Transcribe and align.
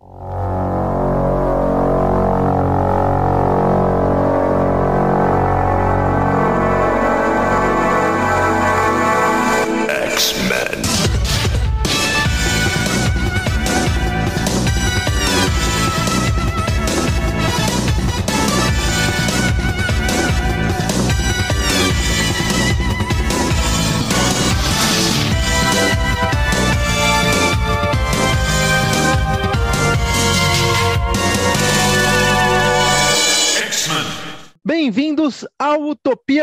you 0.00 0.25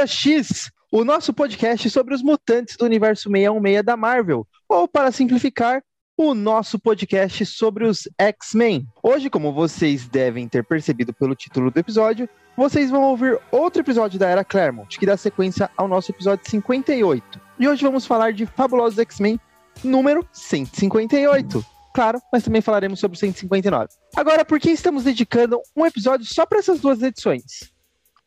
X, 0.05 0.71
o 0.91 1.03
nosso 1.03 1.33
podcast 1.33 1.89
sobre 1.89 2.13
os 2.13 2.21
mutantes 2.21 2.77
do 2.77 2.85
universo 2.85 3.29
616 3.29 3.83
da 3.83 3.97
Marvel, 3.97 4.47
ou 4.67 4.87
para 4.87 5.11
simplificar, 5.11 5.81
o 6.15 6.35
nosso 6.35 6.77
podcast 6.77 7.45
sobre 7.45 7.85
os 7.85 8.07
X-Men. 8.19 8.85
Hoje, 9.01 9.29
como 9.29 9.51
vocês 9.51 10.07
devem 10.07 10.47
ter 10.47 10.63
percebido 10.63 11.11
pelo 11.13 11.35
título 11.35 11.71
do 11.71 11.79
episódio, 11.79 12.29
vocês 12.55 12.91
vão 12.91 13.01
ouvir 13.03 13.39
outro 13.51 13.81
episódio 13.81 14.19
da 14.19 14.29
Era 14.29 14.43
Claremont, 14.43 14.99
que 14.99 15.05
dá 15.05 15.17
sequência 15.17 15.69
ao 15.75 15.87
nosso 15.87 16.11
episódio 16.11 16.47
58. 16.47 17.41
E 17.59 17.67
hoje 17.67 17.83
vamos 17.83 18.05
falar 18.05 18.31
de 18.31 18.45
Fabulosos 18.45 18.99
X-Men 18.99 19.39
número 19.83 20.27
158. 20.31 21.65
Claro, 21.93 22.19
mas 22.31 22.43
também 22.43 22.61
falaremos 22.61 22.99
sobre 22.99 23.15
o 23.15 23.19
159. 23.19 23.87
Agora, 24.15 24.45
por 24.45 24.59
que 24.59 24.69
estamos 24.69 25.03
dedicando 25.03 25.59
um 25.75 25.85
episódio 25.85 26.25
só 26.25 26.45
para 26.45 26.59
essas 26.59 26.79
duas 26.79 27.01
edições? 27.01 27.72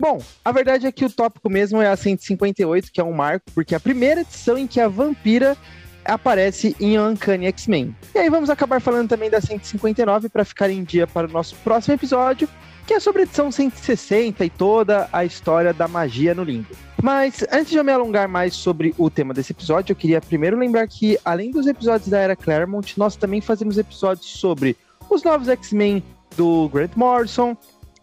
Bom, 0.01 0.23
a 0.45 0.53
verdade 0.53 0.87
é 0.87 0.93
que 0.93 1.05
o 1.05 1.11
tópico 1.11 1.49
mesmo 1.49 1.81
é 1.81 1.89
a 1.89 1.97
158, 1.97 2.93
que 2.93 3.01
é 3.01 3.05
um 3.05 3.13
marco, 3.13 3.47
porque 3.55 3.75
é 3.75 3.79
a 3.79 3.81
primeira 3.81 4.21
edição 4.21 4.59
em 4.59 4.67
que 4.67 4.79
a 4.79 4.89
vampira 4.89 5.57
aparece 6.05 6.77
em 6.79 6.99
Uncanny 6.99 7.47
X-Men. 7.47 7.97
E 8.15 8.19
aí 8.19 8.31
vamos 8.31 8.51
acabar 8.51 8.81
falando 8.81 9.09
também 9.09 9.31
da 9.31 9.41
159 9.41 10.29
para 10.29 10.45
ficar 10.45 10.71
em 10.71 10.85
dia 10.85 11.07
para 11.07 11.27
o 11.27 11.33
nosso 11.33 11.57
próximo 11.57 11.95
episódio, 11.95 12.47
que 12.87 12.95
é 12.95 13.01
sobre 13.01 13.23
a 13.23 13.25
edição 13.25 13.51
160 13.51 14.45
e 14.45 14.51
toda 14.51 15.09
a 15.13 15.25
história 15.25 15.73
da 15.73 15.89
magia 15.89 16.35
no 16.35 16.45
limbo. 16.45 16.69
Mas 17.03 17.45
antes 17.51 17.71
de 17.71 17.79
eu 17.79 17.85
me 17.85 17.91
alongar 17.91 18.29
mais 18.29 18.55
sobre 18.55 18.95
o 18.99 19.11
tema 19.11 19.33
desse 19.33 19.53
episódio, 19.53 19.93
eu 19.93 19.97
queria 19.97 20.21
primeiro 20.21 20.59
lembrar 20.59 20.87
que, 20.87 21.19
além 21.25 21.51
dos 21.51 21.67
episódios 21.67 22.09
da 22.09 22.19
Era 22.19 22.37
Claremont, 22.37 22.99
nós 22.99 23.17
também 23.17 23.41
fazemos 23.41 23.79
episódios 23.79 24.27
sobre 24.27 24.77
os 25.09 25.23
novos 25.23 25.49
X-Men 25.49 26.03
do 26.37 26.69
Grant 26.69 26.93
Morrison, 26.97 27.57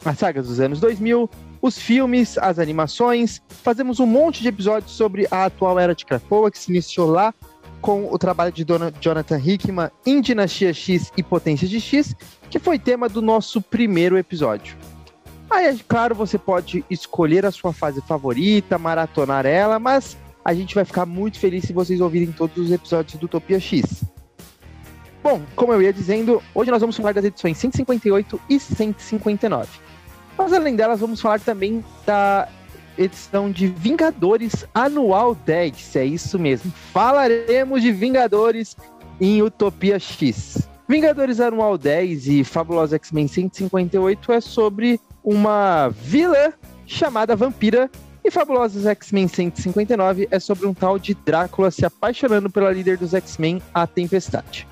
as 0.03 0.17
sagas 0.17 0.47
dos 0.47 0.59
anos 0.59 0.80
2000, 0.80 1.30
os 1.64 1.78
filmes, 1.78 2.38
as 2.38 2.59
animações. 2.59 3.42
Fazemos 3.47 4.02
um 4.02 4.06
monte 4.06 4.42
de 4.42 4.50
episódios 4.50 4.92
sobre 4.92 5.25
a 5.31 5.45
atual 5.45 5.80
era 5.80 5.95
de 5.95 6.05
Krakoa, 6.05 6.52
que 6.52 6.59
se 6.59 6.70
iniciou 6.70 7.09
lá 7.09 7.33
com 7.81 8.11
o 8.11 8.20
trabalho 8.20 8.52
de 8.52 8.66
Dona 8.66 8.94
Jonathan 9.00 9.39
Hickman 9.39 9.89
em 10.05 10.20
Dinastia 10.20 10.73
X 10.73 11.09
e 11.16 11.23
Potência 11.23 11.66
de 11.66 11.80
X, 11.80 12.14
que 12.50 12.59
foi 12.59 12.78
tema 12.78 13.08
do 13.08 13.22
nosso 13.22 13.61
primeiro 13.61 14.17
episódio. 14.17 14.75
Aí, 15.50 15.67
é 15.67 15.75
claro, 15.88 16.14
você 16.14 16.38
pode 16.38 16.83
escolher 16.89 17.45
a 17.45 17.52
sua 17.52 17.72
fase 17.72 18.02
favorita, 18.02 18.77
maratonar 18.77 19.45
ela, 19.45 19.80
mas 19.80 20.17
a 20.44 20.53
gente 20.53 20.75
vai 20.75 20.83
ficar 20.83 21.05
muito 21.05 21.39
feliz 21.39 21.64
se 21.64 21.72
vocês 21.72 22.02
ouvirem 22.02 22.31
todos 22.33 22.58
os 22.58 22.72
episódios 22.72 23.17
do 23.17 23.25
Utopia 23.25 23.59
X. 23.59 24.03
Bom, 25.23 25.42
como 25.55 25.72
eu 25.72 25.81
ia 25.81 25.94
dizendo, 25.94 26.44
hoje 26.53 26.70
nós 26.70 26.81
vamos 26.81 26.98
falar 26.98 27.14
das 27.14 27.23
edições 27.23 27.58
158 27.58 28.42
e 28.50 28.59
159. 28.59 29.83
Mas 30.38 30.53
além 30.53 30.76
delas, 30.76 31.00
vamos 31.00 31.22
falar 31.22 31.39
também 31.39 31.84
da 32.06 32.48
edição 32.98 33.52
de 33.52 33.67
Vingadores 33.67 34.66
Anual 34.73 35.36
10. 35.36 35.95
É 35.95 36.05
isso 36.05 36.38
mesmo. 36.39 36.71
Falaremos 36.92 37.82
de 37.82 37.92
Vingadores 37.92 38.76
em 39.20 39.42
Utopia 39.42 39.99
X. 39.99 40.67
Vingadores 40.88 41.39
Anual 41.39 41.77
10 41.77 42.27
e 42.27 42.43
Fabulosa 42.43 42.98
X-Men 42.98 43.27
158 43.27 44.32
é 44.32 44.42
sobre 44.42 44.99
uma 45.23 45.89
vilã 45.89 46.52
chamada 46.86 47.36
Vampira. 47.36 47.89
E 48.23 48.32
Fabulosos 48.32 48.86
X-Men 48.86 49.27
159 49.27 50.27
é 50.32 50.39
sobre 50.39 50.66
um 50.66 50.73
tal 50.73 50.98
de 50.98 51.14
Drácula 51.14 51.72
se 51.72 51.86
apaixonando 51.86 52.49
pela 52.49 52.72
líder 52.72 52.98
dos 52.98 53.14
X-Men, 53.14 53.61
a 53.73 53.86
Tempestade. 53.86 54.66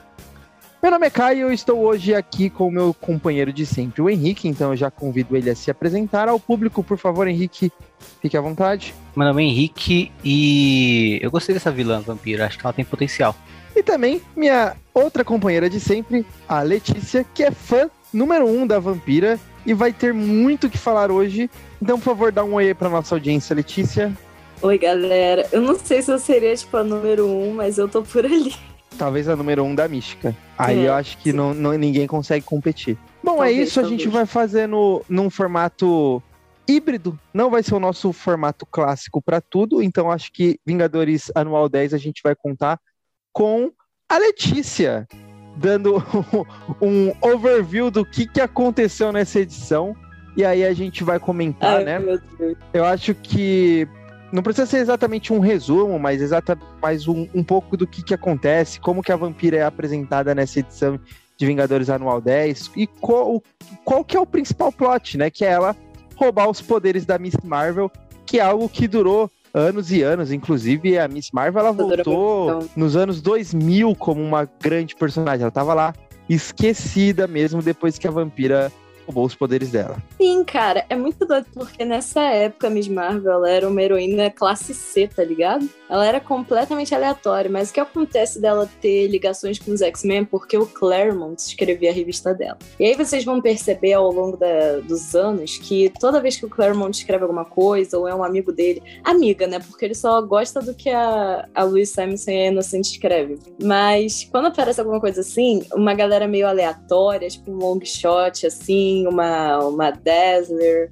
Meu 0.81 0.89
nome 0.89 1.05
é 1.05 1.11
Caio 1.11 1.37
e 1.37 1.41
eu 1.41 1.53
estou 1.53 1.77
hoje 1.77 2.15
aqui 2.15 2.49
com 2.49 2.67
o 2.67 2.71
meu 2.71 2.91
companheiro 2.91 3.53
de 3.53 3.67
sempre, 3.67 4.01
o 4.01 4.09
Henrique, 4.09 4.47
então 4.47 4.71
eu 4.71 4.75
já 4.75 4.89
convido 4.89 5.37
ele 5.37 5.47
a 5.47 5.55
se 5.55 5.69
apresentar 5.69 6.27
ao 6.27 6.39
público. 6.39 6.83
Por 6.83 6.97
favor, 6.97 7.27
Henrique, 7.27 7.71
fique 8.19 8.35
à 8.35 8.41
vontade. 8.41 8.95
Meu 9.15 9.27
nome 9.27 9.43
é 9.43 9.45
Henrique 9.45 10.11
e 10.25 11.19
eu 11.21 11.29
gostei 11.29 11.53
dessa 11.53 11.69
vilã 11.69 12.01
vampira, 12.01 12.47
acho 12.47 12.57
que 12.57 12.65
ela 12.65 12.73
tem 12.73 12.83
potencial. 12.83 13.35
E 13.75 13.83
também 13.83 14.23
minha 14.35 14.75
outra 14.91 15.23
companheira 15.23 15.69
de 15.69 15.79
sempre, 15.79 16.25
a 16.49 16.63
Letícia, 16.63 17.23
que 17.31 17.43
é 17.43 17.51
fã 17.51 17.87
número 18.11 18.47
um 18.47 18.65
da 18.65 18.79
vampira 18.79 19.39
e 19.63 19.75
vai 19.75 19.93
ter 19.93 20.11
muito 20.15 20.65
o 20.65 20.69
que 20.69 20.79
falar 20.79 21.11
hoje. 21.11 21.47
Então, 21.79 21.99
por 21.99 22.05
favor, 22.05 22.31
dá 22.31 22.43
um 22.43 22.55
oi 22.55 22.73
para 22.73 22.89
nossa 22.89 23.13
audiência, 23.13 23.55
Letícia. 23.55 24.11
Oi, 24.63 24.79
galera. 24.79 25.47
Eu 25.51 25.61
não 25.61 25.77
sei 25.77 26.01
se 26.01 26.11
eu 26.11 26.17
seria, 26.17 26.55
tipo, 26.55 26.75
a 26.75 26.83
número 26.83 27.27
um, 27.27 27.53
mas 27.53 27.77
eu 27.77 27.87
tô 27.87 28.01
por 28.01 28.25
ali 28.25 28.55
talvez 28.97 29.27
a 29.27 29.35
número 29.35 29.63
um 29.63 29.73
da 29.73 29.87
mística. 29.87 30.35
Aí 30.57 30.85
é, 30.85 30.87
eu 30.87 30.93
acho 30.93 31.17
que 31.17 31.33
não, 31.33 31.53
não, 31.53 31.73
ninguém 31.73 32.07
consegue 32.07 32.45
competir. 32.45 32.97
Bom, 33.23 33.33
é 33.33 33.37
talvez, 33.37 33.57
é 33.57 33.61
isso. 33.63 33.75
Talvez. 33.75 33.93
A 33.93 33.97
gente 33.97 34.09
vai 34.09 34.25
fazer 34.25 34.67
no, 34.67 35.03
num 35.09 35.29
formato 35.29 36.21
híbrido. 36.67 37.19
Não 37.33 37.49
vai 37.49 37.63
ser 37.63 37.75
o 37.75 37.79
nosso 37.79 38.11
formato 38.13 38.65
clássico 38.65 39.21
para 39.21 39.41
tudo. 39.41 39.81
Então 39.81 40.11
acho 40.11 40.31
que 40.31 40.59
Vingadores 40.65 41.31
Anual 41.35 41.67
10 41.67 41.93
a 41.93 41.97
gente 41.97 42.21
vai 42.23 42.35
contar 42.35 42.79
com 43.33 43.71
a 44.09 44.17
Letícia 44.17 45.07
dando 45.57 46.03
um 46.81 47.13
overview 47.21 47.91
do 47.91 48.05
que, 48.05 48.25
que 48.25 48.41
aconteceu 48.41 49.11
nessa 49.11 49.39
edição. 49.39 49.95
E 50.35 50.45
aí 50.45 50.63
a 50.63 50.73
gente 50.73 51.03
vai 51.03 51.19
comentar, 51.19 51.77
Ai, 51.77 51.83
né? 51.83 52.19
Eu 52.73 52.85
acho 52.85 53.13
que 53.13 53.87
não 54.31 54.41
precisa 54.41 54.65
ser 54.65 54.77
exatamente 54.77 55.33
um 55.33 55.39
resumo, 55.39 55.99
mas 55.99 56.21
exata, 56.21 56.57
mais 56.81 57.07
um, 57.07 57.27
um 57.33 57.43
pouco 57.43 57.75
do 57.75 57.85
que, 57.85 58.03
que 58.03 58.13
acontece, 58.13 58.79
como 58.79 59.03
que 59.03 59.11
a 59.11 59.15
vampira 59.15 59.57
é 59.57 59.63
apresentada 59.63 60.33
nessa 60.33 60.59
edição 60.59 60.99
de 61.37 61.45
Vingadores 61.45 61.89
Anual 61.89 62.21
10 62.21 62.71
e 62.75 62.87
qual, 62.87 63.41
qual 63.83 64.03
que 64.05 64.15
é 64.15 64.19
o 64.19 64.25
principal 64.25 64.71
plot, 64.71 65.17
né? 65.17 65.29
Que 65.29 65.43
é 65.43 65.49
ela 65.49 65.75
roubar 66.15 66.49
os 66.49 66.61
poderes 66.61 67.05
da 67.05 67.17
Miss 67.17 67.35
Marvel, 67.43 67.91
que 68.25 68.39
é 68.39 68.43
algo 68.43 68.69
que 68.69 68.87
durou 68.87 69.29
anos 69.53 69.91
e 69.91 70.01
anos. 70.03 70.31
Inclusive, 70.31 70.97
a 70.97 71.07
Miss 71.07 71.31
Marvel 71.33 71.59
ela 71.59 71.71
voltou 71.71 72.69
nos 72.75 72.95
anos 72.95 73.21
2000 73.21 73.95
como 73.95 74.21
uma 74.21 74.47
grande 74.61 74.95
personagem. 74.95 75.41
Ela 75.41 75.51
tava 75.51 75.73
lá 75.73 75.93
esquecida 76.29 77.27
mesmo 77.27 77.61
depois 77.61 77.97
que 77.97 78.07
a 78.07 78.11
vampira 78.11 78.71
roubou 79.05 79.25
os 79.25 79.35
poderes 79.35 79.71
dela. 79.71 80.01
Sim, 80.17 80.43
cara, 80.43 80.85
é 80.89 80.95
muito 80.95 81.25
doido 81.25 81.47
porque 81.53 81.83
nessa 81.85 82.21
época 82.21 82.69
Miss 82.69 82.87
Marvel 82.87 83.45
era 83.45 83.67
uma 83.67 83.81
heroína 83.81 84.29
classe 84.29 84.73
C, 84.73 85.07
tá 85.07 85.23
ligado? 85.23 85.67
Ela 85.89 86.05
era 86.05 86.19
completamente 86.19 86.95
aleatória, 86.95 87.49
mas 87.49 87.69
o 87.69 87.73
que 87.73 87.79
acontece 87.79 88.39
dela 88.39 88.69
ter 88.81 89.07
ligações 89.07 89.59
com 89.59 89.71
os 89.71 89.81
X-Men 89.81 90.25
porque 90.25 90.57
o 90.57 90.65
Claremont 90.65 91.41
escrevia 91.41 91.89
a 91.89 91.93
revista 91.93 92.33
dela. 92.33 92.57
E 92.79 92.85
aí 92.85 92.95
vocês 92.95 93.25
vão 93.25 93.41
perceber 93.41 93.93
ao 93.93 94.11
longo 94.11 94.37
da, 94.37 94.79
dos 94.79 95.15
anos 95.15 95.57
que 95.57 95.91
toda 95.99 96.21
vez 96.21 96.37
que 96.37 96.45
o 96.45 96.49
Claremont 96.49 96.97
escreve 96.97 97.23
alguma 97.23 97.45
coisa 97.45 97.97
ou 97.97 98.07
é 98.07 98.15
um 98.15 98.23
amigo 98.23 98.51
dele, 98.51 98.81
amiga, 99.03 99.47
né? 99.47 99.59
Porque 99.59 99.85
ele 99.85 99.95
só 99.95 100.21
gosta 100.21 100.61
do 100.61 100.73
que 100.73 100.89
a, 100.89 101.47
a 101.53 101.63
Louise 101.63 101.91
Simonson 101.91 102.31
e 102.31 102.37
a 102.37 102.47
Innocent 102.47 102.85
escreve. 102.85 103.39
Mas 103.61 104.27
quando 104.31 104.47
aparece 104.47 104.79
alguma 104.79 104.99
coisa 104.99 105.21
assim, 105.21 105.63
uma 105.73 105.93
galera 105.93 106.27
meio 106.27 106.47
aleatória, 106.47 107.29
tipo 107.29 107.51
um 107.51 107.57
long 107.57 107.79
shot, 107.83 108.45
assim, 108.45 109.00
uma, 109.07 109.59
uma 109.59 109.91
Dazzler, 109.91 110.91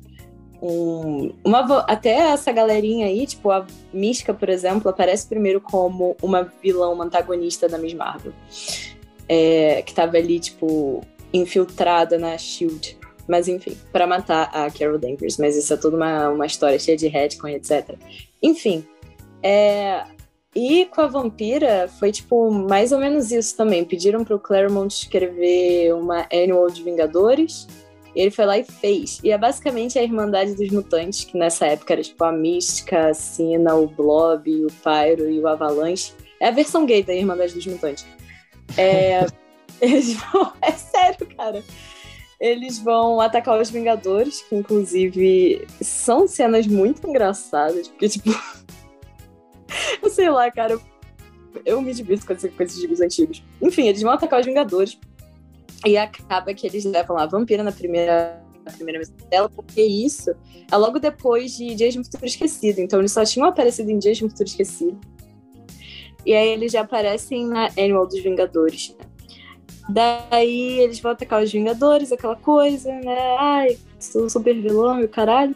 um, 0.61 1.33
uma, 1.43 1.79
até 1.81 2.11
essa 2.31 2.51
galerinha 2.51 3.07
aí, 3.07 3.25
tipo, 3.25 3.49
a 3.49 3.65
Mística, 3.93 4.33
por 4.33 4.49
exemplo, 4.49 4.89
aparece 4.89 5.27
primeiro 5.27 5.61
como 5.61 6.15
uma 6.21 6.43
vilã, 6.61 6.89
uma 6.89 7.05
antagonista 7.05 7.67
da 7.69 7.77
Miss 7.77 7.93
Marvel. 7.93 8.33
É, 9.27 9.83
que 9.83 9.93
tava 9.93 10.17
ali, 10.17 10.39
tipo, 10.39 11.01
infiltrada 11.33 12.17
na 12.17 12.37
SHIELD. 12.37 12.97
Mas 13.27 13.47
enfim, 13.47 13.77
para 13.91 14.07
matar 14.07 14.49
a 14.51 14.71
Carol 14.71 14.97
Danvers. 14.97 15.37
Mas 15.37 15.55
isso 15.55 15.71
é 15.71 15.77
toda 15.77 15.95
uma, 15.95 16.29
uma 16.29 16.45
história 16.47 16.79
cheia 16.79 16.97
de 16.97 17.07
retcon, 17.07 17.49
etc. 17.49 17.95
Enfim, 18.41 18.83
é, 19.43 20.03
e 20.55 20.85
com 20.85 21.01
a 21.01 21.07
vampira 21.07 21.87
foi 21.99 22.11
tipo 22.11 22.49
mais 22.49 22.91
ou 22.91 22.97
menos 22.97 23.31
isso 23.31 23.55
também. 23.55 23.85
Pediram 23.85 24.23
pro 24.23 24.39
Claremont 24.39 24.93
escrever 24.93 25.93
uma 25.93 26.25
Annual 26.33 26.71
de 26.71 26.83
Vingadores 26.83 27.67
ele 28.19 28.31
foi 28.31 28.45
lá 28.45 28.57
e 28.57 28.65
fez. 28.65 29.19
E 29.23 29.31
é 29.31 29.37
basicamente 29.37 29.97
a 29.97 30.03
Irmandade 30.03 30.53
dos 30.53 30.69
Mutantes, 30.69 31.23
que 31.23 31.37
nessa 31.37 31.67
época 31.67 31.93
era 31.93 32.03
tipo 32.03 32.21
a 32.25 32.33
Mística, 32.33 33.07
a 33.07 33.13
Sina, 33.13 33.75
o 33.75 33.87
Blob, 33.87 34.65
o 34.65 34.67
Pyro 34.67 35.29
e 35.29 35.39
o 35.39 35.47
Avalanche. 35.47 36.11
É 36.37 36.49
a 36.49 36.51
versão 36.51 36.85
gay 36.85 37.01
da 37.01 37.13
Irmandade 37.15 37.53
dos 37.53 37.65
Mutantes. 37.65 38.05
É. 38.77 39.25
é 40.61 40.71
sério, 40.71 41.25
cara. 41.37 41.63
eles 42.41 42.77
vão 42.79 43.21
atacar 43.21 43.57
os 43.57 43.69
Vingadores, 43.69 44.41
que 44.41 44.53
inclusive 44.53 45.65
são 45.81 46.27
cenas 46.27 46.67
muito 46.67 47.07
engraçadas, 47.07 47.87
porque, 47.87 48.09
tipo. 48.09 48.31
eu 50.03 50.09
sei 50.09 50.29
lá, 50.29 50.51
cara. 50.51 50.77
Eu 51.65 51.81
me 51.81 51.93
divirto 51.93 52.25
com 52.25 52.33
esses 52.33 52.79
gibis 52.79 52.99
antigos. 52.99 53.41
Enfim, 53.61 53.87
eles 53.87 54.01
vão 54.01 54.11
atacar 54.11 54.41
os 54.41 54.45
Vingadores. 54.45 54.99
E 55.85 55.97
acaba 55.97 56.53
que 56.53 56.67
eles 56.67 56.83
levam 56.85 57.17
a 57.17 57.25
vampira 57.25 57.63
na 57.63 57.71
primeira, 57.71 58.43
na 58.65 58.71
primeira 58.71 58.99
missão 58.99 59.15
dela, 59.29 59.49
porque 59.49 59.81
isso 59.81 60.31
é 60.71 60.75
logo 60.75 60.99
depois 60.99 61.55
de 61.55 61.73
Dias 61.75 61.93
de 61.93 62.03
Futuro 62.03 62.25
Esquecido. 62.25 62.79
Então 62.79 62.99
eles 62.99 63.11
só 63.11 63.23
tinham 63.23 63.47
aparecido 63.47 63.89
em 63.89 63.97
Dias 63.97 64.17
de 64.17 64.23
Futuro 64.23 64.49
Esquecido. 64.49 64.99
E 66.25 66.33
aí 66.33 66.49
eles 66.49 66.71
já 66.71 66.81
aparecem 66.81 67.45
na 67.45 67.67
Animal 67.77 68.05
dos 68.05 68.19
Vingadores. 68.21 68.95
Né? 68.97 69.05
Daí 69.89 70.79
eles 70.79 70.99
vão 70.99 71.13
atacar 71.13 71.41
os 71.41 71.51
Vingadores, 71.51 72.11
aquela 72.11 72.35
coisa, 72.35 72.91
né? 72.99 73.35
Ai, 73.39 73.77
sou 73.99 74.29
super 74.29 74.53
vilão 74.53 74.99
e 74.99 75.05
o 75.05 75.09
caralho. 75.09 75.55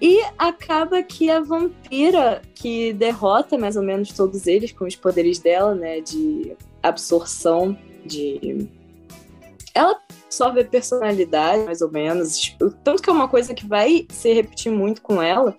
E 0.00 0.20
acaba 0.38 1.02
que 1.02 1.30
a 1.30 1.40
vampira 1.40 2.40
que 2.54 2.92
derrota 2.94 3.58
mais 3.58 3.76
ou 3.76 3.82
menos 3.82 4.12
todos 4.12 4.46
eles 4.46 4.72
com 4.72 4.86
os 4.86 4.96
poderes 4.96 5.38
dela, 5.38 5.74
né? 5.74 6.00
De 6.00 6.56
absorção, 6.82 7.76
de. 8.04 8.66
Ela 9.74 10.00
absorve 10.24 10.60
a 10.60 10.64
personalidade, 10.64 11.64
mais 11.64 11.80
ou 11.80 11.90
menos. 11.90 12.56
Tanto 12.84 13.02
que 13.02 13.10
é 13.10 13.12
uma 13.12 13.28
coisa 13.28 13.54
que 13.54 13.66
vai 13.66 14.06
se 14.10 14.32
repetir 14.32 14.70
muito 14.72 15.02
com 15.02 15.22
ela 15.22 15.56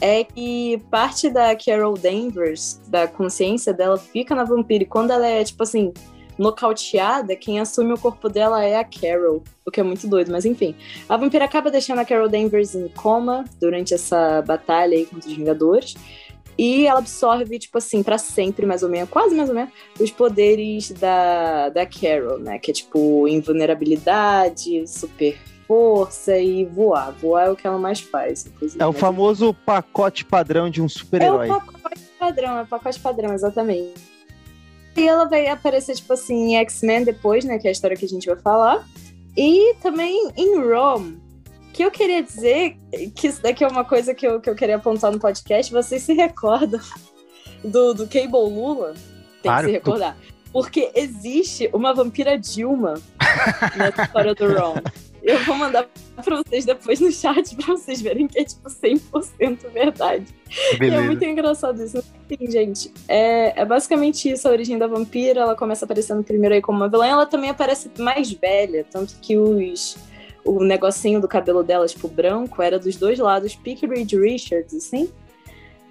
é 0.00 0.24
que 0.24 0.82
parte 0.90 1.30
da 1.30 1.56
Carol 1.56 1.94
Danvers, 1.94 2.80
da 2.88 3.06
consciência 3.08 3.72
dela, 3.72 3.96
fica 3.96 4.34
na 4.34 4.44
vampira. 4.44 4.84
E 4.84 4.86
quando 4.86 5.10
ela 5.10 5.26
é, 5.26 5.42
tipo 5.42 5.62
assim, 5.62 5.92
nocauteada, 6.38 7.34
quem 7.34 7.60
assume 7.60 7.92
o 7.94 7.98
corpo 7.98 8.28
dela 8.28 8.62
é 8.64 8.76
a 8.76 8.84
Carol, 8.84 9.42
o 9.64 9.70
que 9.70 9.80
é 9.80 9.82
muito 9.82 10.06
doido, 10.06 10.30
mas 10.30 10.44
enfim. 10.44 10.74
A 11.08 11.16
vampira 11.16 11.44
acaba 11.44 11.70
deixando 11.70 12.00
a 12.00 12.04
Carol 12.04 12.28
Danvers 12.28 12.74
em 12.74 12.88
coma 12.88 13.44
durante 13.58 13.94
essa 13.94 14.42
batalha 14.42 14.96
aí 14.96 15.06
contra 15.06 15.28
os 15.28 15.36
Vingadores. 15.36 15.94
E 16.58 16.86
ela 16.86 17.00
absorve, 17.00 17.58
tipo 17.58 17.76
assim, 17.76 18.02
para 18.02 18.16
sempre, 18.16 18.64
mais 18.64 18.82
ou 18.82 18.88
menos, 18.88 19.10
quase 19.10 19.34
mais 19.34 19.48
ou 19.48 19.54
menos, 19.54 19.70
os 20.00 20.10
poderes 20.10 20.90
da, 20.92 21.68
da 21.68 21.84
Carol, 21.84 22.38
né? 22.38 22.58
Que 22.58 22.70
é 22.70 22.74
tipo 22.74 23.28
invulnerabilidade, 23.28 24.86
super 24.86 25.36
força 25.66 26.38
e 26.38 26.64
voar. 26.64 27.12
Voar 27.12 27.46
é 27.46 27.50
o 27.50 27.56
que 27.56 27.66
ela 27.66 27.78
mais 27.78 28.00
faz. 28.00 28.46
É 28.78 28.86
o 28.86 28.92
famoso 28.92 29.52
pacote 29.52 30.24
padrão 30.24 30.70
de 30.70 30.80
um 30.80 30.88
super-herói. 30.88 31.48
É 31.48 31.52
o 31.52 31.60
pacote 31.60 32.00
padrão, 32.18 32.58
é 32.58 32.62
o 32.62 32.66
pacote 32.66 33.00
padrão, 33.00 33.34
exatamente. 33.34 33.94
E 34.96 35.06
ela 35.06 35.26
vai 35.26 35.46
aparecer, 35.48 35.94
tipo 35.94 36.12
assim, 36.14 36.54
em 36.54 36.56
X-Men 36.56 37.04
depois, 37.04 37.44
né? 37.44 37.58
Que 37.58 37.66
é 37.66 37.70
a 37.70 37.72
história 37.72 37.96
que 37.96 38.06
a 38.06 38.08
gente 38.08 38.26
vai 38.26 38.36
falar. 38.36 38.86
E 39.36 39.74
também 39.82 40.32
em 40.36 40.58
Rome. 40.58 41.25
Que 41.76 41.84
eu 41.84 41.90
queria 41.90 42.22
dizer 42.22 42.74
que 43.14 43.26
isso 43.26 43.42
daqui 43.42 43.62
é 43.62 43.68
uma 43.68 43.84
coisa 43.84 44.14
que 44.14 44.26
eu, 44.26 44.40
que 44.40 44.48
eu 44.48 44.54
queria 44.54 44.76
apontar 44.76 45.12
no 45.12 45.20
podcast. 45.20 45.70
Vocês 45.70 46.00
se 46.00 46.14
recordam 46.14 46.80
do, 47.62 47.92
do 47.92 48.06
Cable 48.06 48.30
Lula? 48.30 48.94
Tem 49.42 49.50
claro, 49.50 49.66
que 49.66 49.72
se 49.72 49.78
recordar. 49.78 50.16
Porque 50.50 50.90
existe 50.94 51.68
uma 51.74 51.92
vampira 51.92 52.38
Dilma 52.38 52.94
na 53.76 53.90
história 53.92 54.34
do 54.34 54.58
Ron. 54.58 54.76
Eu 55.22 55.38
vou 55.44 55.54
mandar 55.54 55.86
pra 56.24 56.36
vocês 56.36 56.64
depois 56.64 56.98
no 56.98 57.12
chat 57.12 57.54
pra 57.56 57.66
vocês 57.66 58.00
verem 58.00 58.26
que 58.26 58.38
é 58.38 58.44
tipo 58.44 58.70
100% 58.70 59.70
verdade. 59.70 60.34
Beleza. 60.78 60.96
E 60.96 61.04
é 61.04 61.06
muito 61.06 61.24
engraçado 61.26 61.82
isso. 61.82 62.02
Enfim, 62.30 62.50
gente, 62.50 62.90
é, 63.06 63.60
é 63.60 63.64
basicamente 63.66 64.30
isso 64.30 64.48
a 64.48 64.50
origem 64.50 64.78
da 64.78 64.86
vampira. 64.86 65.42
Ela 65.42 65.54
começa 65.54 65.84
aparecendo 65.84 66.24
primeiro 66.24 66.54
aí 66.54 66.62
como 66.62 66.78
uma 66.78 66.88
vilã. 66.88 67.06
Ela 67.06 67.26
também 67.26 67.50
aparece 67.50 67.90
mais 67.98 68.32
velha, 68.32 68.86
tanto 68.90 69.14
que 69.20 69.36
os 69.36 69.98
o 70.46 70.62
negocinho 70.62 71.20
do 71.20 71.28
cabelo 71.28 71.62
dela, 71.62 71.86
tipo, 71.86 72.08
branco, 72.08 72.62
era 72.62 72.78
dos 72.78 72.96
dois 72.96 73.18
lados, 73.18 73.54
Pick 73.54 73.82
Reed 73.82 74.12
Richards, 74.12 74.74
assim. 74.74 75.10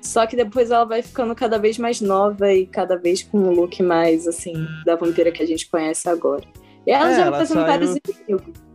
Só 0.02 0.26
que 0.26 0.36
depois 0.36 0.70
ela 0.70 0.86
vai 0.86 1.02
ficando 1.02 1.34
cada 1.34 1.58
vez 1.58 1.78
mais 1.78 2.00
nova 2.00 2.54
e 2.54 2.66
cada 2.66 2.96
vez 2.96 3.24
com 3.24 3.40
um 3.40 3.52
look 3.52 3.82
mais, 3.82 4.28
assim, 4.28 4.54
da 4.86 4.96
vampira 4.96 5.32
que 5.32 5.42
a 5.42 5.48
gente 5.48 5.68
conhece 5.68 6.08
agora. 6.08 6.44
E 6.86 6.92
ela 6.92 7.12
é, 7.12 7.16
já 7.16 7.30
vai 7.30 7.40
fazendo 7.40 7.58
saiu... 7.58 7.68
vários 7.68 7.98
inimigos 7.98 8.66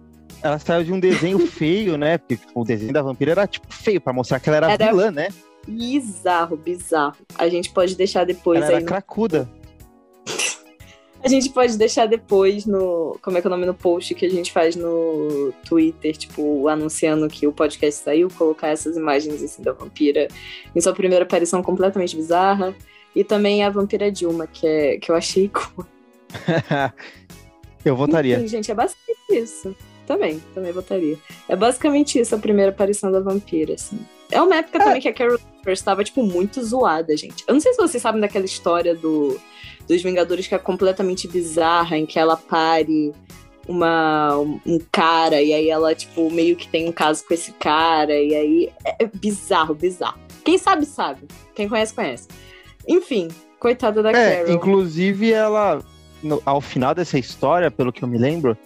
ela 0.42 0.58
saiu 0.58 0.84
de 0.84 0.92
um 0.92 1.00
desenho 1.00 1.38
feio, 1.46 1.96
né? 1.96 2.18
Porque 2.18 2.36
tipo, 2.36 2.60
o 2.60 2.64
desenho 2.64 2.92
da 2.92 3.02
vampira 3.02 3.32
era 3.32 3.46
tipo 3.46 3.72
feio, 3.72 4.00
pra 4.00 4.12
mostrar 4.12 4.40
que 4.40 4.48
ela 4.48 4.56
era, 4.56 4.72
era 4.72 4.86
vilã, 4.86 5.10
né? 5.10 5.28
Bizarro, 5.66 6.56
bizarro. 6.56 7.16
A 7.36 7.48
gente 7.48 7.70
pode 7.70 7.94
deixar 7.94 8.24
depois 8.24 8.58
ela 8.58 8.68
aí. 8.68 8.72
Era 8.74 8.80
no... 8.80 8.86
cracuda. 8.86 9.48
A 11.22 11.28
gente 11.28 11.50
pode 11.50 11.76
deixar 11.76 12.06
depois 12.06 12.64
no. 12.64 13.18
Como 13.22 13.36
é 13.36 13.40
que 13.40 13.46
é 13.46 13.48
o 13.48 13.50
nome 13.50 13.66
no 13.66 13.74
post 13.74 14.14
que 14.14 14.24
a 14.24 14.30
gente 14.30 14.50
faz 14.50 14.74
no 14.74 15.52
Twitter, 15.66 16.16
tipo, 16.16 16.66
anunciando 16.66 17.28
que 17.28 17.46
o 17.46 17.52
podcast 17.52 18.02
saiu, 18.02 18.28
colocar 18.30 18.68
essas 18.68 18.96
imagens 18.96 19.42
assim 19.42 19.62
da 19.62 19.72
vampira 19.72 20.28
em 20.74 20.80
sua 20.80 20.94
primeira 20.94 21.24
aparição 21.24 21.62
completamente 21.62 22.16
bizarra. 22.16 22.74
E 23.14 23.22
também 23.22 23.62
a 23.64 23.70
vampira 23.70 24.10
Dilma, 24.10 24.46
que, 24.46 24.66
é, 24.66 24.98
que 24.98 25.10
eu 25.10 25.16
achei 25.16 25.50
cool. 25.52 25.84
eu 27.84 27.96
votaria. 27.96 28.36
Enfim, 28.36 28.48
gente, 28.48 28.70
é 28.70 28.74
bastante 28.74 29.20
isso. 29.30 29.76
Também, 30.06 30.42
também 30.54 30.72
votaria. 30.72 31.18
É 31.48 31.54
basicamente 31.54 32.18
isso 32.18 32.34
a 32.34 32.38
primeira 32.38 32.70
aparição 32.70 33.12
da 33.12 33.20
vampira, 33.20 33.74
assim. 33.74 33.98
É 34.30 34.40
uma 34.40 34.56
época 34.56 34.78
é. 34.78 34.84
também 34.84 35.00
que 35.00 35.08
a 35.08 35.12
Carol 35.12 35.38
estava, 35.66 36.02
tipo, 36.02 36.22
muito 36.22 36.62
zoada, 36.64 37.16
gente. 37.16 37.44
Eu 37.46 37.54
não 37.54 37.60
sei 37.60 37.72
se 37.72 37.78
vocês 37.78 38.02
sabem 38.02 38.20
daquela 38.20 38.44
história 38.44 38.94
do, 38.94 39.38
dos 39.90 40.02
Vingadores 40.02 40.46
que 40.46 40.54
é 40.54 40.58
completamente 40.58 41.26
bizarra, 41.26 41.98
em 41.98 42.06
que 42.06 42.18
ela 42.18 42.36
pare 42.36 43.12
uma, 43.68 44.36
um 44.38 44.78
cara, 44.90 45.42
e 45.42 45.52
aí 45.52 45.68
ela, 45.68 45.94
tipo, 45.94 46.30
meio 46.30 46.54
que 46.54 46.68
tem 46.68 46.88
um 46.88 46.92
caso 46.92 47.24
com 47.26 47.34
esse 47.34 47.52
cara, 47.52 48.14
e 48.14 48.34
aí 48.34 48.72
é, 48.84 49.04
é 49.04 49.10
bizarro, 49.12 49.74
bizarro. 49.74 50.18
Quem 50.44 50.56
sabe, 50.56 50.86
sabe. 50.86 51.22
Quem 51.54 51.68
conhece, 51.68 51.92
conhece. 51.92 52.28
Enfim, 52.86 53.28
coitada 53.58 54.02
da 54.02 54.10
é, 54.10 54.38
Carol. 54.38 54.54
Inclusive, 54.54 55.32
ela, 55.32 55.82
no, 56.22 56.40
ao 56.46 56.60
final 56.60 56.94
dessa 56.94 57.18
história, 57.18 57.70
pelo 57.70 57.92
que 57.92 58.02
eu 58.02 58.08
me 58.08 58.16
lembro, 58.16 58.56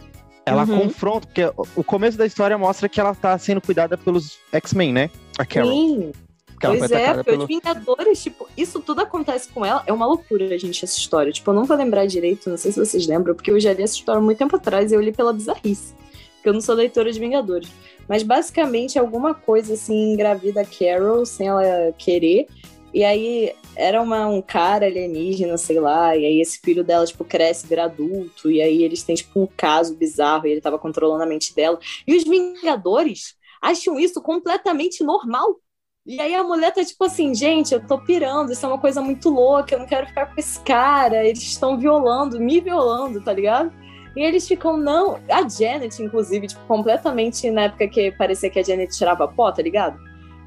ela 0.44 0.65
uhum. 0.65 0.81
confronta, 0.81 1.26
porque 1.26 1.50
o 1.75 1.82
começo 1.82 2.19
da 2.19 2.26
história 2.26 2.56
mostra 2.59 2.87
que 2.87 3.00
ela 3.00 3.15
tá 3.15 3.37
sendo 3.38 3.62
cuidada 3.62 3.97
pelos 3.97 4.38
X-Men, 4.53 4.93
né? 4.93 5.11
A 5.38 5.47
Carol. 5.47 5.73
Sim. 5.73 6.12
Pois 6.61 6.91
é, 6.91 7.15
porque 7.15 7.31
pelo... 7.31 7.43
os 7.43 7.49
Vingadores, 7.49 8.23
tipo, 8.23 8.49
isso 8.56 8.81
tudo 8.81 9.01
acontece 9.01 9.49
com 9.49 9.65
ela. 9.65 9.83
É 9.87 9.93
uma 9.93 10.06
loucura, 10.06 10.59
gente, 10.59 10.85
essa 10.85 10.99
história. 10.99 11.33
Tipo, 11.33 11.51
eu 11.51 11.55
não 11.55 11.65
vou 11.65 11.77
lembrar 11.77 12.06
direito, 12.06 12.51
não 12.51 12.56
sei 12.56 12.73
se 12.73 12.79
vocês 12.79 13.06
lembram, 13.06 13.35
porque 13.35 13.51
eu 13.51 13.61
já 13.61 13.73
li 13.73 13.83
essa 13.83 13.95
história 13.95 14.21
muito 14.21 14.39
tempo 14.39 14.56
atrás 14.56 14.91
e 14.91 14.95
eu 14.95 15.01
li 15.01 15.12
pela 15.12 15.33
bizarrice. 15.33 15.95
Porque 16.35 16.49
eu 16.49 16.53
não 16.53 16.61
sou 16.61 16.75
leitora 16.75 17.12
de 17.12 17.19
Vingadores. 17.19 17.71
Mas 18.09 18.23
basicamente 18.23 18.99
alguma 18.99 19.35
coisa 19.35 19.75
assim 19.75 20.12
engravida 20.12 20.61
a 20.61 20.64
Carol 20.64 21.25
sem 21.25 21.49
ela 21.49 21.93
querer. 21.97 22.47
E 22.93 23.02
aí 23.02 23.52
era 23.75 24.00
uma, 24.00 24.26
um 24.28 24.40
cara 24.40 24.87
alienígena, 24.87 25.59
sei 25.59 25.81
lá, 25.81 26.17
e 26.17 26.25
aí 26.25 26.40
esse 26.40 26.61
filho 26.61 26.85
dela, 26.85 27.05
tipo, 27.05 27.25
cresce, 27.25 27.67
vira 27.67 27.85
adulto, 27.85 28.50
e 28.50 28.62
aí 28.62 28.85
eles 28.85 29.02
têm, 29.02 29.17
tipo, 29.17 29.40
um 29.40 29.49
caso 29.57 29.97
bizarro, 29.97 30.47
e 30.47 30.52
ele 30.52 30.61
tava 30.61 30.78
controlando 30.78 31.25
a 31.25 31.26
mente 31.26 31.52
dela. 31.52 31.78
E 32.07 32.14
os 32.14 32.23
Vingadores 32.23 33.35
acham 33.61 33.99
isso 33.99 34.23
completamente 34.23 35.02
normal. 35.02 35.59
E 36.06 36.20
aí 36.20 36.34
a 36.34 36.44
mulher 36.44 36.70
tá 36.73 36.84
tipo 36.84 37.02
assim, 37.04 37.34
gente, 37.34 37.73
eu 37.73 37.80
tô 37.80 37.99
pirando, 37.99 38.52
isso 38.52 38.64
é 38.64 38.68
uma 38.68 38.78
coisa 38.78 39.00
muito 39.00 39.30
louca, 39.30 39.75
eu 39.75 39.78
não 39.78 39.87
quero 39.87 40.06
ficar 40.06 40.26
com 40.26 40.38
esse 40.38 40.61
cara, 40.61 41.25
eles 41.25 41.42
estão 41.42 41.78
violando, 41.78 42.38
me 42.38 42.61
violando, 42.61 43.23
tá 43.23 43.32
ligado? 43.32 43.73
E 44.14 44.23
eles 44.23 44.46
ficam, 44.46 44.76
não. 44.76 45.18
A 45.28 45.49
Janet, 45.49 46.00
inclusive, 46.02 46.46
tipo, 46.46 46.61
completamente 46.66 47.50
na 47.50 47.62
época 47.62 47.88
que 47.88 48.12
parecia 48.12 48.50
que 48.50 48.58
a 48.58 48.62
Janet 48.62 48.96
tirava 48.96 49.26
pó, 49.26 49.50
tá 49.50 49.62
ligado? 49.62 49.99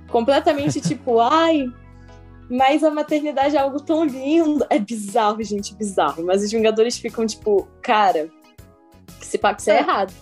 Completamente 0.10 0.80
tipo, 0.82 1.20
ai, 1.20 1.66
mas 2.50 2.84
a 2.84 2.92
maternidade 2.92 3.58
é 3.58 3.60
algo 3.60 3.82
tão 3.82 4.06
lindo. 4.06 4.66
É 4.70 4.80
bizarro, 4.80 5.44
gente, 5.44 5.76
bizarro. 5.76 6.24
Mas 6.24 6.44
os 6.44 6.52
Vingadores 6.52 6.98
ficam 6.98 7.26
tipo, 7.26 7.68
cara, 7.82 8.30
esse 9.22 9.38
pacto 9.38 9.70
é. 9.70 9.74
é 9.74 9.80
errado. 9.80 10.14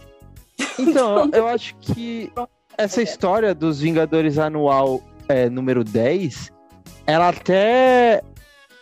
Então, 0.79 1.29
eu 1.35 1.47
acho 1.47 1.75
que 1.77 2.31
essa 2.77 3.01
história 3.01 3.53
dos 3.53 3.79
Vingadores 3.79 4.39
anual 4.39 5.01
é, 5.27 5.49
número 5.49 5.83
10, 5.83 6.51
ela 7.05 7.29
até 7.29 8.21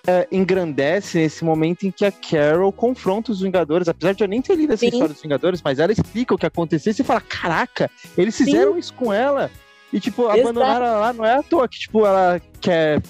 é, 0.08 0.28
engrandece 0.32 1.20
nesse 1.20 1.46
momento 1.46 1.86
em 1.86 1.92
que 1.92 2.06
a 2.06 2.12
Carol 2.12 2.72
confronta 2.72 3.32
os 3.32 3.42
Vingadores, 3.42 3.88
apesar 3.88 4.14
de 4.14 4.24
eu 4.24 4.28
nem 4.28 4.42
ter 4.42 4.56
lido 4.56 4.74
essa 4.74 4.82
Sim. 4.82 4.88
história 4.88 5.14
dos 5.14 5.22
Vingadores, 5.22 5.62
mas 5.64 5.80
ela 5.80 5.92
explica 5.92 6.36
o 6.36 6.38
que 6.38 6.46
aconteceu 6.46 6.92
e 6.92 6.94
você 6.94 7.04
fala, 7.04 7.22
caraca, 7.22 7.90
eles 8.18 8.36
fizeram 8.36 8.74
Sim. 8.74 8.80
isso 8.80 8.94
com 8.94 9.14
ela. 9.14 9.50
E, 9.92 10.00
tipo, 10.00 10.24
Exato. 10.24 10.42
abandonaram 10.42 10.86
ela 10.86 11.00
lá, 11.00 11.14
não 11.14 11.24
é 11.24 11.36
à 11.36 11.44
toa 11.44 11.68
que, 11.68 11.80
tipo, 11.80 12.06
ela 12.06 12.42
quer 12.60 13.02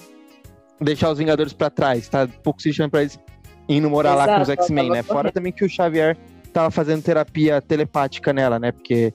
deixar 0.80 1.12
os 1.12 1.18
Vingadores 1.18 1.54
para 1.54 1.70
trás, 1.70 2.08
tá 2.10 2.28
pouco 2.44 2.62
se 2.62 2.74
chama 2.74 2.90
pra 2.90 3.02
eles 3.02 3.18
indo 3.70 3.90
morar 3.90 4.14
Exato, 4.14 4.30
lá 4.30 4.36
com 4.36 4.42
os 4.42 4.50
X-Men, 4.50 4.90
né? 4.90 5.04
Fora 5.04 5.32
também 5.32 5.52
que 5.52 5.64
o 5.64 5.70
Xavier 5.70 6.18
tava 6.52 6.70
fazendo 6.70 7.02
terapia 7.02 7.62
telepática 7.62 8.34
nela, 8.34 8.60
né? 8.60 8.72
Porque 8.72 9.14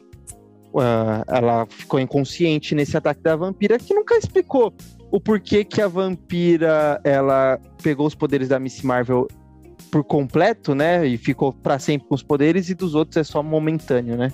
uh, 0.72 1.24
ela 1.26 1.66
ficou 1.66 1.98
inconsciente 2.00 2.74
nesse 2.74 2.96
ataque 2.96 3.22
da 3.22 3.36
vampira, 3.36 3.78
que 3.78 3.94
nunca 3.94 4.16
explicou 4.16 4.72
o 5.10 5.20
porquê 5.20 5.64
que 5.64 5.80
a 5.80 5.88
vampira 5.88 7.00
ela 7.02 7.58
pegou 7.82 8.06
os 8.06 8.14
poderes 8.14 8.48
da 8.48 8.58
Miss 8.58 8.82
Marvel 8.82 9.26
por 9.90 10.04
completo, 10.04 10.74
né? 10.74 11.06
E 11.06 11.16
ficou 11.16 11.52
para 11.52 11.78
sempre 11.78 12.08
com 12.08 12.14
os 12.14 12.22
poderes, 12.22 12.68
e 12.68 12.74
dos 12.74 12.94
outros 12.94 13.16
é 13.16 13.24
só 13.24 13.42
momentâneo, 13.42 14.16
né? 14.16 14.32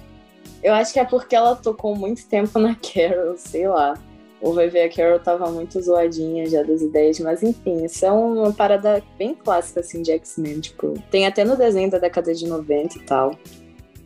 Eu 0.62 0.74
acho 0.74 0.92
que 0.92 0.98
é 0.98 1.04
porque 1.04 1.36
ela 1.36 1.54
tocou 1.54 1.94
muito 1.94 2.26
tempo 2.26 2.58
na 2.58 2.74
Carol, 2.80 3.36
sei 3.36 3.68
lá. 3.68 3.94
Vai 4.42 4.68
ver 4.68 4.82
a 4.82 4.94
Carol 4.94 5.18
tava 5.18 5.50
muito 5.50 5.80
zoadinha 5.80 6.46
já 6.46 6.62
das 6.62 6.82
ideias, 6.82 7.18
mas 7.20 7.42
enfim, 7.42 7.82
isso 7.82 8.04
é 8.04 8.12
uma 8.12 8.52
parada 8.52 9.02
bem 9.18 9.34
clássica 9.34 9.80
assim 9.80 10.02
de 10.02 10.10
X-Men, 10.12 10.60
tipo, 10.60 10.92
tem 11.10 11.26
até 11.26 11.46
no 11.46 11.56
desenho 11.56 11.90
da 11.90 11.98
década 11.98 12.34
de 12.34 12.46
90 12.46 12.98
e 12.98 13.02
tal. 13.04 13.30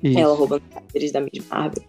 Isso. 0.02 0.18
Ela 0.18 0.34
roubando 0.34 0.62
poderes 0.62 1.12
da 1.12 1.20
Miss 1.20 1.46
Marvel. 1.48 1.82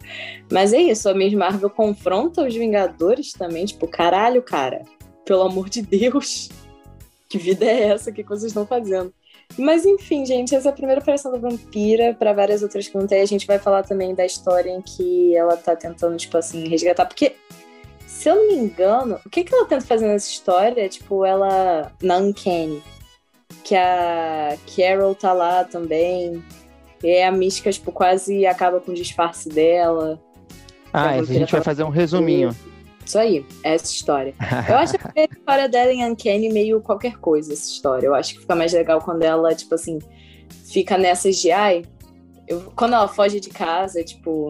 Mas 0.52 0.74
é 0.74 0.82
isso, 0.82 1.10
a 1.10 1.14
Miss 1.14 1.34
Marvel 1.34 1.70
confronta 1.70 2.44
os 2.44 2.56
Vingadores 2.56 3.32
também, 3.34 3.66
tipo, 3.66 3.88
caralho, 3.88 4.42
cara, 4.42 4.84
pelo 5.26 5.44
amor 5.44 5.70
de 5.70 5.82
Deus, 5.82 6.50
que 7.30 7.38
vida 7.38 7.66
é 7.66 7.90
essa? 7.90 8.10
O 8.10 8.14
que 8.14 8.24
vocês 8.24 8.46
estão 8.46 8.66
fazendo? 8.66 9.14
Mas 9.58 9.86
enfim, 9.86 10.26
gente, 10.26 10.56
essa 10.56 10.70
é 10.70 10.72
a 10.72 10.76
primeira 10.76 11.02
aparição 11.02 11.32
da 11.32 11.38
vampira. 11.38 12.14
Para 12.14 12.34
várias 12.34 12.62
outras 12.62 12.88
que 12.88 12.98
a 12.98 13.26
gente 13.26 13.48
vai 13.48 13.58
falar 13.60 13.84
também 13.84 14.14
da 14.14 14.26
história 14.26 14.70
em 14.70 14.82
que 14.82 15.36
ela 15.36 15.58
tá 15.58 15.76
tentando, 15.76 16.18
tipo 16.18 16.38
assim, 16.38 16.68
resgatar. 16.68 17.06
Porque, 17.06 17.36
se 18.08 18.30
eu 18.30 18.36
não 18.36 18.48
me 18.48 18.56
engano, 18.56 19.20
o 19.26 19.30
que, 19.30 19.44
que 19.44 19.54
ela 19.54 19.66
tenta 19.66 19.86
fazer 19.86 20.08
nessa 20.08 20.30
história? 20.30 20.88
Tipo, 20.88 21.26
ela. 21.26 21.92
Na 22.02 22.18
Uncanny. 22.18 22.82
Que 23.64 23.76
a 23.76 24.58
Carol 24.76 25.16
tá 25.16 25.34
lá 25.34 25.64
também. 25.64 26.44
E 27.04 27.22
a 27.22 27.32
mística, 27.32 27.72
tipo, 27.72 27.92
quase 27.92 28.46
acaba 28.46 28.80
com 28.80 28.92
o 28.92 28.96
disfarce 28.96 29.50
dela. 29.50 30.20
Ah, 30.92 31.12
a 31.12 31.24
gente 31.24 31.52
vai 31.52 31.62
fazer 31.62 31.84
um 31.84 31.90
resuminho. 31.90 32.56
Isso 33.06 33.18
aí, 33.18 33.46
essa 33.64 33.92
história. 33.92 34.36
Eu 34.70 34.78
acho 34.78 34.94
que 34.94 35.20
a 35.20 35.24
história 35.24 35.68
dela 35.68 35.92
em 35.92 36.06
Uncanny 36.06 36.50
meio 36.50 36.80
qualquer 36.82 37.18
coisa, 37.18 37.54
essa 37.54 37.70
história. 37.72 38.06
Eu 38.06 38.14
acho 38.14 38.36
que 38.36 38.42
fica 38.42 38.56
mais 38.56 38.72
legal 38.74 39.02
quando 39.02 39.24
ela, 39.24 39.56
tipo 39.56 39.74
assim, 39.74 39.98
fica 40.72 40.98
nessas 40.98 41.38
de 41.38 41.52
ai. 41.52 41.84
Eu, 42.48 42.72
quando 42.76 42.94
ela 42.94 43.08
foge 43.08 43.40
de 43.40 43.50
casa, 43.50 44.04
tipo. 44.04 44.50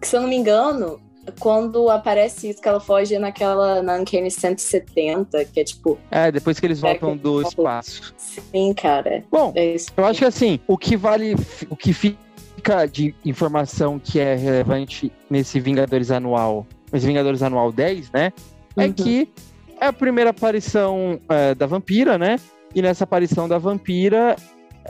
Que, 0.00 0.06
se 0.06 0.16
eu 0.16 0.20
não 0.20 0.28
me 0.28 0.36
engano, 0.36 1.00
quando 1.38 1.88
aparece 1.90 2.50
isso, 2.50 2.60
que 2.60 2.68
ela 2.68 2.80
foge 2.80 3.18
naquela. 3.18 3.82
na 3.82 3.96
Uncanny 3.96 4.30
170, 4.30 5.44
que 5.46 5.60
é 5.60 5.64
tipo. 5.64 5.98
É, 6.10 6.30
depois 6.30 6.58
que 6.58 6.66
eles 6.66 6.80
voltam 6.80 7.16
do 7.16 7.42
espaço. 7.42 8.14
Sim, 8.16 8.72
cara. 8.74 9.24
Bom, 9.30 9.52
é 9.54 9.76
eu 9.96 10.04
acho 10.04 10.20
que 10.20 10.24
assim, 10.24 10.60
o 10.66 10.76
que 10.76 10.96
vale. 10.96 11.34
O 11.68 11.76
que 11.76 11.92
fica 11.92 12.86
de 12.86 13.14
informação 13.24 13.98
que 13.98 14.18
é 14.18 14.34
relevante 14.34 15.12
nesse 15.30 15.60
Vingadores 15.60 16.10
anual 16.10 16.66
os 16.92 17.04
Vingadores 17.04 17.42
Anual 17.42 17.72
10, 17.72 18.10
né? 18.10 18.32
É 18.76 18.80
uhum. 18.80 18.86
É 18.86 18.92
que 18.92 19.28
é 19.80 19.86
a 19.86 19.92
primeira 19.92 20.30
aparição 20.30 21.20
é, 21.28 21.54
da 21.54 21.66
vampira, 21.66 22.18
né? 22.18 22.36
E 22.74 22.82
nessa 22.82 23.04
aparição 23.04 23.48
da 23.48 23.58
vampira, 23.58 24.36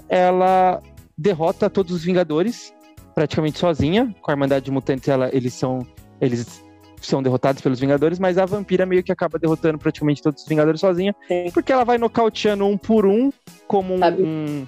ela 0.09 0.83
derrota 1.17 1.71
todos 1.71 1.95
os 1.95 2.05
Vingadores 2.05 2.73
praticamente 3.15 3.59
sozinha. 3.59 4.15
Com 4.21 4.31
a 4.31 4.35
Irmandade 4.35 4.65
de 4.65 4.71
Mutantes, 4.71 5.09
ela, 5.09 5.31
eles 5.33 5.55
são 5.55 5.87
eles 6.21 6.65
são 7.01 7.23
derrotados 7.23 7.61
pelos 7.61 7.79
Vingadores, 7.79 8.19
mas 8.19 8.39
a 8.39 8.45
vampira 8.45 8.87
meio 8.87 9.03
que 9.03 9.13
acaba 9.13 9.39
derrotando 9.39 9.79
praticamente 9.79 10.23
todos 10.23 10.43
os 10.43 10.49
Vingadores 10.49 10.81
sozinha, 10.81 11.15
Sim. 11.29 11.51
porque 11.53 11.73
ela 11.73 11.85
vai 11.85 11.99
nocauteando 11.99 12.67
um 12.67 12.77
por 12.77 13.07
um 13.07 13.33
como 13.67 13.95
um, 13.95 14.01
um, 14.05 14.67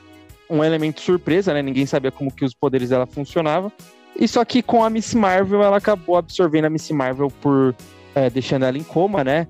um, 0.51 0.65
elemento 0.65 1.01
surpresa, 1.01 1.53
né? 1.53 1.63
Ninguém 1.63 1.87
sabia 1.87 2.11
como 2.11 2.33
que 2.33 2.45
os 2.45 2.55
poderes 2.55 2.91
dela 2.91 3.07
funcionavam. 3.07 3.73
E 4.19 4.27
só 4.27 4.45
que 4.45 4.63
com 4.63 4.85
a 4.85 4.91
Miss 4.91 5.15
Marvel, 5.15 5.63
ela 5.63 5.77
acabou 5.77 6.17
absorvendo 6.17 6.67
a 6.67 6.71
Miss 6.71 6.91
Marvel 6.91 7.31
por 7.41 7.75
é, 8.15 8.29
deixando 8.29 8.65
ela 8.65 8.77
em 8.77 8.83
coma, 8.83 9.23
né? 9.23 9.47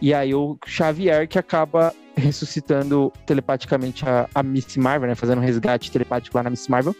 E 0.00 0.14
aí 0.14 0.34
o 0.34 0.58
Xavier 0.66 1.28
que 1.28 1.38
acaba 1.38 1.92
ressuscitando 2.16 3.12
telepaticamente 3.24 4.06
a, 4.06 4.28
a 4.34 4.42
Miss 4.42 4.76
Marvel, 4.76 5.08
né? 5.08 5.14
Fazendo 5.14 5.38
um 5.38 5.44
resgate 5.44 5.90
telepático 5.90 6.36
lá 6.36 6.42
na 6.42 6.50
Miss 6.50 6.68
Marvel. 6.68 6.94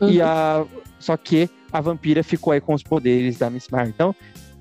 Uhum. 0.00 0.10
E 0.10 0.20
a, 0.20 0.64
só 0.98 1.16
que 1.16 1.48
a 1.74 1.80
vampira 1.80 2.22
ficou 2.22 2.52
aí 2.52 2.60
com 2.60 2.72
os 2.72 2.84
poderes 2.84 3.36
da 3.36 3.50
Miss 3.50 3.66
Marvel. 3.68 3.92
Então, 3.92 4.14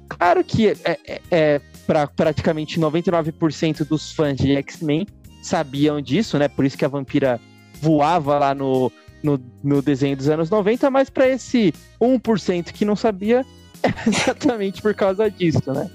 claro 0.10 0.44
que 0.44 0.70
é, 0.70 0.76
é, 0.84 1.22
é 1.30 1.62
para 1.86 2.08
praticamente 2.08 2.80
99% 2.80 3.86
dos 3.88 4.12
fãs 4.12 4.36
de 4.36 4.56
X-Men 4.56 5.06
sabiam 5.44 6.02
disso, 6.02 6.40
né? 6.40 6.48
Por 6.48 6.66
isso 6.66 6.76
que 6.76 6.84
a 6.84 6.88
vampira 6.88 7.40
voava 7.80 8.40
lá 8.40 8.56
no, 8.56 8.92
no, 9.22 9.40
no 9.64 9.80
desenho 9.80 10.18
dos 10.18 10.28
anos 10.28 10.50
90, 10.50 10.90
mas 10.90 11.08
para 11.12 11.30
esse 11.30 11.72
1% 12.02 12.72
que 12.72 12.84
não 12.84 12.96
sabia, 12.96 13.46
é 13.84 14.10
exatamente 14.10 14.82
por 14.82 14.96
causa 14.96 15.30
disso, 15.30 15.72
né? 15.72 15.92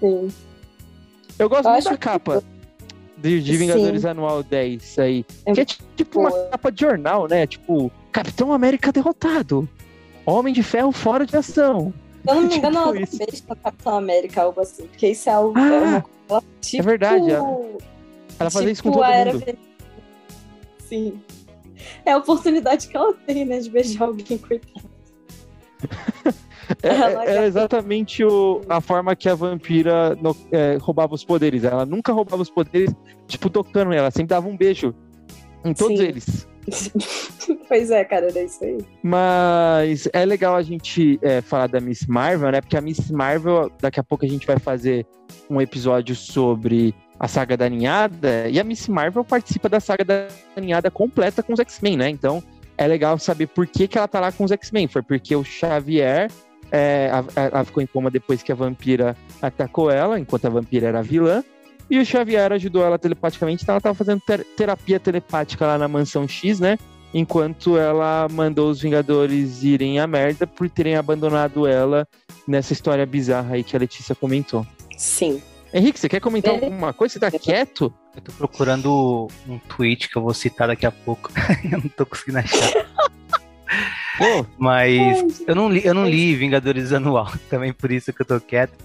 Sim. 0.00 0.28
Eu 1.38 1.48
gosto 1.48 1.66
Eu 1.66 1.72
muito 1.72 1.88
da 1.88 1.96
capa 1.96 2.42
de, 3.16 3.42
de 3.42 3.56
Vingadores 3.56 4.02
Sim. 4.02 4.08
Anual 4.08 4.42
10 4.42 4.98
aí. 4.98 5.24
É 5.46 5.54
que 5.54 5.60
é 5.60 5.64
tipo 5.64 6.20
boa. 6.20 6.28
uma 6.28 6.50
capa 6.50 6.70
de 6.70 6.82
jornal, 6.82 7.26
né? 7.26 7.46
Tipo, 7.46 7.90
Capitão 8.12 8.52
América 8.52 8.92
derrotado. 8.92 9.66
Homem 10.28 10.52
de 10.52 10.62
Ferro 10.62 10.92
fora 10.92 11.24
de 11.24 11.36
ação. 11.36 11.92
Eu 12.26 12.34
não 12.34 12.42
me 12.42 12.54
engano, 12.56 12.92
tipo 12.92 12.96
ela 12.96 13.06
fez 13.06 13.40
com 13.40 13.56
Capitão 13.56 13.96
América, 13.96 14.42
algo 14.42 14.60
assim. 14.60 14.86
Porque 14.86 15.08
isso 15.08 15.28
é 15.28 15.32
algo. 15.32 15.54
Ah, 15.58 16.04
ela, 16.28 16.42
tipo, 16.60 16.82
é 16.82 16.86
verdade. 16.86 17.30
Ela, 17.30 17.60
ela 18.38 18.50
fazia 18.50 18.70
isso 18.70 18.82
com 18.82 18.90
tipo 18.90 19.02
todo 19.02 19.34
mundo. 19.34 19.58
Sim. 20.80 21.20
É 22.04 22.12
a 22.12 22.18
oportunidade 22.18 22.88
que 22.88 22.96
ela 22.96 23.14
tem, 23.26 23.44
né, 23.44 23.58
de 23.60 23.70
beijar 23.70 24.04
alguém, 24.04 24.36
coitado. 24.36 24.88
É, 26.82 26.88
é, 26.88 27.36
é, 27.38 27.46
exatamente 27.46 28.22
o, 28.22 28.60
a 28.68 28.80
forma 28.80 29.16
que 29.16 29.26
a 29.28 29.34
vampira 29.34 30.14
no, 30.16 30.36
é, 30.52 30.76
roubava 30.78 31.14
os 31.14 31.24
poderes. 31.24 31.64
Ela 31.64 31.86
nunca 31.86 32.12
roubava 32.12 32.42
os 32.42 32.50
poderes, 32.50 32.94
tipo, 33.26 33.48
tocando 33.48 33.92
ela, 33.92 34.10
sempre 34.10 34.28
dava 34.28 34.46
um 34.48 34.56
beijo 34.56 34.94
em 35.64 35.72
todos 35.72 35.98
Sim. 35.98 36.04
eles. 36.04 36.48
pois 37.68 37.90
é, 37.90 38.04
cara, 38.04 38.26
era 38.26 38.42
isso 38.42 38.62
aí. 38.64 38.78
Mas 39.02 40.08
é 40.12 40.24
legal 40.24 40.56
a 40.56 40.62
gente 40.62 41.18
é, 41.22 41.40
falar 41.40 41.66
da 41.66 41.80
Miss 41.80 42.06
Marvel, 42.06 42.50
né? 42.50 42.60
Porque 42.60 42.76
a 42.76 42.80
Miss 42.80 43.10
Marvel, 43.10 43.70
daqui 43.80 44.00
a 44.00 44.04
pouco 44.04 44.24
a 44.24 44.28
gente 44.28 44.46
vai 44.46 44.58
fazer 44.58 45.06
um 45.48 45.60
episódio 45.60 46.14
sobre 46.14 46.94
a 47.18 47.26
saga 47.26 47.56
da 47.56 47.68
ninhada, 47.68 48.48
e 48.48 48.60
a 48.60 48.64
Miss 48.64 48.86
Marvel 48.86 49.24
participa 49.24 49.68
da 49.68 49.80
saga 49.80 50.04
da 50.04 50.28
ninhada 50.56 50.90
completa 50.90 51.42
com 51.42 51.52
os 51.52 51.58
X-Men, 51.58 51.96
né? 51.96 52.08
Então 52.08 52.42
é 52.76 52.86
legal 52.86 53.18
saber 53.18 53.48
por 53.48 53.66
que, 53.66 53.88
que 53.88 53.98
ela 53.98 54.06
tá 54.06 54.20
lá 54.20 54.30
com 54.30 54.44
os 54.44 54.52
X-Men. 54.52 54.86
Foi 54.86 55.02
porque 55.02 55.34
o 55.34 55.42
Xavier 55.42 56.30
é, 56.70 57.10
ela 57.34 57.64
ficou 57.64 57.82
em 57.82 57.86
coma 57.86 58.10
depois 58.10 58.42
que 58.42 58.52
a 58.52 58.54
vampira 58.54 59.16
atacou 59.42 59.90
ela, 59.90 60.18
enquanto 60.18 60.46
a 60.46 60.50
vampira 60.50 60.88
era 60.88 61.02
vilã. 61.02 61.42
E 61.90 61.98
o 61.98 62.04
Xavier 62.04 62.52
ajudou 62.52 62.84
ela 62.84 62.98
telepaticamente, 62.98 63.62
então 63.62 63.72
ela 63.74 63.80
tava 63.80 63.94
fazendo 63.94 64.20
ter 64.20 64.44
terapia 64.44 65.00
telepática 65.00 65.66
lá 65.66 65.78
na 65.78 65.88
mansão 65.88 66.28
X, 66.28 66.60
né? 66.60 66.78
Enquanto 67.14 67.78
ela 67.78 68.28
mandou 68.30 68.70
os 68.70 68.82
Vingadores 68.82 69.62
irem 69.62 69.98
à 69.98 70.06
merda 70.06 70.46
por 70.46 70.68
terem 70.68 70.96
abandonado 70.96 71.66
ela 71.66 72.06
nessa 72.46 72.74
história 72.74 73.06
bizarra 73.06 73.54
aí 73.54 73.64
que 73.64 73.74
a 73.74 73.78
Letícia 73.78 74.14
comentou. 74.14 74.66
Sim. 74.96 75.42
Henrique, 75.72 75.98
você 75.98 76.08
quer 76.08 76.20
comentar 76.20 76.52
alguma 76.52 76.92
coisa? 76.92 77.14
Você 77.14 77.20
tá 77.20 77.30
quieto? 77.30 77.92
Eu 78.14 78.22
tô 78.22 78.32
procurando 78.32 79.28
um 79.46 79.58
tweet 79.58 80.08
que 80.08 80.16
eu 80.16 80.22
vou 80.22 80.34
citar 80.34 80.68
daqui 80.68 80.84
a 80.84 80.90
pouco. 80.90 81.30
eu 81.64 81.78
não 81.78 81.88
tô 81.88 82.04
conseguindo 82.04 82.38
achar. 82.38 82.72
Pô, 84.18 84.44
Mas 84.58 85.40
eu 85.46 85.54
não, 85.54 85.70
li, 85.70 85.84
eu 85.84 85.94
não 85.94 86.04
li 86.04 86.34
Vingadores 86.34 86.92
Anual, 86.92 87.30
também 87.48 87.72
por 87.72 87.92
isso 87.92 88.12
que 88.12 88.22
eu 88.22 88.26
tô 88.26 88.40
quieto. 88.40 88.76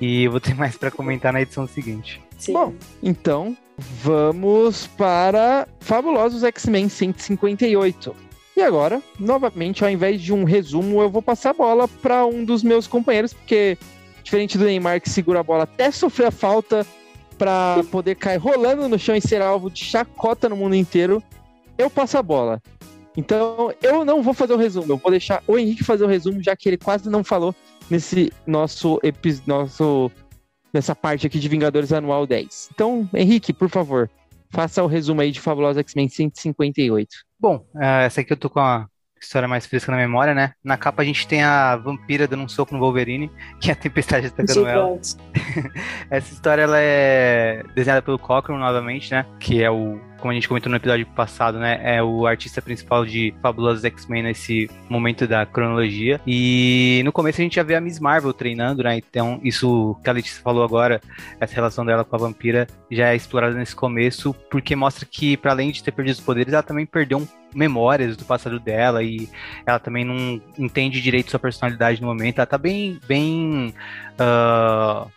E 0.00 0.26
vou 0.28 0.40
ter 0.40 0.54
mais 0.54 0.76
para 0.76 0.90
comentar 0.90 1.32
na 1.32 1.42
edição 1.42 1.66
seguinte. 1.66 2.22
Sim. 2.38 2.54
Bom, 2.54 2.74
então 3.02 3.56
vamos 3.78 4.86
para 4.86 5.68
Fabulosos 5.80 6.42
X-Men 6.42 6.88
158. 6.88 8.14
E 8.56 8.62
agora, 8.62 9.02
novamente, 9.18 9.84
ao 9.84 9.90
invés 9.90 10.20
de 10.20 10.32
um 10.32 10.44
resumo, 10.44 11.00
eu 11.02 11.10
vou 11.10 11.22
passar 11.22 11.50
a 11.50 11.54
bola 11.54 11.86
para 11.86 12.26
um 12.26 12.44
dos 12.44 12.62
meus 12.62 12.86
companheiros, 12.86 13.32
porque 13.32 13.78
Diferente 14.22 14.58
do 14.58 14.64
Neymar 14.64 15.00
que 15.00 15.10
segura 15.10 15.40
a 15.40 15.42
bola 15.42 15.64
até 15.64 15.90
sofrer 15.90 16.26
a 16.26 16.30
falta 16.30 16.86
para 17.38 17.82
poder 17.90 18.14
cair 18.16 18.38
rolando 18.38 18.88
no 18.88 18.98
chão 18.98 19.16
e 19.16 19.20
ser 19.20 19.42
alvo 19.42 19.70
de 19.70 19.84
chacota 19.84 20.48
no 20.48 20.56
mundo 20.56 20.74
inteiro, 20.74 21.22
eu 21.76 21.90
passo 21.90 22.18
a 22.18 22.22
bola. 22.22 22.62
Então, 23.16 23.74
eu 23.82 24.04
não 24.04 24.22
vou 24.22 24.32
fazer 24.32 24.52
o 24.52 24.56
resumo, 24.56 24.92
eu 24.92 24.96
vou 24.96 25.10
deixar 25.10 25.42
o 25.46 25.58
Henrique 25.58 25.82
fazer 25.82 26.04
o 26.04 26.06
resumo, 26.06 26.42
já 26.42 26.54
que 26.54 26.68
ele 26.68 26.76
quase 26.76 27.10
não 27.10 27.24
falou 27.24 27.54
nesse 27.90 28.32
nosso 28.46 28.98
episódio, 29.02 30.10
nessa 30.72 30.94
parte 30.94 31.26
aqui 31.26 31.38
de 31.38 31.48
Vingadores 31.48 31.92
Anual 31.92 32.26
10. 32.26 32.70
Então, 32.72 33.08
Henrique, 33.12 33.52
por 33.52 33.68
favor, 33.68 34.08
faça 34.50 34.82
o 34.82 34.86
resumo 34.86 35.20
aí 35.20 35.30
de 35.30 35.40
Fabulosa 35.40 35.80
X-Men 35.80 36.08
158. 36.08 37.08
Bom, 37.38 37.64
é, 37.76 38.06
essa 38.06 38.20
aqui 38.20 38.32
eu 38.32 38.36
tô 38.36 38.48
com 38.48 38.60
a 38.60 38.86
história 39.20 39.46
mais 39.46 39.66
fresca 39.66 39.92
na 39.92 39.98
memória, 39.98 40.34
né? 40.34 40.52
Na 40.64 40.76
capa 40.76 41.02
a 41.02 41.04
gente 41.04 41.26
tem 41.26 41.42
a 41.42 41.76
vampira 41.76 42.26
dando 42.26 42.44
um 42.44 42.48
soco 42.48 42.74
no 42.74 42.80
Wolverine, 42.80 43.30
que 43.60 43.70
é 43.70 43.72
a 43.72 43.76
tempestade 43.76 44.28
atacando 44.28 44.66
ela. 44.66 44.98
Essa 46.10 46.32
história 46.32 46.62
ela 46.62 46.78
é 46.78 47.62
desenhada 47.74 48.02
pelo 48.02 48.18
Cochran 48.18 48.58
novamente, 48.58 49.10
né? 49.12 49.26
Que 49.38 49.62
é 49.62 49.70
o 49.70 50.00
como 50.20 50.30
a 50.30 50.34
gente 50.34 50.48
comentou 50.48 50.70
no 50.70 50.76
episódio 50.76 51.06
passado, 51.06 51.58
né? 51.58 51.80
É 51.82 52.02
o 52.02 52.26
artista 52.26 52.62
principal 52.62 53.04
de 53.04 53.34
Fabulosos 53.42 53.84
X-Men 53.84 54.22
nesse 54.24 54.70
momento 54.88 55.26
da 55.26 55.44
cronologia. 55.44 56.20
E 56.26 57.02
no 57.04 57.12
começo 57.12 57.40
a 57.40 57.44
gente 57.44 57.56
já 57.56 57.62
vê 57.62 57.74
a 57.74 57.80
Miss 57.80 57.98
Marvel 57.98 58.32
treinando, 58.32 58.82
né? 58.82 58.96
Então, 58.96 59.40
isso 59.42 59.96
que 60.04 60.10
a 60.10 60.12
Letícia 60.12 60.42
falou 60.42 60.62
agora, 60.62 61.00
essa 61.40 61.54
relação 61.54 61.84
dela 61.84 62.04
com 62.04 62.14
a 62.14 62.18
vampira, 62.18 62.66
já 62.90 63.08
é 63.08 63.16
explorada 63.16 63.54
nesse 63.54 63.74
começo, 63.74 64.34
porque 64.50 64.76
mostra 64.76 65.06
que, 65.10 65.36
para 65.36 65.52
além 65.52 65.70
de 65.70 65.82
ter 65.82 65.92
perdido 65.92 66.14
os 66.14 66.20
poderes, 66.20 66.52
ela 66.52 66.62
também 66.62 66.86
perdeu 66.86 67.18
um 67.18 67.26
memórias 67.54 68.16
do 68.16 68.24
passado 68.24 68.60
dela 68.60 69.02
e 69.02 69.28
ela 69.66 69.78
também 69.78 70.04
não 70.04 70.40
entende 70.58 71.00
direito 71.00 71.30
sua 71.30 71.40
personalidade 71.40 72.00
no 72.00 72.06
momento. 72.06 72.38
Ela 72.38 72.46
tá 72.46 72.58
bem, 72.58 73.00
bem 73.06 73.74
uh, 74.14 75.10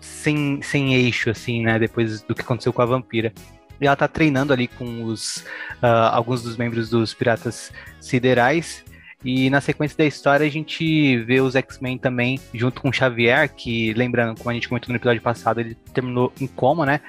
sem, 0.00 0.60
sem 0.62 0.94
eixo, 0.94 1.30
assim, 1.30 1.62
né? 1.62 1.78
Depois 1.78 2.22
do 2.22 2.34
que 2.34 2.42
aconteceu 2.42 2.72
com 2.72 2.82
a 2.82 2.86
vampira. 2.86 3.32
E 3.80 3.86
ela 3.86 3.96
tá 3.96 4.08
treinando 4.08 4.52
ali 4.52 4.68
com 4.68 5.04
os 5.04 5.38
uh, 5.82 6.10
alguns 6.12 6.42
dos 6.42 6.56
membros 6.56 6.90
dos 6.90 7.14
Piratas 7.14 7.72
Siderais. 8.00 8.84
E 9.24 9.50
na 9.50 9.60
sequência 9.60 9.98
da 9.98 10.04
história 10.04 10.46
a 10.46 10.50
gente 10.50 11.18
vê 11.24 11.40
os 11.40 11.56
X-Men 11.56 11.98
também 11.98 12.38
junto 12.54 12.80
com 12.80 12.92
Xavier, 12.92 13.52
que 13.52 13.92
lembrando, 13.94 14.38
como 14.38 14.50
a 14.50 14.54
gente 14.54 14.68
comentou 14.68 14.90
no 14.90 14.96
episódio 14.96 15.20
passado, 15.20 15.60
ele 15.60 15.74
terminou 15.92 16.32
em 16.40 16.46
coma, 16.46 16.86
né? 16.86 17.00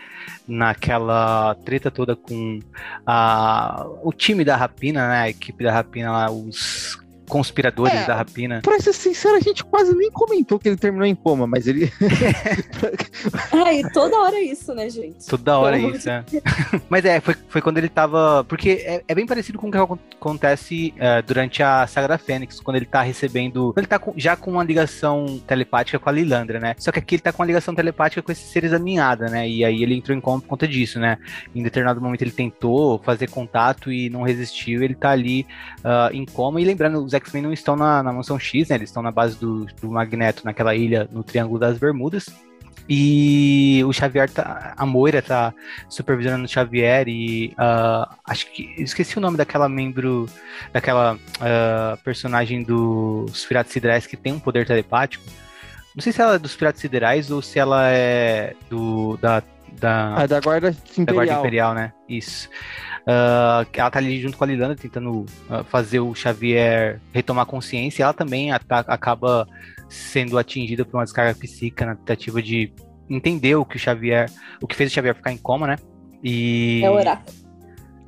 Naquela 0.47 1.53
treta 1.63 1.91
toda 1.91 2.15
com 2.15 2.59
a, 3.05 3.85
o 4.01 4.11
time 4.11 4.43
da 4.43 4.55
Rapina, 4.55 5.07
né? 5.07 5.19
A 5.21 5.29
equipe 5.29 5.63
da 5.63 5.71
Rapina 5.71 6.11
lá, 6.11 6.31
os 6.31 6.99
conspiradores 7.29 7.93
é, 7.93 8.05
da 8.05 8.15
rapina. 8.15 8.59
Pra 8.61 8.79
ser 8.79 8.91
sincero, 8.91 9.35
a 9.35 9.39
gente 9.39 9.63
quase 9.63 9.95
nem 9.95 10.11
comentou 10.11 10.59
que 10.59 10.67
ele 10.67 10.75
terminou 10.75 11.05
em 11.05 11.15
coma, 11.15 11.45
mas 11.47 11.67
ele. 11.67 11.91
Ai, 13.53 13.83
toda 13.93 14.17
hora 14.17 14.35
é 14.35 14.41
isso, 14.41 14.73
né, 14.73 14.89
gente? 14.89 15.25
Toda 15.27 15.59
hora 15.59 15.77
é 15.77 15.81
isso, 15.81 16.07
né? 16.07 16.25
mas 16.89 17.05
é, 17.05 17.21
foi, 17.21 17.35
foi 17.47 17.61
quando 17.61 17.77
ele 17.77 17.87
tava. 17.87 18.43
Porque 18.45 18.83
é, 18.85 19.03
é 19.07 19.15
bem 19.15 19.25
parecido 19.25 19.59
com 19.59 19.69
o 19.69 19.71
que 19.71 19.77
acontece 19.77 20.93
uh, 20.97 21.25
durante 21.25 21.61
a 21.61 21.85
saga 21.85 22.07
da 22.07 22.17
Fênix, 22.17 22.59
quando 22.59 22.77
ele 22.77 22.85
tá 22.85 23.01
recebendo. 23.01 23.73
Ele 23.77 23.87
tá 23.87 23.99
com, 23.99 24.13
já 24.17 24.35
com 24.35 24.51
uma 24.51 24.63
ligação 24.63 25.39
telepática 25.45 25.99
com 25.99 26.09
a 26.09 26.11
Lilandra, 26.11 26.59
né? 26.59 26.75
Só 26.79 26.91
que 26.91 26.99
aqui 26.99 27.15
ele 27.15 27.21
tá 27.21 27.31
com 27.31 27.41
uma 27.41 27.47
ligação 27.47 27.75
telepática 27.75 28.21
com 28.21 28.31
esses 28.31 28.51
seres 28.51 28.73
aninhada, 28.73 29.29
né? 29.29 29.47
E 29.47 29.63
aí 29.63 29.83
ele 29.83 29.95
entrou 29.95 30.17
em 30.17 30.21
coma 30.21 30.41
por 30.41 30.47
conta 30.47 30.67
disso, 30.67 30.99
né? 30.99 31.17
Em 31.53 31.61
determinado 31.61 32.01
momento 32.01 32.23
ele 32.23 32.31
tentou 32.31 32.99
fazer 32.99 33.29
contato 33.29 33.91
e 33.91 34.09
não 34.09 34.23
resistiu, 34.23 34.81
ele 34.81 34.95
tá 34.95 35.11
ali 35.11 35.45
uh, 35.79 36.13
em 36.13 36.25
coma. 36.25 36.59
E 36.59 36.65
lembrando, 36.65 37.03
os 37.03 37.13
X-Men 37.19 37.43
não 37.43 37.53
estão 37.53 37.75
na, 37.75 38.01
na 38.01 38.11
mansão 38.11 38.39
X, 38.39 38.69
né? 38.69 38.75
Eles 38.75 38.89
estão 38.89 39.03
na 39.03 39.11
base 39.11 39.37
do, 39.37 39.65
do 39.81 39.89
Magneto, 39.89 40.43
naquela 40.45 40.75
ilha 40.75 41.07
no 41.11 41.23
Triângulo 41.23 41.59
das 41.59 41.77
Bermudas. 41.77 42.27
E 42.91 43.83
o 43.85 43.93
Xavier 43.93 44.27
tá. 44.27 44.73
A 44.75 44.83
Moira 44.83 45.21
tá 45.21 45.53
supervisionando 45.87 46.45
o 46.45 46.47
Xavier 46.47 47.07
e 47.07 47.49
uh, 47.49 48.11
acho 48.25 48.51
que. 48.51 48.73
Esqueci 48.81 49.15
o 49.17 49.21
nome 49.21 49.37
daquela 49.37 49.69
membro. 49.69 50.27
Daquela 50.73 51.13
uh, 51.15 52.03
personagem 52.03 52.63
dos 52.63 53.45
Piratas 53.45 53.71
Siderais 53.71 54.07
que 54.07 54.17
tem 54.17 54.33
um 54.33 54.39
poder 54.39 54.65
telepático. 54.65 55.23
Não 55.95 56.01
sei 56.01 56.11
se 56.11 56.19
ela 56.19 56.35
é 56.35 56.39
dos 56.39 56.55
Piratas 56.55 56.81
Siderais 56.81 57.29
ou 57.29 57.43
se 57.43 57.59
ela 57.59 57.91
é 57.91 58.55
do. 58.71 59.17
Da, 59.17 59.43
da, 59.79 60.15
é 60.19 60.27
da 60.27 60.39
Guarda 60.39 60.69
Imperial. 60.69 61.05
Da 61.05 61.13
Guarda 61.13 61.33
Imperial, 61.33 61.73
né? 61.73 61.93
Isso. 62.07 62.49
Uh, 63.01 63.65
ela 63.73 63.91
tá 63.91 63.99
ali 63.99 64.21
junto 64.21 64.37
com 64.37 64.43
a 64.43 64.47
Lilanda 64.47 64.75
tentando 64.75 65.21
uh, 65.21 65.63
fazer 65.69 65.99
o 65.99 66.13
Xavier 66.13 66.99
retomar 67.13 67.45
consciência. 67.45 68.03
Ela 68.03 68.13
também 68.13 68.51
acaba 68.51 69.47
sendo 69.89 70.37
atingida 70.37 70.85
por 70.85 70.97
uma 70.97 71.03
descarga 71.03 71.33
psíquica 71.33 71.85
na 71.85 71.95
tentativa 71.95 72.41
de 72.41 72.71
entender 73.09 73.55
o 73.55 73.65
que 73.65 73.77
o 73.77 73.79
Xavier, 73.79 74.29
o 74.61 74.67
que 74.67 74.75
fez 74.75 74.91
o 74.91 74.93
Xavier 74.93 75.15
ficar 75.15 75.31
em 75.31 75.37
coma, 75.37 75.65
né? 75.65 75.75
E 76.23 76.81
é 76.83 76.89
o 76.89 76.93
Oráculo. 76.93 77.37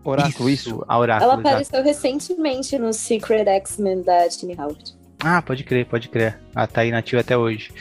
Oráculo, 0.03 0.49
isso, 0.49 0.69
isso. 0.69 0.85
a 0.87 0.97
Oráculo. 0.97 1.31
Ela 1.31 1.39
apareceu 1.39 1.79
exato. 1.79 1.87
recentemente 1.87 2.77
no 2.77 2.93
Secret 2.93 3.47
X-Men 3.47 4.01
da 4.01 4.27
Tini 4.29 4.55
Howard. 4.55 4.95
Ah, 5.23 5.41
pode 5.41 5.63
crer, 5.63 5.85
pode 5.85 6.09
crer. 6.09 6.39
Ela 6.55 6.67
tá 6.67 6.81
aí 6.81 6.91
nativa 6.91 7.21
até 7.21 7.37
hoje. 7.37 7.71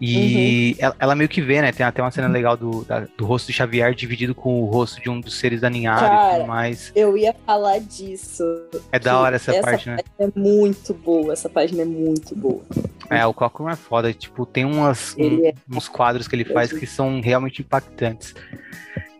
E 0.00 0.72
uhum. 0.72 0.76
ela, 0.78 0.96
ela, 0.98 1.14
meio 1.14 1.28
que 1.28 1.40
vê, 1.40 1.62
né? 1.62 1.72
Tem 1.72 1.86
até 1.86 2.02
uma 2.02 2.10
cena 2.10 2.28
legal 2.28 2.56
do, 2.56 2.84
da, 2.84 3.06
do 3.16 3.24
rosto 3.24 3.46
de 3.46 3.52
Xavier 3.52 3.94
dividido 3.94 4.34
com 4.34 4.62
o 4.62 4.66
rosto 4.66 5.00
de 5.00 5.08
um 5.08 5.20
dos 5.20 5.38
seres 5.38 5.60
da 5.60 5.70
ninhada 5.70 6.06
e 6.06 6.36
tudo 6.36 6.48
mais. 6.48 6.92
Eu 6.94 7.16
ia 7.16 7.34
falar 7.46 7.78
disso. 7.80 8.44
É 8.90 8.98
da 8.98 9.18
hora 9.18 9.36
essa, 9.36 9.52
essa 9.52 9.62
parte, 9.62 9.88
né? 9.88 9.98
É 10.18 10.28
muito 10.34 10.92
boa, 10.92 11.32
essa 11.32 11.48
página 11.48 11.82
é 11.82 11.84
muito 11.84 12.34
boa. 12.34 12.62
É, 13.10 13.24
o 13.24 13.32
Cockrum 13.32 13.68
é 13.68 13.76
foda. 13.76 14.12
Tipo, 14.12 14.44
tem 14.44 14.64
umas, 14.64 15.14
um, 15.18 15.46
é... 15.46 15.54
uns 15.70 15.88
quadros 15.88 16.26
que 16.26 16.34
ele 16.34 16.44
faz 16.44 16.72
que 16.72 16.86
são 16.86 17.20
realmente 17.20 17.62
impactantes. 17.62 18.34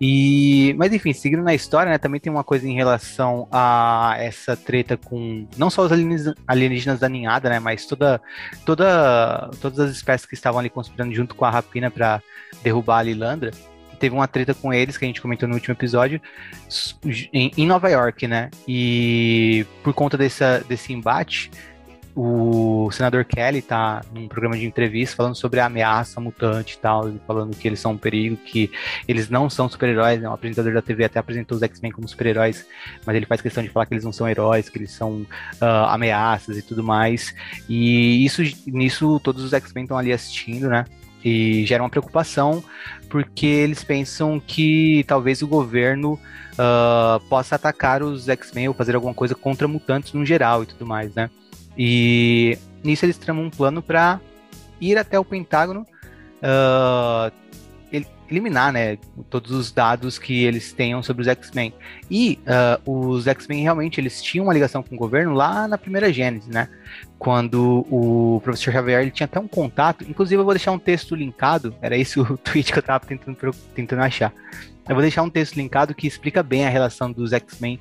E, 0.07 0.75
mas 0.77 0.93
enfim, 0.93 1.15
seguindo 1.15 1.43
na 1.43 1.55
história, 1.55 1.91
né, 1.91 1.97
também 1.97 2.21
tem 2.21 2.31
uma 2.31 2.45
coisa 2.45 2.69
em 2.69 2.75
relação 2.75 3.49
a 3.51 4.15
essa 4.19 4.55
treta 4.55 4.99
com 4.99 5.47
não 5.57 5.71
só 5.71 5.81
os 5.81 5.91
alienígenas, 6.47 7.01
da 7.01 7.09
ninhada, 7.09 7.49
né, 7.49 7.59
mas 7.59 7.87
toda, 7.87 8.21
toda, 8.67 9.51
todas 9.63 9.81
as 9.81 9.93
espécies 9.93 10.27
que 10.27 10.35
estavam 10.35 10.61
ali 10.61 10.69
conspirando 10.69 11.15
junto 11.15 11.35
com 11.35 11.47
a 11.47 11.51
rapina 11.51 11.91
para 11.91 12.23
derrubar 12.63 12.99
a 12.99 13.03
Lilandra. 13.03 13.51
Teve 13.99 14.15
uma 14.15 14.29
treta 14.29 14.53
com 14.53 14.75
eles 14.75 14.99
que 14.99 15.07
a 15.07 15.09
gente 15.09 15.23
comentou 15.23 15.49
no 15.49 15.55
último 15.55 15.73
episódio 15.73 16.21
em, 17.33 17.51
em 17.57 17.67
Nova 17.67 17.89
York, 17.89 18.29
né? 18.29 18.51
E 18.69 19.65
por 19.83 19.95
conta 19.95 20.19
dessa, 20.19 20.63
desse 20.69 20.93
embate, 20.93 21.51
o 22.17 22.91
senador 22.93 23.25
Kelly 23.25 23.61
tá 23.61 24.03
num 24.13 24.29
programa 24.29 24.57
de 24.57 24.65
entrevista 24.65 25.17
falando 25.17 25.35
sobre 25.35 25.59
a 25.59 25.67
ameaça 25.67 26.21
mutante 26.21 26.75
e 26.75 26.79
tal, 26.79 27.13
falando 27.27 27.57
que 27.57 27.67
eles 27.67 27.81
são 27.81 27.93
um 27.93 27.99
perigo, 27.99 28.37
que 28.37 28.71
eles 29.09 29.29
não 29.29 29.51
são 29.51 29.69
super-heróis, 29.69 30.21
né? 30.21 30.29
O 30.29 30.33
apresentador 30.33 30.73
da 30.73 30.81
TV 30.81 31.05
até 31.05 31.19
apresentou 31.19 31.57
os 31.57 31.63
X-Men 31.63 31.91
como 31.91 32.07
super-heróis, 32.07 32.67
mas 33.05 33.17
ele 33.17 33.27
faz 33.27 33.41
questão 33.41 33.65
de 33.65 33.69
falar 33.69 33.87
que 33.87 33.95
eles 33.95 34.05
não 34.05 34.13
são 34.13 34.29
heróis, 34.29 34.69
que 34.69 34.79
eles 34.79 34.93
são 34.93 35.23
uh, 35.23 35.87
ameaças 35.89 36.57
e 36.57 36.63
tudo 36.63 36.85
mais. 36.85 37.35
E 37.69 38.25
isso, 38.25 38.43
nisso, 38.67 39.19
todos 39.19 39.43
os 39.43 39.53
X-Men 39.53 39.85
estão 39.85 39.99
ali 39.99 40.13
assistindo, 40.13 40.69
né? 40.69 40.85
E 41.25 41.65
gera 41.67 41.83
uma 41.83 41.91
preocupação, 41.91 42.63
porque 43.09 43.47
eles 43.47 43.83
pensam 43.83 44.39
que 44.39 45.05
talvez 45.09 45.43
o 45.43 45.49
governo 45.49 46.13
uh, 46.53 47.19
possa 47.29 47.57
atacar 47.57 48.05
os 48.05 48.29
X-Men 48.29 48.69
ou 48.69 48.75
fazer 48.75 48.95
alguma 48.95 49.15
coisa 49.15 49.35
contra 49.35 49.67
mutantes 49.67 50.13
no 50.13 50.25
geral 50.25 50.63
e 50.63 50.67
tudo 50.67 50.87
mais, 50.87 51.13
né? 51.15 51.29
E 51.77 52.59
nisso 52.83 53.05
eles 53.05 53.19
tramam 53.19 53.45
um 53.45 53.51
plano 53.51 53.83
para 53.83 54.21
ir 54.81 54.99
até 54.99 55.19
o 55.19 55.25
Pentágono, 55.25 55.87
uh, 56.43 57.33
eliminar, 58.29 58.73
né, 58.73 58.99
todos 59.29 59.51
os 59.51 59.71
dados 59.71 60.19
que 60.19 60.45
eles 60.45 60.73
tenham 60.73 61.03
sobre 61.03 61.23
os 61.23 61.29
X-Men. 61.29 61.75
E 62.11 62.39
uh, 62.87 62.91
os 62.91 63.27
X-Men 63.27 63.63
realmente 63.63 64.01
eles 64.01 64.23
tinham 64.23 64.47
uma 64.47 64.55
ligação 64.55 64.83
com 64.83 64.95
o 64.95 64.99
governo 64.99 65.35
lá 65.35 65.69
na 65.69 65.79
primeira 65.79 66.13
Gênesis, 66.13 66.49
né? 66.49 66.69
Quando 67.19 67.87
o 67.91 68.41
professor 68.43 68.73
Xavier 68.73 69.03
ele 69.03 69.11
tinha 69.11 69.27
até 69.27 69.39
um 69.39 69.49
contato, 69.49 70.05
inclusive 70.09 70.41
eu 70.41 70.45
vou 70.45 70.55
deixar 70.55 70.73
um 70.73 70.79
texto 70.79 71.15
linkado, 71.15 71.75
era 71.81 71.97
esse 71.97 72.19
o 72.21 72.37
tweet 72.37 72.73
que 72.73 72.79
eu 72.79 72.81
estava 72.81 73.05
tentando, 73.05 73.37
tentando 73.75 74.03
achar. 74.03 74.33
Eu 74.89 74.95
vou 74.95 75.03
deixar 75.03 75.23
um 75.23 75.31
texto 75.31 75.57
linkado 75.57 75.95
que 75.95 76.07
explica 76.07 76.43
bem 76.43 76.67
a 76.67 76.69
relação 76.69 77.11
dos 77.11 77.33
X-Men 77.33 77.81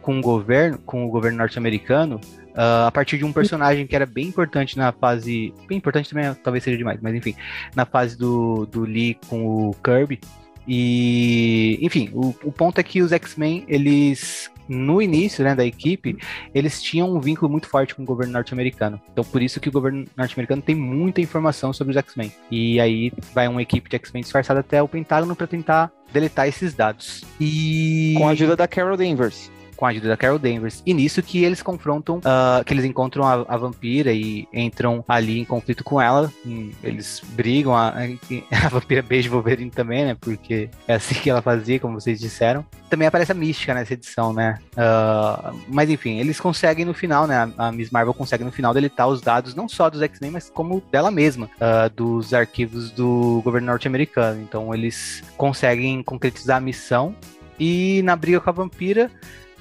com 0.00 0.18
o 0.18 0.22
governo, 0.22 0.78
com 0.78 1.04
o 1.04 1.08
governo 1.08 1.38
norte-americano, 1.38 2.20
Uh, 2.54 2.86
a 2.86 2.90
partir 2.92 3.18
de 3.18 3.24
um 3.24 3.32
personagem 3.32 3.84
que 3.84 3.96
era 3.96 4.06
bem 4.06 4.28
importante 4.28 4.78
na 4.78 4.92
fase. 4.92 5.52
Bem 5.66 5.78
importante 5.78 6.08
também, 6.08 6.32
talvez 6.34 6.62
seja 6.62 6.76
demais, 6.76 7.00
mas 7.02 7.14
enfim. 7.14 7.34
Na 7.74 7.84
fase 7.84 8.16
do, 8.16 8.64
do 8.66 8.82
Lee 8.82 9.18
com 9.28 9.68
o 9.68 9.74
Kirby. 9.82 10.20
E, 10.66 11.78
enfim, 11.82 12.10
o, 12.12 12.28
o 12.42 12.52
ponto 12.52 12.78
é 12.78 12.82
que 12.82 13.02
os 13.02 13.12
X-Men, 13.12 13.64
eles, 13.68 14.50
no 14.68 15.02
início 15.02 15.44
né, 15.44 15.54
da 15.54 15.64
equipe, 15.64 16.16
eles 16.54 16.82
tinham 16.82 17.14
um 17.14 17.20
vínculo 17.20 17.50
muito 17.50 17.68
forte 17.68 17.94
com 17.94 18.02
o 18.02 18.06
governo 18.06 18.32
norte-americano. 18.32 19.00
Então, 19.12 19.24
por 19.24 19.42
isso 19.42 19.60
que 19.60 19.68
o 19.68 19.72
governo 19.72 20.06
norte-americano 20.16 20.62
tem 20.62 20.74
muita 20.74 21.20
informação 21.20 21.72
sobre 21.72 21.90
os 21.90 21.96
X-Men. 21.96 22.32
E 22.50 22.80
aí 22.80 23.12
vai 23.34 23.46
uma 23.46 23.62
equipe 23.62 23.90
de 23.90 23.96
X-Men 23.96 24.22
disfarçada 24.22 24.60
até 24.60 24.82
o 24.82 24.88
Pentágono 24.88 25.36
para 25.36 25.46
tentar 25.46 25.92
deletar 26.12 26.48
esses 26.48 26.72
dados. 26.72 27.24
E. 27.38 28.14
Com 28.16 28.28
a 28.28 28.30
ajuda 28.30 28.56
da 28.56 28.66
Carol 28.66 28.96
Danvers 28.96 29.50
com 29.84 29.88
a 29.88 29.90
ajuda 29.90 30.08
da 30.08 30.16
Carol 30.16 30.38
Danvers. 30.38 30.82
E 30.86 30.94
nisso 30.94 31.22
que 31.22 31.44
eles 31.44 31.62
confrontam, 31.62 32.16
uh, 32.18 32.64
que 32.64 32.72
eles 32.72 32.86
encontram 32.86 33.22
a, 33.24 33.44
a, 33.46 33.56
vampira 33.58 34.12
e 34.12 34.48
entram 34.50 35.04
ali 35.06 35.38
em 35.40 35.44
conflito 35.44 35.84
com 35.84 36.00
ela. 36.00 36.32
eles 36.82 37.20
brigam, 37.32 37.76
a, 37.76 37.92
a 38.64 38.68
vampira 38.70 39.02
beija 39.02 39.28
o 39.28 39.32
Wolverine 39.32 39.70
também, 39.70 40.06
né? 40.06 40.16
Porque 40.18 40.70
é 40.88 40.94
assim 40.94 41.14
que 41.16 41.28
ela 41.28 41.42
fazia, 41.42 41.78
como 41.78 42.00
vocês 42.00 42.18
disseram. 42.18 42.64
Também 42.88 43.06
aparece 43.06 43.32
a 43.32 43.34
mística 43.34 43.74
nessa 43.74 43.92
edição, 43.92 44.32
né? 44.32 44.58
Uh, 44.72 45.60
mas 45.68 45.90
enfim, 45.90 46.18
eles 46.18 46.40
conseguem 46.40 46.86
no 46.86 46.94
final, 46.94 47.26
né? 47.26 47.52
A, 47.58 47.70
Miss 47.70 47.90
Marvel 47.90 48.14
consegue 48.14 48.42
no 48.42 48.52
final 48.52 48.72
deletar 48.72 49.06
os 49.08 49.20
dados, 49.20 49.54
não 49.54 49.68
só 49.68 49.90
dos 49.90 50.00
X-Men, 50.00 50.30
mas 50.30 50.48
como 50.48 50.82
dela 50.90 51.10
mesma, 51.10 51.50
uh, 51.56 51.90
dos 51.94 52.32
arquivos 52.32 52.90
do 52.90 53.42
governo 53.44 53.66
norte-americano. 53.66 54.40
Então 54.40 54.74
eles 54.74 55.22
conseguem 55.36 56.02
concretizar 56.02 56.56
a 56.56 56.60
missão 56.60 57.14
e 57.58 58.00
na 58.02 58.16
briga 58.16 58.40
com 58.40 58.50
a 58.50 58.52
vampira, 58.52 59.10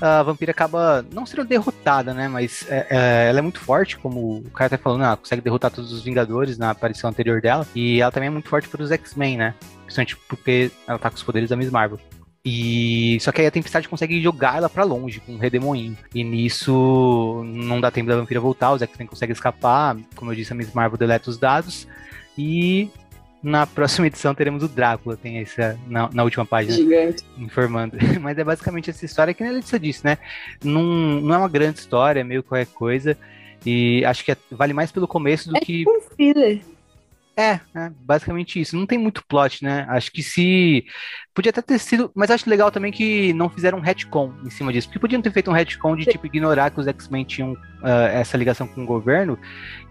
a 0.02 0.24
vampira 0.24 0.52
acaba 0.52 1.06
não 1.12 1.26
sendo 1.26 1.46
derrotada, 1.46 2.14
né? 2.14 2.28
Mas 2.28 2.66
é, 2.70 2.88
é, 2.90 3.30
ela 3.30 3.40
é 3.40 3.42
muito 3.42 3.60
forte, 3.60 3.98
como 3.98 4.38
o 4.38 4.52
cara 4.52 4.72
tá 4.72 4.78
falando, 4.78 5.04
ela 5.04 5.18
consegue 5.18 5.42
derrotar 5.42 5.72
todos 5.72 5.92
os 5.92 6.04
Vingadores 6.04 6.58
na 6.58 6.72
aparição 6.72 7.10
anterior 7.10 7.42
dela. 7.42 7.66
E 7.76 8.02
ela 8.02 8.12
também 8.12 8.28
é 8.28 8.32
muito 8.32 8.50
forte 8.50 8.68
para 8.68 8.82
os 8.82 8.92
X-Men, 8.92 9.38
né? 9.38 9.56
Principalmente 9.86 10.18
porque 10.28 10.72
ela 10.88 11.00
tá 11.00 11.10
com 11.10 11.16
os 11.16 11.24
poderes 11.24 11.50
da 11.50 11.56
Miss 11.56 11.72
Marvel. 11.72 12.00
E 12.46 13.18
só 13.22 13.32
que 13.32 13.40
aí 13.40 13.48
a 13.48 13.52
Tempestade 13.52 13.88
consegue 13.88 14.22
jogar 14.22 14.58
ela 14.58 14.70
para 14.70 14.84
longe 14.84 15.22
com 15.22 15.34
um 15.34 15.38
redemoinho. 15.38 15.98
E 16.14 16.24
nisso 16.24 17.42
não 17.46 17.80
dá 17.80 17.90
tempo 17.90 18.10
da 18.10 18.18
vampira 18.18 18.40
voltar, 18.40 18.74
os 18.74 18.82
X-Men 18.82 19.08
conseguem 19.08 19.34
escapar. 19.34 19.96
Como 20.16 20.32
eu 20.32 20.36
disse, 20.36 20.52
a 20.52 20.56
Miss 20.56 20.74
Marvel 20.74 20.98
deleta 20.98 21.30
os 21.30 21.38
dados. 21.38 21.88
E 22.38 22.90
na 23.44 23.68
próxima 23.68 24.08
edição 24.08 24.34
teremos 24.34 24.64
o 24.64 24.70
Drácula, 24.70 25.18
tem 25.18 25.40
essa 25.40 25.78
na, 25.88 26.10
na 26.14 26.24
última 26.24 26.46
página 26.46 26.74
Gigante. 26.74 27.24
informando. 27.38 27.98
Mas 28.22 28.38
é 28.38 28.44
basicamente 28.44 28.90
essa 28.90 29.06
história 29.06 29.34
que 29.34 29.44
a 29.44 29.52
Letícia 29.52 29.78
disse, 29.78 30.06
né? 30.06 30.18
Não, 30.64 30.82
não 30.82 31.36
é 31.36 31.38
uma 31.38 31.50
grande 31.50 31.80
história, 31.80 32.22
é 32.22 32.24
meio 32.24 32.42
qualquer 32.42 32.68
coisa. 32.68 33.18
E 33.66 34.04
acho 34.06 34.24
que 34.24 34.32
é, 34.32 34.38
vale 34.50 34.74
mais 34.74 34.92
pelo 34.92 35.08
começo 35.08 35.50
do 35.50 35.58
é 35.58 35.60
que. 35.60 35.84
Um 35.88 36.02
filler. 36.16 36.62
É, 37.36 37.60
é, 37.74 37.90
basicamente 38.02 38.62
isso. 38.62 38.78
Não 38.78 38.86
tem 38.86 38.98
muito 38.98 39.26
plot, 39.26 39.64
né? 39.64 39.88
Acho 39.90 40.12
que 40.12 40.22
se. 40.22 40.86
Podia 41.34 41.50
até 41.50 41.64
ter 41.64 41.80
sido. 41.80 42.12
Mas 42.14 42.30
acho 42.30 42.48
legal 42.48 42.70
também 42.70 42.92
que 42.92 43.34
não 43.34 43.50
fizeram 43.50 43.80
um 43.80 43.82
retcon 43.82 44.32
em 44.46 44.52
cima 44.52 44.72
disso. 44.72 44.88
Porque 44.88 45.00
podiam 45.00 45.22
ter 45.22 45.32
feito 45.32 45.50
um 45.50 45.54
retcon 45.54 45.96
de 45.96 46.06
tipo 46.06 46.28
ignorar 46.28 46.70
que 46.70 46.80
os 46.80 46.86
X-Men 46.86 47.26
tinham 47.26 47.54
uh, 47.54 48.08
essa 48.12 48.38
ligação 48.38 48.68
com 48.68 48.84
o 48.84 48.86
governo 48.86 49.38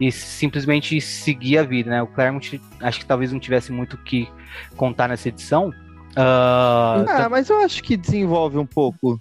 e 0.01 0.13
simplesmente 0.13 1.01
seguir 1.01 1.59
a 1.59 1.65
vida, 1.65 1.91
né? 1.91 2.03
O 2.03 2.07
Claremont 2.07 2.61
acho 2.81 3.01
que 3.01 3.07
talvez 3.07 3.33
não 3.33 3.41
tivesse 3.41 3.73
muito 3.73 3.95
o 3.95 3.99
que 3.99 4.29
contar 4.77 5.09
nessa 5.09 5.29
edição. 5.29 5.71
Uh, 6.13 7.09
ah, 7.09 7.29
mas 7.29 7.51
eu 7.51 7.59
acho 7.59 7.83
que 7.83 7.97
desenvolve 7.97 8.57
um 8.57 8.67
pouco. 8.67 9.19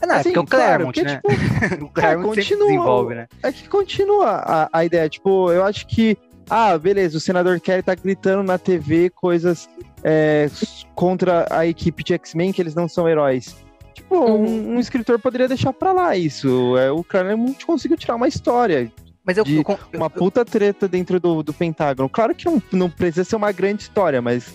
É, 0.00 0.06
não, 0.06 0.14
assim, 0.14 0.30
é 0.30 0.32
porque 0.32 0.38
é 0.38 0.40
o 0.40 0.46
Claremont, 0.46 1.00
claro, 1.02 1.20
porque, 1.20 1.34
né? 1.34 1.68
Tipo, 1.68 1.84
o 1.84 1.88
Claremont 1.90 2.24
é, 2.24 2.42
continua, 2.42 2.66
desenvolve, 2.66 3.14
né? 3.14 3.28
É 3.42 3.52
que 3.52 3.68
continua 3.68 4.30
a, 4.30 4.68
a 4.72 4.84
ideia. 4.86 5.08
Tipo, 5.08 5.52
eu 5.52 5.64
acho 5.64 5.86
que 5.86 6.16
ah, 6.48 6.78
beleza, 6.78 7.16
o 7.16 7.20
senador 7.20 7.60
Kelly 7.60 7.82
tá 7.82 7.94
gritando 7.94 8.42
na 8.42 8.58
TV 8.58 9.10
coisas 9.10 9.68
é, 10.02 10.48
contra 10.94 11.46
a 11.50 11.66
equipe 11.66 12.02
de 12.02 12.14
X-Men 12.14 12.52
que 12.52 12.62
eles 12.62 12.74
não 12.74 12.88
são 12.88 13.08
heróis. 13.08 13.56
Tipo, 13.94 14.16
uhum. 14.16 14.46
um, 14.46 14.74
um, 14.74 14.80
escritor 14.80 15.18
poderia 15.18 15.48
deixar 15.48 15.72
pra 15.72 15.92
lá 15.92 16.16
isso. 16.16 16.76
É, 16.78 16.90
o 16.90 17.02
Claremont 17.02 17.66
conseguiu 17.66 17.96
tirar 17.96 18.14
uma 18.14 18.28
história. 18.28 18.90
Mas 19.24 19.36
eu, 19.36 19.44
eu, 19.46 19.64
eu, 19.92 19.98
uma 19.98 20.08
puta 20.08 20.44
treta 20.44 20.88
dentro 20.88 21.20
do, 21.20 21.42
do 21.42 21.52
Pentágono. 21.52 22.08
Claro 22.08 22.34
que 22.34 22.46
não, 22.46 22.62
não 22.72 22.88
precisa 22.88 23.24
ser 23.24 23.36
uma 23.36 23.52
grande 23.52 23.82
história, 23.82 24.22
mas 24.22 24.54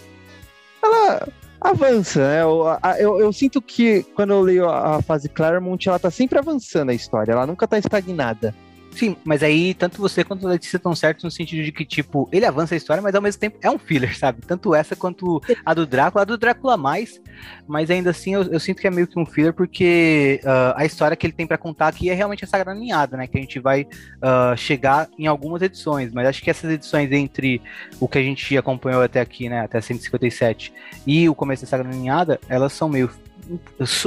ela 0.82 1.28
avança, 1.62 2.28
né? 2.28 2.42
Eu, 2.42 2.66
eu, 3.00 3.20
eu, 3.20 3.34
sinto 3.34 3.62
que 3.62 4.04
quando 4.16 4.34
eu 4.34 4.42
leio 4.42 4.68
a, 4.68 4.96
a 4.98 5.02
fase 5.02 5.30
Claremont, 5.30 5.88
ela 5.88 6.00
tá 6.00 6.10
sempre 6.10 6.40
avançando 6.40 6.90
a 6.90 6.94
história, 6.94 7.34
ela 7.34 7.46
nunca 7.46 7.68
tá 7.68 7.78
estagnada. 7.78 8.56
Sim, 8.96 9.16
mas 9.24 9.42
aí 9.42 9.74
tanto 9.74 10.00
você 10.00 10.24
quanto 10.24 10.48
a 10.48 10.52
Letícia 10.52 10.78
estão 10.78 10.96
certos 10.96 11.24
no 11.24 11.32
sentido 11.32 11.64
de 11.64 11.72
que, 11.72 11.84
tipo, 11.84 12.30
ele 12.32 12.46
avança 12.46 12.76
a 12.76 12.78
história, 12.78 13.02
mas 13.02 13.16
ao 13.16 13.22
mesmo 13.22 13.40
tempo 13.40 13.58
é 13.62 13.70
um 13.70 13.80
filler, 13.80 14.18
sabe? 14.18 14.42
Tanto 14.46 14.76
essa 14.76 14.96
quanto 14.96 15.42
a 15.66 15.74
do 15.74 15.86
Drácula, 15.86 16.22
a 16.22 16.26
do 16.26 16.38
Drácula 16.38 16.78
mais, 16.78 17.20
mas 17.68 17.90
ainda 17.90 18.12
assim 18.12 18.34
eu, 18.36 18.44
eu 18.44 18.60
sinto 18.60 18.80
que 18.80 18.88
é 18.88 18.92
meio 18.92 19.08
que 19.08 19.20
um 19.20 19.26
filler, 19.26 19.54
porque 19.54 20.40
uh, 20.44 20.74
a 20.76 20.86
história 20.86 21.18
que 21.18 21.26
ele 21.26 21.34
tem 21.34 21.48
para 21.48 21.58
contar 21.58 21.88
aqui 21.88 22.10
é 22.10 22.14
realmente 22.14 22.44
essa 22.44 22.58
graninhada, 22.58 23.18
né? 23.18 23.28
Que 23.28 23.38
a 23.38 23.42
gente 23.42 23.60
vai 23.60 23.82
uh, 23.84 24.56
chegar 24.56 25.10
em 25.18 25.26
algumas 25.26 25.62
edições, 25.62 26.14
mas 26.14 26.28
acho 26.28 26.42
que 26.42 26.50
essas 26.50 26.70
edições 26.70 27.12
entre 27.12 27.62
o 28.00 28.08
que 28.08 28.18
a 28.18 28.24
gente 28.24 28.56
acompanhou 28.58 29.02
até 29.02 29.20
aqui, 29.20 29.50
né? 29.50 29.62
Até 29.62 29.82
157 29.82 30.72
e 31.08 31.28
o 31.28 31.36
começo 31.36 31.64
dessa 31.64 31.78
graninhada, 31.78 32.40
elas 32.48 32.74
são 32.74 32.88
meio 32.88 33.10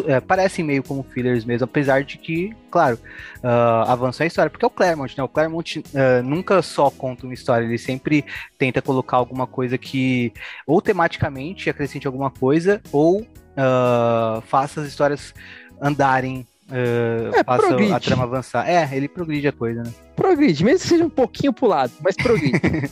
é, 0.06 0.20
parecem 0.20 0.64
meio 0.64 0.82
como 0.82 1.02
fillers 1.02 1.44
mesmo, 1.44 1.64
apesar 1.64 2.02
de 2.02 2.18
que, 2.18 2.54
claro, 2.70 2.98
uh, 3.38 3.88
avançou 3.90 4.24
a 4.24 4.26
história, 4.26 4.50
porque 4.50 4.64
é 4.64 4.68
o 4.68 4.70
Claremont, 4.70 5.14
né? 5.16 5.22
O 5.22 5.28
Claremont 5.28 5.78
uh, 5.78 6.22
nunca 6.24 6.62
só 6.62 6.90
conta 6.90 7.26
uma 7.26 7.34
história, 7.34 7.64
ele 7.64 7.78
sempre 7.78 8.24
tenta 8.58 8.82
colocar 8.82 9.16
alguma 9.16 9.46
coisa 9.46 9.76
que 9.76 10.32
ou 10.66 10.80
tematicamente 10.80 11.70
acrescente 11.70 12.06
alguma 12.06 12.30
coisa, 12.30 12.80
ou 12.92 13.20
uh, 13.20 14.40
faça 14.42 14.80
as 14.80 14.88
histórias 14.88 15.34
andarem 15.80 16.46
Uh, 16.68 17.32
é, 17.32 17.44
faça 17.44 17.68
progride. 17.68 17.92
a 17.92 18.00
trama 18.00 18.24
avançar. 18.24 18.68
É, 18.68 18.88
ele 18.92 19.06
progride 19.06 19.46
a 19.46 19.52
coisa, 19.52 19.84
né? 19.84 19.92
Progride, 20.16 20.64
mesmo 20.64 20.80
que 20.80 20.88
seja 20.88 21.04
um 21.04 21.08
pouquinho 21.08 21.52
pro 21.52 21.68
lado, 21.68 21.92
mas 22.00 22.16
progride. 22.16 22.60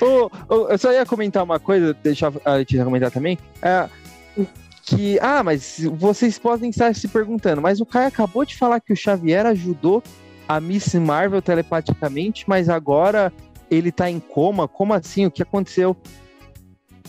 oh, 0.00 0.30
oh, 0.48 0.68
eu 0.68 0.78
só 0.78 0.92
ia 0.92 1.04
comentar 1.04 1.42
uma 1.42 1.58
coisa, 1.58 1.92
deixar 1.94 2.32
a 2.44 2.52
Letícia 2.52 2.84
comentar 2.84 3.10
também. 3.10 3.36
É, 3.60 3.88
que, 4.86 5.18
ah, 5.20 5.42
mas 5.42 5.80
vocês 5.98 6.38
podem 6.38 6.70
estar 6.70 6.94
se 6.94 7.08
perguntando, 7.08 7.60
mas 7.60 7.80
o 7.80 7.86
Caio 7.86 8.06
acabou 8.06 8.44
de 8.44 8.56
falar 8.56 8.78
que 8.80 8.92
o 8.92 8.96
Xavier 8.96 9.44
ajudou 9.44 10.00
a 10.48 10.60
Miss 10.60 10.94
Marvel 10.94 11.42
telepaticamente, 11.42 12.44
mas 12.46 12.68
agora 12.68 13.32
ele 13.68 13.90
tá 13.90 14.08
em 14.08 14.20
coma. 14.20 14.68
Como 14.68 14.94
assim? 14.94 15.26
O 15.26 15.30
que 15.30 15.42
aconteceu? 15.42 15.96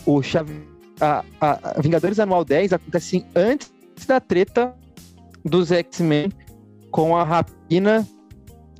O 0.04 0.20
Xavier, 0.20 0.60
a, 1.00 1.24
a, 1.40 1.70
a 1.78 1.80
Vingadores 1.80 2.18
Anual 2.18 2.44
10 2.44 2.72
acontece 2.72 3.24
antes 3.34 3.70
da 4.08 4.18
treta 4.18 4.74
dos 5.44 5.70
X-Men 5.70 6.32
com 6.90 7.16
a 7.16 7.22
Rapina 7.22 8.04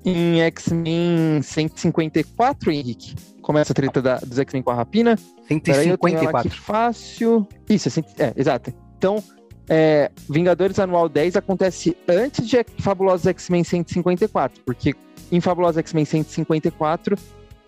em 0.04 0.40
X-Men 0.40 1.40
154, 1.40 2.72
Henrique. 2.72 3.14
Começa 3.40 3.72
a 3.72 3.74
treta 3.74 4.02
da, 4.02 4.16
dos 4.18 4.40
X-Men 4.40 4.62
com 4.64 4.72
a 4.72 4.74
Rapina. 4.74 5.16
154. 5.46 6.50
fácil. 6.50 7.46
Isso, 7.70 7.88
é, 8.18 8.24
é, 8.24 8.32
exato. 8.36 8.87
Então, 8.98 9.22
é, 9.68 10.10
Vingadores 10.28 10.78
Anual 10.78 11.08
10 11.08 11.36
acontece 11.36 11.96
antes 12.08 12.48
de 12.48 12.64
Fabulosos 12.78 13.26
X-Men 13.26 13.62
154, 13.62 14.62
porque 14.64 14.94
em 15.30 15.40
Fabulosos 15.40 15.78
X-Men 15.78 16.04
154, 16.04 17.16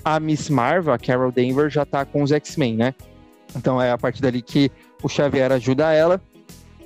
a 0.05 0.19
Miss 0.19 0.51
Marvel, 0.51 0.93
a 0.93 0.99
Carol 0.99 1.31
Danvers, 1.31 1.73
já 1.73 1.87
tá 1.87 2.05
com 2.05 2.23
os 2.23 2.33
X-Men, 2.33 2.77
né? 2.77 2.95
Então 3.55 3.81
é 3.81 3.91
a 3.91 3.99
partir 3.99 4.23
dali 4.23 4.43
que 4.43 4.71
o 5.03 5.09
Xavier 5.09 5.53
ajuda 5.53 5.93
ela. 5.93 6.21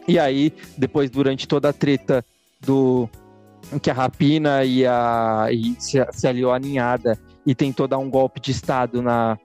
E 0.06 0.18
aí, 0.18 0.52
depois, 0.76 1.10
durante 1.10 1.48
toda 1.48 1.70
a 1.70 1.72
treta 1.72 2.24
do 2.60 3.08
que 3.80 3.90
a 3.90 3.94
Rapina 3.94 4.64
e 4.64 4.86
a 4.86 5.48
e 5.50 5.74
se, 5.78 6.04
se 6.12 6.26
aliou 6.26 6.52
à 6.52 6.58
ninhada 6.58 7.18
e 7.46 7.54
tentou 7.54 7.88
dar 7.88 7.98
um 7.98 8.10
golpe 8.10 8.40
de 8.40 8.50
estado 8.50 9.00
na 9.00 9.38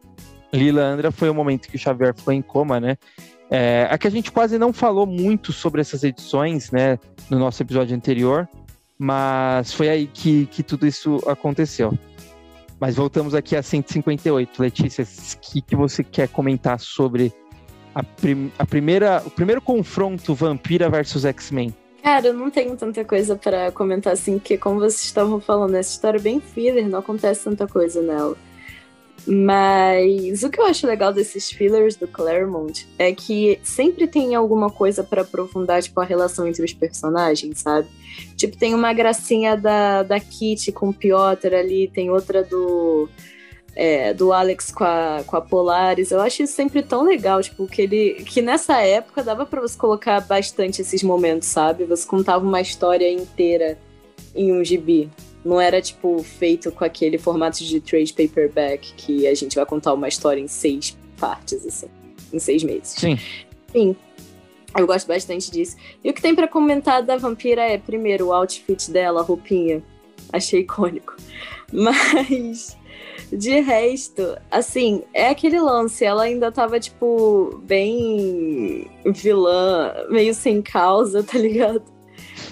Lilandra, 0.52 1.12
foi 1.12 1.30
o 1.30 1.34
momento 1.34 1.70
que 1.70 1.76
o 1.76 1.80
Xavier 1.80 2.14
ficou 2.14 2.34
em 2.34 2.42
coma, 2.42 2.80
né? 2.80 2.98
É, 3.50 3.88
aqui 3.90 4.08
a 4.08 4.12
gente 4.12 4.32
quase 4.32 4.58
não 4.58 4.72
falou 4.72 5.06
muito 5.06 5.52
sobre 5.52 5.82
essas 5.82 6.04
edições, 6.04 6.72
né, 6.72 7.00
no 7.30 7.40
nosso 7.40 7.62
episódio 7.64 7.96
anterior, 7.96 8.48
mas 8.98 9.74
foi 9.74 9.90
aí 9.90 10.08
que, 10.08 10.46
que 10.48 10.62
tudo 10.62 10.86
isso 10.86 11.18
aconteceu. 11.28 11.98
Mas 12.80 12.96
voltamos 12.96 13.36
aqui 13.36 13.56
a 13.56 13.64
158. 13.64 14.62
Letícia, 14.62 15.04
o 15.04 15.40
que, 15.40 15.62
que 15.62 15.76
você 15.76 16.04
quer 16.04 16.30
comentar 16.30 16.80
sobre 16.80 17.34
a, 17.94 18.04
prim 18.04 18.52
a 18.58 18.66
primeira, 18.66 19.22
o 19.26 19.30
primeiro 19.30 19.62
confronto 19.62 20.34
Vampira 20.34 20.90
versus 20.90 21.26
X-Men? 21.26 21.74
Cara, 22.02 22.28
eu 22.28 22.34
não 22.34 22.50
tenho 22.50 22.78
tanta 22.78 23.04
coisa 23.04 23.36
para 23.36 23.72
comentar 23.72 24.14
assim, 24.14 24.40
porque 24.40 24.58
como 24.58 24.80
vocês 24.80 25.04
estavam 25.04 25.42
falando, 25.42 25.76
essa 25.76 25.92
história 25.92 26.18
é 26.18 26.22
bem 26.22 26.40
filler, 26.40 26.88
não 26.88 27.00
acontece 27.00 27.44
tanta 27.44 27.68
coisa 27.68 28.02
nela. 28.02 28.38
Mas 29.28 30.44
o 30.44 30.50
que 30.50 30.60
eu 30.60 30.66
acho 30.66 30.88
legal 30.88 31.14
desses 31.14 31.52
fillers 31.52 31.96
do 31.96 32.08
Claremont 32.08 32.88
é 32.98 33.14
que 33.14 33.60
sempre 33.64 34.08
tem 34.08 34.36
alguma 34.36 34.70
coisa 34.70 35.04
para 35.04 35.22
aprofundar, 35.22 35.82
tipo, 35.82 36.00
a 36.00 36.06
relação 36.06 36.48
entre 36.48 36.64
os 36.64 36.74
personagens, 36.74 37.60
sabe? 37.60 37.88
Tipo, 38.36 38.58
tem 38.58 38.74
uma 38.74 38.94
gracinha 38.94 39.56
da, 39.56 40.04
da 40.04 40.20
Kitty 40.20 40.72
com 40.72 40.90
o 40.90 40.94
Piotr 40.94 41.54
ali, 41.54 41.88
tem 41.88 42.10
outra 42.10 42.44
do. 42.44 43.10
É, 43.76 44.14
do 44.14 44.34
Alex 44.34 44.72
com 44.72 44.84
a, 44.84 45.24
com 45.26 45.38
a 45.38 45.42
Polaris. 45.42 46.12
Eu 46.12 46.20
acho 46.20 46.44
isso 46.44 46.54
sempre 46.54 46.82
tão 46.82 47.04
legal, 47.04 47.42
tipo, 47.42 47.68
que 47.68 47.82
ele. 47.82 48.16
Que 48.26 48.42
nessa 48.42 48.82
época 48.82 49.24
dava 49.24 49.46
para 49.46 49.62
você 49.62 49.78
colocar 49.78 50.20
bastante 50.22 50.82
esses 50.82 51.04
momentos, 51.04 51.48
sabe? 51.48 51.86
Você 51.86 52.06
contava 52.06 52.44
uma 52.44 52.60
história 52.60 53.10
inteira 53.10 53.78
em 54.36 54.52
um 54.52 54.64
gibi. 54.64 55.10
Não 55.44 55.60
era, 55.60 55.82
tipo, 55.82 56.22
feito 56.22 56.72
com 56.72 56.84
aquele 56.84 57.18
formato 57.18 57.64
de 57.64 57.80
trade 57.80 58.14
paperback 58.14 58.94
que 58.96 59.26
a 59.26 59.34
gente 59.34 59.56
vai 59.56 59.66
contar 59.66 59.94
uma 59.94 60.08
história 60.08 60.42
em 60.42 60.48
seis 60.48 60.98
partes, 61.18 61.66
assim, 61.66 61.88
em 62.34 62.40
seis 62.40 62.64
meses. 62.64 62.90
Sim. 62.90 63.18
Sim. 63.72 63.96
Eu 64.78 64.86
gosto 64.86 65.08
bastante 65.08 65.50
disso. 65.50 65.78
E 66.04 66.10
o 66.10 66.14
que 66.14 66.22
tem 66.22 66.36
para 66.36 66.48
comentar 66.48 67.02
da 67.02 67.18
vampira 67.18 67.62
é, 67.64 67.78
primeiro, 67.78 68.28
o 68.28 68.34
outfit 68.34 68.92
dela, 68.92 69.22
a 69.22 69.24
roupinha. 69.24 69.82
Achei 70.32 70.62
icônico. 70.62 71.16
Mas, 71.72 72.78
de 73.32 73.60
resto, 73.62 74.38
assim, 74.52 75.04
é 75.14 75.30
aquele 75.30 75.60
lance. 75.60 76.06
Ela 76.06 76.24
ainda 76.24 76.52
tava, 76.52 76.80
tipo, 76.80 77.62
bem 77.64 78.90
vilã, 79.06 79.94
meio 80.10 80.34
sem 80.34 80.62
causa, 80.62 81.24
tá 81.24 81.38
ligado? 81.38 81.84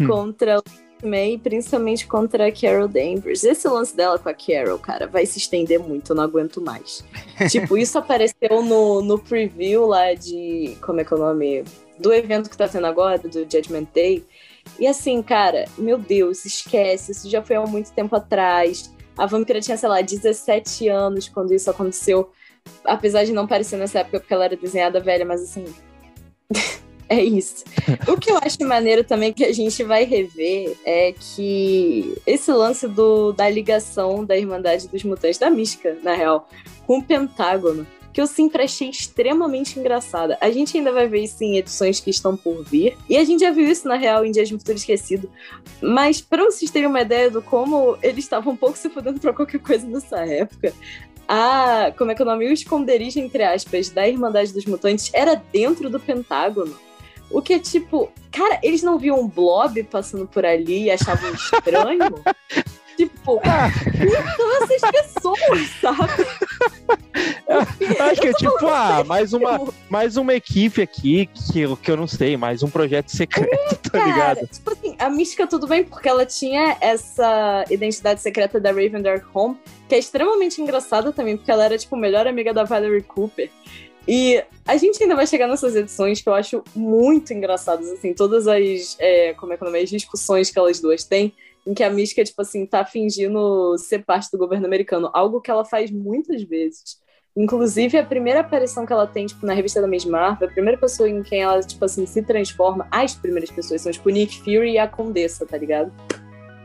Contra 0.07 0.61
May, 1.05 1.37
principalmente 1.37 2.07
contra 2.07 2.47
a 2.47 2.51
Carol 2.51 2.87
Danvers. 2.87 3.43
Esse 3.43 3.67
lance 3.67 3.95
dela 3.95 4.17
com 4.17 4.29
a 4.29 4.33
Carol, 4.33 4.79
cara, 4.79 5.07
vai 5.07 5.25
se 5.25 5.37
estender 5.37 5.79
muito, 5.79 6.11
eu 6.11 6.15
não 6.15 6.23
aguento 6.23 6.61
mais. 6.61 7.03
tipo, 7.49 7.77
isso 7.77 7.97
apareceu 7.97 8.61
no, 8.63 9.01
no 9.01 9.19
preview 9.19 9.85
lá 9.85 10.13
de. 10.13 10.77
Como 10.81 10.99
é 10.99 11.03
que 11.03 11.13
é 11.13 11.17
o 11.17 11.19
nome? 11.19 11.63
Do 11.99 12.13
evento 12.13 12.49
que 12.49 12.57
tá 12.57 12.67
tendo 12.67 12.85
agora, 12.85 13.17
do 13.17 13.39
Judgment 13.39 13.87
Day. 13.93 14.25
E 14.79 14.85
assim, 14.85 15.21
cara, 15.23 15.65
meu 15.77 15.97
Deus, 15.97 16.45
esquece, 16.45 17.11
isso 17.11 17.29
já 17.29 17.41
foi 17.41 17.55
há 17.55 17.65
muito 17.65 17.91
tempo 17.91 18.15
atrás. 18.15 18.93
A 19.17 19.25
vampira 19.25 19.59
tinha, 19.59 19.77
sei 19.77 19.89
lá, 19.89 20.01
17 20.01 20.87
anos 20.89 21.27
quando 21.27 21.53
isso 21.53 21.69
aconteceu. 21.69 22.31
Apesar 22.83 23.23
de 23.23 23.31
não 23.31 23.47
parecer 23.47 23.77
nessa 23.77 23.99
época 23.99 24.19
porque 24.19 24.33
ela 24.33 24.45
era 24.45 24.55
desenhada 24.55 24.99
velha, 24.99 25.25
mas 25.25 25.41
assim. 25.41 25.65
É 27.17 27.23
isso. 27.23 27.63
O 28.07 28.17
que 28.17 28.29
eu 28.29 28.37
acho 28.37 28.57
maneiro 28.65 29.03
também 29.03 29.31
que 29.31 29.45
a 29.45 29.53
gente 29.53 29.81
vai 29.83 30.03
rever 30.03 30.75
é 30.85 31.13
que 31.13 32.15
esse 32.25 32.51
lance 32.51 32.87
do, 32.87 33.31
da 33.31 33.49
ligação 33.49 34.25
da 34.25 34.37
Irmandade 34.37 34.87
dos 34.87 35.03
Mutantes, 35.03 35.37
da 35.37 35.49
Mística, 35.49 35.97
na 36.03 36.13
real, 36.13 36.49
com 36.85 36.97
o 36.97 37.03
Pentágono, 37.03 37.87
que 38.11 38.19
eu 38.19 38.27
sempre 38.27 38.63
achei 38.63 38.89
extremamente 38.89 39.79
engraçada. 39.79 40.37
A 40.41 40.49
gente 40.49 40.75
ainda 40.75 40.91
vai 40.91 41.07
ver 41.07 41.21
isso 41.21 41.43
em 41.43 41.57
edições 41.57 41.99
que 41.99 42.09
estão 42.09 42.35
por 42.35 42.63
vir. 42.63 42.97
E 43.07 43.15
a 43.15 43.23
gente 43.23 43.41
já 43.41 43.51
viu 43.51 43.69
isso, 43.69 43.87
na 43.87 43.95
real, 43.95 44.25
em 44.25 44.31
Dias 44.31 44.49
de 44.49 44.57
Futuro 44.57 44.77
Esquecido. 44.77 45.29
Mas 45.81 46.19
para 46.19 46.43
vocês 46.43 46.71
terem 46.71 46.87
uma 46.87 47.01
ideia 47.01 47.29
do 47.29 47.41
como 47.41 47.97
eles 48.01 48.25
estavam 48.25 48.53
um 48.53 48.57
pouco 48.57 48.77
se 48.77 48.89
fudendo 48.89 49.19
pra 49.19 49.33
qualquer 49.33 49.59
coisa 49.59 49.85
nessa 49.85 50.25
época, 50.25 50.73
a, 51.27 51.91
como 51.97 52.09
é 52.09 52.15
que 52.15 52.21
é 52.21 52.25
o 52.25 52.27
nome? 52.27 52.47
O 52.47 52.53
esconderijo, 52.53 53.19
entre 53.19 53.43
aspas, 53.43 53.89
da 53.89 54.07
Irmandade 54.07 54.51
dos 54.51 54.65
Mutantes 54.65 55.11
era 55.13 55.35
dentro 55.35 55.89
do 55.89 55.99
Pentágono. 55.99 56.75
O 57.29 57.41
que 57.41 57.53
é 57.53 57.59
tipo, 57.59 58.11
cara, 58.31 58.59
eles 58.63 58.81
não 58.83 58.97
viam 58.97 59.19
um 59.19 59.27
blob 59.27 59.83
passando 59.83 60.25
por 60.27 60.45
ali 60.45 60.83
e 60.85 60.91
achavam 60.91 61.33
estranho? 61.33 62.15
tipo, 62.97 63.39
Ah, 63.43 63.69
são 64.37 64.63
essas 64.63 64.91
pessoas, 64.91 65.69
sabe? 65.81 66.25
acho 67.99 68.21
que 68.21 68.27
é 68.27 68.31
Eu 68.31 68.33
tipo, 68.35 68.67
ah, 68.67 69.03
mais 69.05 69.33
uma, 69.33 69.67
mais 69.89 70.17
uma 70.17 70.33
equipe 70.33 70.81
aqui 70.81 71.27
que, 71.51 71.61
eu- 71.61 71.77
que 71.77 71.89
eu 71.91 71.97
não 71.97 72.07
sei, 72.07 72.37
mais 72.37 72.63
um 72.63 72.69
projeto 72.69 73.09
secreto, 73.09 73.75
tá 73.91 73.99
Cara, 73.99 74.05
ligado? 74.33 74.47
tipo 74.47 74.71
assim, 74.71 74.95
a 74.99 75.09
mística 75.09 75.47
tudo 75.47 75.67
bem, 75.67 75.83
porque 75.83 76.07
ela 76.07 76.25
tinha 76.25 76.77
essa 76.81 77.63
identidade 77.69 78.21
secreta 78.21 78.59
da 78.59 78.69
Raven 78.69 79.01
Dark 79.01 79.23
Home, 79.35 79.57
que 79.87 79.95
é 79.95 79.99
extremamente 79.99 80.61
engraçada 80.61 81.11
também, 81.11 81.37
porque 81.37 81.51
ela 81.51 81.65
era, 81.65 81.77
tipo, 81.77 81.95
melhor 81.95 82.27
amiga 82.27 82.53
da 82.53 82.63
Valerie 82.63 83.01
Cooper. 83.03 83.49
E 84.07 84.41
a 84.65 84.77
gente 84.77 85.01
ainda 85.03 85.15
vai 85.15 85.27
chegar 85.27 85.47
nessas 85.47 85.75
edições 85.75 86.21
que 86.21 86.29
eu 86.29 86.33
acho 86.33 86.63
muito 86.73 87.33
engraçadas, 87.33 87.91
assim, 87.91 88.13
todas 88.13 88.47
as, 88.47 88.95
é, 88.99 89.33
como 89.33 89.51
é 89.51 89.57
que 89.57 89.63
é 89.65 89.81
as 89.81 89.89
discussões 89.89 90.49
que 90.49 90.57
elas 90.57 90.79
duas 90.79 91.03
têm, 91.03 91.33
em 91.65 91.73
que 91.73 91.83
a 91.83 91.89
mística, 91.89 92.23
tipo 92.23 92.41
assim, 92.41 92.65
tá 92.65 92.85
fingindo 92.85 93.77
ser 93.77 94.05
parte 94.05 94.31
do 94.31 94.37
governo 94.37 94.65
americano, 94.65 95.09
algo 95.13 95.41
que 95.41 95.51
ela 95.51 95.65
faz 95.65 95.91
muitas 95.91 96.41
vezes. 96.43 97.01
Inclusive, 97.35 97.97
a 97.97 98.05
primeira 98.05 98.39
aparição 98.39 98.85
que 98.85 98.93
ela 98.93 99.05
tem, 99.05 99.25
tipo, 99.25 99.45
na 99.45 99.53
revista 99.53 99.81
da 99.81 99.87
Miss 99.87 100.05
Marvel, 100.05 100.47
a 100.47 100.51
primeira 100.51 100.77
pessoa 100.77 101.09
em 101.09 101.21
quem 101.21 101.41
ela, 101.41 101.59
tipo 101.59 101.83
assim, 101.83 102.05
se 102.05 102.23
transforma, 102.23 102.87
as 102.89 103.13
primeiras 103.13 103.51
pessoas 103.51 103.81
são, 103.81 103.91
tipo, 103.91 104.09
Nick 104.09 104.39
Fury 104.39 104.71
e 104.71 104.77
a 104.77 104.87
Condessa, 104.87 105.45
tá 105.45 105.57
ligado? 105.57 105.91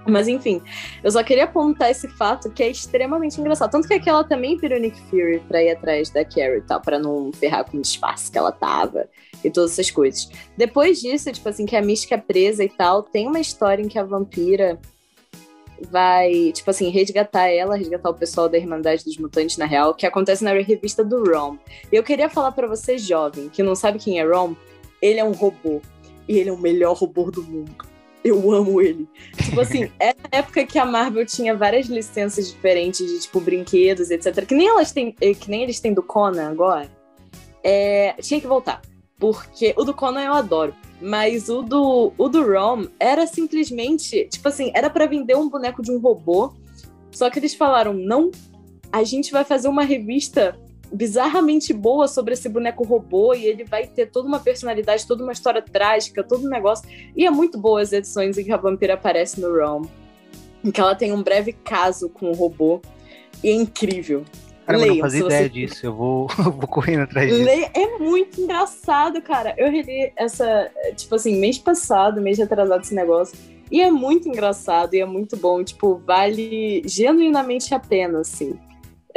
Mas 0.07 0.27
enfim, 0.27 0.61
eu 1.03 1.11
só 1.11 1.23
queria 1.23 1.45
apontar 1.45 1.91
esse 1.91 2.09
fato 2.09 2.51
que 2.51 2.63
é 2.63 2.71
extremamente 2.71 3.41
engraçado. 3.41 3.71
Tanto 3.71 3.87
que 3.87 3.95
aqui 3.95 4.09
ela 4.09 4.25
também 4.25 4.57
virou 4.57 4.79
Nick 4.79 5.01
Fury 5.03 5.41
pra 5.47 5.63
ir 5.63 5.71
atrás 5.71 6.11
da 6.11 6.25
Carrie 6.25 6.59
e 6.59 6.63
tal, 6.63 6.81
pra 6.81 6.99
não 6.99 7.33
ferrar 7.33 7.71
com 7.71 7.79
o 7.79 7.81
disfarce 7.81 8.31
que 8.31 8.39
ela 8.39 8.51
tava 8.51 9.09
e 9.45 9.51
todas 9.51 9.73
essas 9.73 9.91
coisas. 9.91 10.29
Depois 10.57 11.01
disso, 11.01 11.31
tipo 11.31 11.49
assim, 11.49 11.67
que 11.67 11.77
a 11.77 11.83
Mística 11.83 12.17
é 12.17 12.19
presa 12.19 12.65
e 12.65 12.69
tal, 12.69 13.03
tem 13.03 13.29
uma 13.29 13.41
história 13.41 13.83
em 13.83 13.89
que 13.89 13.99
a 13.99 14.05
vampira 14.05 14.79
vai, 15.91 16.53
tipo 16.53 16.71
assim, 16.71 16.91
resgatar 16.91 17.49
ela, 17.49 17.77
resgatar 17.77 18.11
o 18.11 18.15
pessoal 18.15 18.49
da 18.49 18.57
Irmandade 18.57 19.05
dos 19.05 19.19
Mutantes 19.19 19.57
na 19.57 19.67
real, 19.67 19.95
que 19.95 20.07
acontece 20.07 20.45
na 20.45 20.53
revista 20.53 21.05
do 21.05 21.25
Rom. 21.25 21.57
E 21.91 21.97
eu 21.97 22.03
queria 22.03 22.29
falar 22.29 22.53
pra 22.53 22.67
você, 22.67 22.99
jovem, 22.99 23.49
que 23.49 23.63
não 23.63 23.75
sabe 23.75 23.99
quem 23.99 24.21
é 24.21 24.25
Rom, 24.25 24.55
ele 25.01 25.19
é 25.19 25.25
um 25.25 25.33
robô. 25.33 25.81
E 26.29 26.39
ele 26.39 26.51
é 26.51 26.53
o 26.53 26.59
melhor 26.59 26.97
robô 26.97 27.31
do 27.31 27.43
mundo. 27.43 27.92
Eu 28.25 28.53
amo 28.53 28.81
ele. 28.81 29.09
Tipo 29.37 29.61
assim, 29.61 29.91
é 29.99 30.11
a 30.11 30.39
época 30.39 30.65
que 30.65 30.79
a 30.79 30.85
Marvel 30.85 31.27
tinha 31.27 31.57
várias 31.57 31.87
licenças 31.87 32.51
diferentes 32.51 33.07
de, 33.07 33.21
tipo, 33.21 33.41
brinquedos, 33.41 34.11
etc. 34.11 34.47
Que 34.47 34.55
nem, 34.55 34.69
elas 34.69 34.93
têm, 34.93 35.15
eh, 35.21 35.35
que 35.35 35.51
nem 35.51 35.63
eles 35.63 35.81
têm 35.81 35.93
do 35.93 36.03
Conan 36.03 36.51
agora. 36.51 36.91
É, 37.63 38.15
tinha 38.21 38.41
que 38.41 38.47
voltar. 38.47 38.81
Porque 39.19 39.75
o 39.77 39.85
do 39.85 39.95
Conan 39.95 40.23
eu 40.23 40.33
adoro. 40.35 40.75
Mas 41.01 41.49
o 41.49 41.63
do, 41.63 42.13
o 42.17 42.29
do 42.29 42.45
Rom 42.45 42.87
era 42.99 43.27
simplesmente, 43.27 44.29
tipo 44.29 44.49
assim, 44.49 44.71
era 44.75 44.89
pra 44.89 45.07
vender 45.07 45.37
um 45.37 45.49
boneco 45.49 45.83
de 45.83 45.91
um 45.91 45.99
robô. 45.99 46.53
Só 47.11 47.29
que 47.29 47.39
eles 47.39 47.55
falaram, 47.55 47.93
não, 47.93 48.31
a 48.91 49.03
gente 49.03 49.33
vai 49.33 49.45
fazer 49.45 49.69
uma 49.69 49.83
revista 49.83 50.57
bizarramente 50.93 51.73
boa 51.73 52.07
sobre 52.07 52.35
esse 52.35 52.49
boneco 52.49 52.85
robô 52.85 53.35
e 53.35 53.45
ele 53.47 53.65
vai 53.65 53.87
ter 53.87 54.07
toda 54.11 54.29
uma 54.29 54.39
personalidade, 54.41 55.07
toda 55.07 55.23
uma 55.23 55.33
história 55.33 55.63
trágica, 55.63 56.23
todo 56.23 56.45
um 56.47 56.51
negócio. 56.51 56.89
E 57.17 57.25
é 57.27 57.31
muito 57.31 57.59
boa 57.59 57.81
as 57.81 57.93
edições 57.93 58.37
em 58.39 58.45
que 58.45 58.53
a 58.53 58.57
vampira 58.57 58.95
aparece 58.95 59.41
no 59.41 59.53
Realm. 59.55 59.85
Em 60.65 60.71
que 60.71 60.81
ela 60.81 60.95
tem 60.95 61.13
um 61.13 61.23
breve 61.23 61.53
caso 61.53 62.09
com 62.09 62.31
o 62.31 62.35
robô. 62.35 62.81
E 63.43 63.49
é 63.49 63.53
incrível. 63.53 64.25
Cara, 64.67 64.79
eu 64.79 64.81
não 64.83 64.89
Leiam, 64.91 65.01
fazia 65.05 65.25
ideia 65.27 65.43
você- 65.43 65.49
disso. 65.49 65.87
Eu 65.87 65.95
vou, 65.95 66.27
eu 66.39 66.53
vou 66.53 66.69
correndo 66.69 67.03
atrás 67.03 67.29
disso. 67.29 67.43
Le- 67.43 67.71
É 67.75 67.99
muito 67.99 68.41
engraçado, 68.41 69.21
cara. 69.21 69.55
Eu 69.59 69.71
reli 69.73 70.13
essa, 70.17 70.71
tipo 70.97 71.15
assim, 71.17 71.35
mês 71.37 71.59
passado, 71.59 72.21
mês 72.21 72.39
atrasado 72.39 72.83
esse 72.83 72.95
negócio. 72.95 73.37
E 73.73 73.81
é 73.81 73.91
muito 73.91 74.29
engraçado 74.29 74.95
e 74.95 75.01
é 75.01 75.05
muito 75.07 75.37
bom. 75.37 75.65
Tipo, 75.65 75.97
vale 76.07 76.83
genuinamente 76.85 77.75
a 77.75 77.81
pena, 77.81 78.21
assim. 78.21 78.57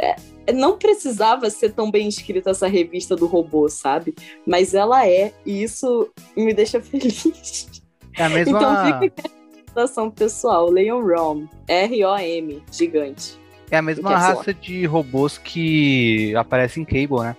É, 0.00 0.16
não 0.54 0.78
precisava 0.78 1.48
ser 1.50 1.72
tão 1.72 1.90
bem 1.90 2.08
escrita 2.08 2.50
essa 2.50 2.66
revista 2.66 3.16
do 3.16 3.26
robô, 3.26 3.68
sabe? 3.68 4.14
Mas 4.46 4.74
ela 4.74 5.06
é, 5.06 5.32
e 5.44 5.62
isso 5.62 6.10
me 6.36 6.52
deixa 6.54 6.80
feliz. 6.82 7.82
É 8.16 8.24
a 8.24 8.28
mesma. 8.28 8.58
Então 8.58 8.84
fica 8.84 9.04
aqui 9.06 9.22
a 9.24 9.56
recomendação 9.56 10.10
pessoal. 10.10 10.70
Leiam 10.70 11.04
ROM. 11.06 11.46
R-O-M, 11.68 12.62
gigante. 12.72 13.38
É 13.70 13.78
a 13.78 13.82
mesma 13.82 14.12
é 14.12 14.14
raça 14.14 14.54
de 14.54 14.86
robôs 14.86 15.38
que 15.38 16.34
aparece 16.36 16.80
em 16.80 16.84
Cable, 16.84 17.20
né? 17.20 17.36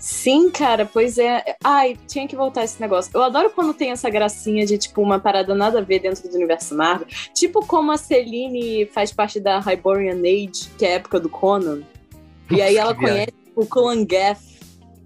Sim, 0.00 0.50
cara, 0.50 0.86
pois 0.86 1.18
é. 1.18 1.44
Ai, 1.62 1.96
tinha 2.08 2.26
que 2.26 2.34
voltar 2.34 2.64
esse 2.64 2.80
negócio. 2.80 3.10
Eu 3.14 3.22
adoro 3.22 3.50
quando 3.50 3.74
tem 3.74 3.90
essa 3.90 4.08
gracinha 4.08 4.64
de, 4.64 4.78
tipo, 4.78 5.02
uma 5.02 5.20
parada 5.20 5.54
nada 5.54 5.78
a 5.78 5.82
ver 5.82 6.00
dentro 6.00 6.26
do 6.26 6.34
universo 6.34 6.74
Marvel. 6.74 7.06
Tipo 7.34 7.64
como 7.66 7.92
a 7.92 7.98
Celine 7.98 8.86
faz 8.86 9.12
parte 9.12 9.38
da 9.38 9.58
Hyborian 9.58 10.20
Age, 10.20 10.70
que 10.78 10.86
é 10.86 10.92
a 10.92 10.94
época 10.94 11.20
do 11.20 11.28
Conan. 11.28 11.82
E 12.50 12.62
aí 12.62 12.78
ela 12.78 12.94
conhece 12.94 13.34
o 13.54 13.66
Kulangeth, 13.66 14.38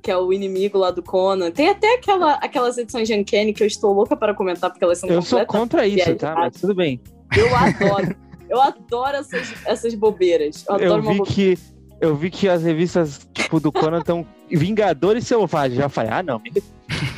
que 0.01 0.11
é 0.11 0.17
o 0.17 0.33
inimigo 0.33 0.79
lá 0.79 0.93
do 0.93 1.03
Conan. 1.03 1.51
Tem 1.51 1.69
até 1.69 1.95
aquela, 1.97 2.35
aquelas 2.35 2.79
edições 2.79 3.09
de 3.09 3.15
Uncanny 3.15 3.53
que 3.53 3.65
eu 3.65 3.67
estou 3.67 3.93
louca 3.93 4.17
para 4.17 4.33
comentar, 4.33 4.71
porque 4.71 4.85
elas 4.85 4.99
são 4.99 5.09
Eu 5.09 5.23
sou 5.23 5.45
contra 5.45 5.87
isso, 5.89 6.15
tá? 6.15 6.35
Mas 6.35 6.61
tudo 6.61 6.75
bem. 6.75 7.01
Eu 7.37 7.55
adoro. 7.57 8.17
Eu 8.49 8.61
adoro 8.61 9.17
essas, 9.17 9.53
essas 9.67 9.95
bobeiras. 9.95 10.65
Eu 10.69 10.75
adoro 10.77 10.91
Eu 10.91 10.95
uma 11.01 11.13
vi 11.13 11.19
bobeira. 11.19 11.35
que 11.35 11.59
eu 12.01 12.15
vi 12.15 12.31
que 12.31 12.49
as 12.49 12.63
revistas 12.63 13.27
tipo 13.33 13.59
do 13.59 13.73
Conan 13.73 13.99
estão 14.01 14.27
Vingadores 14.57 15.27
Selvagens. 15.27 15.79
Já 15.79 15.88
falei, 15.88 16.11
ah, 16.12 16.23
não. 16.23 16.40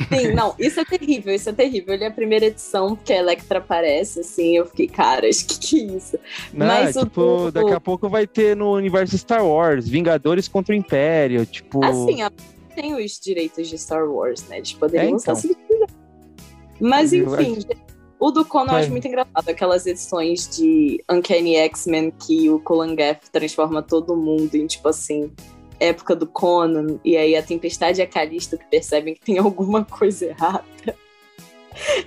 Sim, 0.09 0.33
não, 0.33 0.55
isso 0.57 0.79
é 0.79 0.85
terrível, 0.85 1.33
isso 1.33 1.49
é 1.49 1.53
terrível. 1.53 1.93
Ele 1.93 2.03
é 2.03 2.07
a 2.07 2.11
primeira 2.11 2.45
edição, 2.45 2.95
porque 2.95 3.11
a 3.13 3.17
Electra 3.17 3.59
aparece, 3.59 4.21
assim, 4.21 4.55
eu 4.57 4.65
fiquei, 4.65 4.87
caras, 4.87 5.41
que 5.41 5.59
que 5.59 5.81
é 5.81 5.95
isso? 5.97 6.17
Não, 6.53 6.65
Mas 6.67 6.95
o 6.95 7.01
tipo, 7.01 7.21
do- 7.21 7.51
daqui 7.51 7.73
a 7.73 7.79
pouco 7.79 8.07
vai 8.07 8.25
ter 8.25 8.55
no 8.55 8.73
universo 8.73 9.17
Star 9.17 9.45
Wars, 9.45 9.87
Vingadores 9.87 10.47
contra 10.47 10.73
o 10.73 10.77
Império, 10.77 11.45
tipo. 11.45 11.83
Assim, 11.83 12.19
tem 12.73 12.95
os 12.95 13.19
direitos 13.19 13.67
de 13.67 13.77
Star 13.77 14.09
Wars, 14.09 14.47
né? 14.47 14.57
Eles 14.57 14.71
poderiam 14.73 15.09
É, 15.09 15.11
então. 15.11 15.35
Mas, 16.79 17.11
enfim, 17.11 17.57
o 18.19 18.31
do 18.31 18.45
Conan 18.45 18.73
eu 18.73 18.77
acho 18.77 18.91
muito 18.91 19.07
engraçado. 19.07 19.49
Aquelas 19.49 19.85
edições 19.85 20.47
de 20.55 21.03
Uncanny 21.09 21.55
X-Men 21.55 22.11
que 22.11 22.49
o 22.49 22.59
Colangeth 22.59 23.21
transforma 23.31 23.81
todo 23.81 24.15
mundo 24.15 24.55
em, 24.55 24.67
tipo 24.67 24.87
assim, 24.87 25.31
época 25.79 26.15
do 26.15 26.27
Conan. 26.27 26.99
E 27.03 27.15
aí 27.17 27.35
a 27.35 27.43
Tempestade 27.43 27.99
e 27.99 28.03
a 28.03 28.07
Calista 28.07 28.57
que 28.57 28.65
percebem 28.65 29.13
que 29.13 29.21
tem 29.21 29.37
alguma 29.37 29.83
coisa 29.83 30.25
errada. 30.25 30.63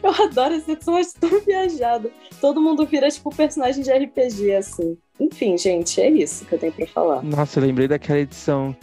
Eu 0.03 0.11
adoro 0.25 0.55
essa 0.55 0.73
edição, 0.73 0.97
acho 0.97 1.15
tão 1.15 1.41
viajada. 1.41 2.11
Todo 2.41 2.61
mundo 2.61 2.85
vira, 2.87 3.09
tipo, 3.09 3.35
personagem 3.35 3.85
de 3.85 3.93
RPG, 3.93 4.53
assim. 4.55 4.99
Enfim, 5.19 5.57
gente, 5.57 6.01
é 6.01 6.11
isso 6.11 6.45
que 6.45 6.55
eu 6.55 6.59
tenho 6.59 6.73
pra 6.73 6.87
falar. 6.87 7.23
Nossa, 7.23 7.61
eu 7.61 7.65
lembrei 7.67 7.87
daquela 7.87 8.19
edição 8.19 8.75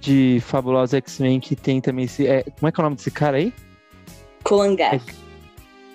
de 0.00 0.38
Fabulosa 0.42 0.98
X-Men 0.98 1.40
que 1.40 1.56
tem 1.56 1.80
também 1.80 2.04
esse. 2.04 2.26
é, 2.26 2.42
como 2.42 2.68
é 2.68 2.72
que 2.72 2.80
é 2.80 2.82
o 2.82 2.84
nome 2.84 2.96
desse 2.96 3.10
cara 3.10 3.38
aí? 3.38 3.52
Colangeth. 4.44 5.00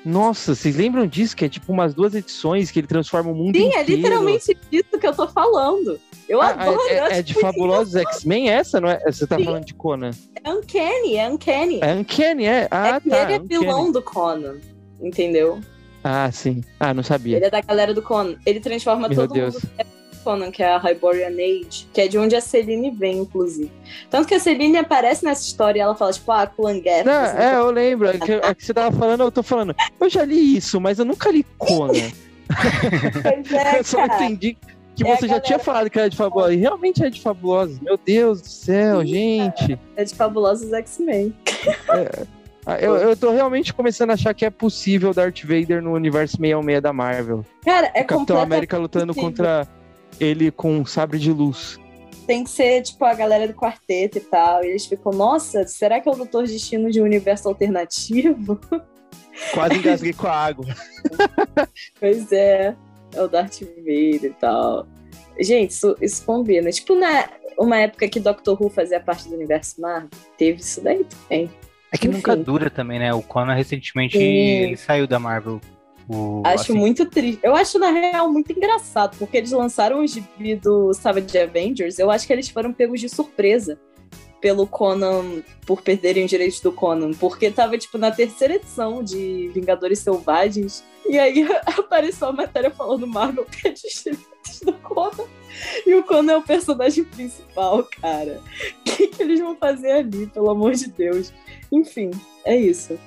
Nossa, 0.04 0.56
vocês 0.56 0.76
lembram 0.76 1.06
disso? 1.06 1.36
Que 1.36 1.46
é 1.46 1.50
tipo 1.50 1.72
umas 1.72 1.94
duas 1.94 2.16
edições 2.16 2.72
que 2.72 2.80
ele 2.80 2.88
transforma 2.88 3.32
o 3.32 3.36
mundo 3.36 3.56
Sim, 3.56 3.68
inteiro. 3.68 3.80
é 3.92 3.96
literalmente 3.96 4.58
isso 4.72 5.00
que 5.00 5.08
eu 5.08 5.16
tô 5.16 5.28
falando. 5.28 6.00
Eu 6.32 6.42
Ah, 6.42 6.52
adoro. 6.52 6.80
é, 6.88 6.94
é- 6.94 7.18
é 7.18 7.22
de 7.22 7.34
Fabulosos 7.34 7.94
X-Men 7.94 8.50
essa, 8.50 8.80
não 8.80 8.88
é? 8.88 9.00
Você 9.06 9.28
tá 9.28 9.36
Sim. 9.38 9.44
falando 9.44 9.66
de 9.66 9.74
Conan? 9.74 10.12
É 10.42 10.50
Uncanny, 10.50 11.18
é 11.18 11.28
Uncanny. 11.28 11.80
É 11.84 11.94
Uncanny, 11.94 12.46
é? 12.46 12.68
Ah, 12.72 12.88
é 12.96 13.00
que 13.02 13.10
tá. 13.10 13.24
ele 13.24 13.34
é 13.34 13.36
Uncanny. 13.36 13.60
vilão 13.60 13.92
do 13.92 14.02
Conan, 14.02 14.56
entendeu? 15.02 15.60
Ah, 16.02 16.32
sim. 16.32 16.64
Ah, 16.80 16.94
não 16.94 17.04
sabia. 17.04 17.36
Ele 17.36 17.48
é 17.48 17.50
da 17.50 17.60
galera 17.60 17.94
do 17.94 18.02
Conan. 18.02 18.36
Ele 18.46 18.62
transforma 18.62 19.10
Meu 19.10 19.18
todo 19.18 19.34
Deus. 19.34 19.56
mundo 19.56 19.70
no 20.14 20.20
Conan, 20.24 20.52
que 20.52 20.64
é 20.64 20.72
a 20.74 20.78
Hyborian 20.78 21.34
Age, 21.34 21.86
que 21.92 22.00
é 22.00 22.08
de 22.08 22.18
onde 22.18 22.34
a 22.34 22.40
Celine 22.40 22.92
vem, 22.92 23.18
inclusive. 23.20 23.70
Tanto 24.10 24.26
que 24.26 24.34
a 24.34 24.40
Celine 24.40 24.78
aparece 24.78 25.26
nessa 25.26 25.42
história 25.44 25.80
e 25.80 25.82
ela 25.82 25.96
fala, 25.96 26.14
tipo, 26.14 26.32
ah, 26.32 26.48
Kulangeth. 26.48 27.04
Não, 27.04 27.12
é, 27.26 27.56
eu 27.58 27.72
lembro. 27.72 28.08
É 28.08 28.18
que, 28.18 28.32
é 28.32 28.56
que 28.56 28.66
você 28.66 28.74
tava 28.74 28.96
falando, 28.98 29.24
eu 29.24 29.32
tô 29.34 29.44
falando. 29.44 29.76
Eu 30.00 30.10
já 30.10 30.24
li 30.24 30.56
isso, 30.56 30.80
mas 30.80 30.98
eu 30.98 31.04
nunca 31.04 31.30
li 31.30 31.44
Conan. 31.58 31.92
Pois 33.22 33.52
é, 33.54 33.80
eu 33.80 33.84
só 33.84 34.06
cara. 34.08 34.24
entendi 34.26 34.58
que 34.96 35.08
É 35.08 35.16
você 35.16 35.28
já 35.28 35.40
tinha 35.40 35.60
falado 35.60 35.90
que 35.90 36.00
era 36.00 36.10
de 36.10 36.18
Fabulosa. 36.18 36.54
E 36.54 36.58
realmente 36.58 37.04
é 37.04 37.10
de 37.10 37.22
Fabulosa. 37.22 37.80
Meu 37.82 37.98
Deus 37.98 38.42
do 38.42 38.48
céu, 38.48 39.02
Sim, 39.02 39.08
gente. 39.08 39.80
É 39.96 40.04
de 40.04 40.16
Fabulosos 40.16 40.72
X-Men. 40.74 41.34
Ah, 42.66 42.80
eu, 42.80 42.96
eu 42.96 43.18
tô 43.18 43.32
realmente 43.32 43.74
começando 43.74 44.12
a 44.12 44.14
achar 44.14 44.34
que 44.34 44.46
é 44.46 44.50
possível 44.50 45.14
Darth 45.14 45.42
Vader 45.44 45.82
no 45.82 45.94
universo 45.94 46.38
616 46.38 46.82
da 46.82 46.94
Marvel. 46.94 47.46
Cara, 47.66 47.92
é 47.96 48.02
o 48.02 48.06
Capitão 48.06 48.40
América 48.40 48.78
lutando 48.78 49.08
possível. 49.08 49.30
contra 49.30 49.68
ele 50.20 50.52
com 50.52 50.78
um 50.78 50.86
sabre 50.86 51.18
de 51.18 51.32
luz. 51.32 51.80
Tem 52.28 52.44
que 52.44 52.52
ser, 52.52 52.84
tipo, 52.84 53.04
a 53.04 53.14
galera 53.16 53.48
do 53.48 53.54
quarteto 53.54 54.20
e 54.20 54.22
tal. 54.22 54.64
E 54.64 54.68
eles 54.68 54.86
ficam, 54.86 55.12
nossa, 55.12 55.66
será 55.66 56.00
que 56.00 56.08
é 56.08 56.12
o 56.12 56.16
Doutor 56.16 56.44
Destino 56.46 56.92
de 56.92 57.02
um 57.02 57.04
universo 57.04 57.48
alternativo? 57.48 58.60
Quase 59.54 59.78
engasguei 59.78 60.14
com 60.14 60.28
a 60.28 60.36
água. 60.36 60.66
Pois 62.00 62.32
é, 62.32 62.76
é 63.14 63.22
o 63.22 63.28
Darth 63.28 63.62
Vader 63.62 64.26
e 64.26 64.36
tal. 64.40 64.88
Gente, 65.40 65.72
isso, 65.72 65.96
isso 66.02 66.26
combina. 66.26 66.70
Tipo, 66.72 66.96
na 66.96 67.30
uma 67.58 67.78
época 67.78 68.08
que 68.08 68.20
Doctor 68.20 68.58
Who 68.62 68.70
fazia 68.70 69.00
parte 69.00 69.30
do 69.30 69.36
universo 69.36 69.80
Marvel, 69.80 70.10
teve 70.38 70.62
isso 70.62 70.82
daí 70.82 71.06
também. 71.06 71.50
É 71.92 71.98
que 71.98 72.08
Enfim. 72.08 72.18
nunca 72.18 72.36
dura 72.36 72.70
também, 72.70 73.00
né? 73.00 73.14
O 73.14 73.22
Conan 73.22 73.54
recentemente 73.54 74.18
ele 74.18 74.78
saiu 74.78 75.06
da 75.06 75.20
Marvel. 75.20 75.60
O, 76.08 76.42
Acho 76.46 76.72
assim, 76.72 76.74
muito 76.74 77.06
triste. 77.06 77.40
Eu 77.44 77.56
acho, 77.56 77.78
na 77.78 77.92
real, 77.92 78.32
muito 78.32 78.52
engraçado, 78.52 79.18
porque 79.18 79.38
eles 79.38 79.52
lançaram 79.52 80.00
o 80.00 80.08
gibi 80.08 80.56
do 80.56 80.94
Savage 80.94 81.38
Avengers. 81.38 82.00
Eu 82.00 82.10
acho 82.10 82.26
que 82.26 82.34
eles 82.34 82.50
foram 82.50 82.74
pegos 82.74 83.00
de 83.00 83.08
surpresa 83.08 83.80
pelo 84.42 84.66
Conan, 84.66 85.44
por 85.66 85.82
perderem 85.82 86.26
os 86.26 86.30
direitos 86.30 86.60
do 86.60 86.72
Conan. 86.72 87.12
Porque 87.12 87.52
tava, 87.52 87.78
tipo, 87.78 87.98
na 87.98 88.10
terceira 88.10 88.56
edição 88.56 89.04
de 89.04 89.50
Vingadores 89.54 90.00
Selvagens. 90.00 90.84
E 91.08 91.18
aí 91.20 91.46
apareceu 91.78 92.30
a 92.30 92.32
matéria 92.32 92.72
falando 92.72 93.06
Marvel 93.08 93.46
perde 93.62 93.82
os 93.88 94.04
direitos 94.04 94.60
do 94.64 94.74
Conan. 94.74 95.26
E 95.86 95.94
o 95.96 96.04
Conan 96.04 96.34
é 96.34 96.38
o 96.38 96.42
personagem 96.42 97.04
principal, 97.04 97.84
cara. 98.02 98.42
O 98.80 98.84
que, 98.84 99.08
que 99.08 99.22
eles 99.24 99.40
vão 99.40 99.56
fazer 99.56 99.92
ali, 99.92 100.28
pelo 100.28 100.50
amor 100.50 100.74
de 100.74 100.88
Deus? 100.88 101.34
Enfim, 101.72 102.12
é 102.46 102.56
isso. 102.56 102.98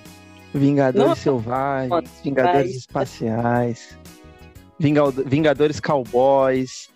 Vingadores 0.53 1.09
Não, 1.09 1.17
Selvagens, 1.17 2.11
Vingadores 2.23 2.67
mas- 2.67 2.77
Espaciais, 2.77 3.99
Vingadores 4.79 5.81
Cowboys. 5.81 6.89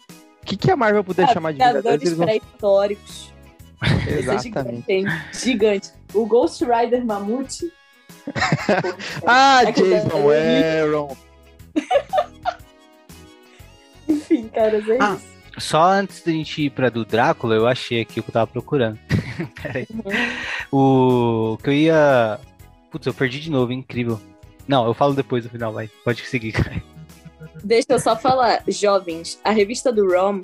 O 0.43 0.47
que, 0.47 0.57
que 0.57 0.71
a 0.71 0.77
Marvel 0.77 1.03
puder 1.05 1.29
Ah, 1.29 1.33
chamar 1.33 1.53
de 1.53 1.59
Vingadores? 1.59 1.83
Vingadores 1.85 2.13
vão... 2.17 2.27
pré-históricos. 2.27 3.33
É 4.09 4.19
Exatamente. 4.19 4.85
gigante? 4.89 5.39
Gigante. 5.39 5.91
O 6.13 6.27
Ghost 6.27 6.65
Rider 6.65 7.05
Mamute. 7.05 7.73
Ah, 9.27 9.63
É 9.65 9.73
Jason 9.73 10.31
Aaron. 10.31 11.17
Enfim, 14.09 14.49
caras, 14.49 14.89
é 14.89 14.97
Ah. 15.01 15.15
isso. 15.15 15.39
Só 15.59 15.83
antes 15.83 16.23
da 16.23 16.31
gente 16.31 16.63
ir 16.67 16.71
pra 16.71 16.89
do 16.89 17.05
Drácula, 17.05 17.57
eu 17.57 17.67
achei 17.67 18.01
aqui 18.01 18.21
o 18.21 18.23
que 18.23 18.31
eu 18.31 18.33
tava 18.33 18.47
procurando. 18.47 18.97
Peraí. 19.61 19.87
Uhum. 20.71 21.53
O 21.53 21.57
que 21.59 21.69
eu 21.71 21.73
ia. 21.75 22.39
Putz, 22.93 23.07
eu 23.07 23.13
perdi 23.15 23.41
de 23.41 23.51
novo, 23.51 23.73
incrível. 23.73 24.21
Não, 24.69 24.87
eu 24.87 24.95
falo 24.95 25.15
depois 25.15 25.45
no 25.45 25.51
final, 25.51 25.73
vai. 25.73 25.89
Pode 26.05 26.25
seguir, 26.27 26.53
cara. 26.53 26.81
Deixa 27.65 27.87
eu 27.91 27.99
só 27.99 28.15
falar, 28.17 28.63
jovens, 28.69 29.41
a 29.43 29.51
revista 29.51 29.93
do 29.93 30.07
ROM 30.09 30.43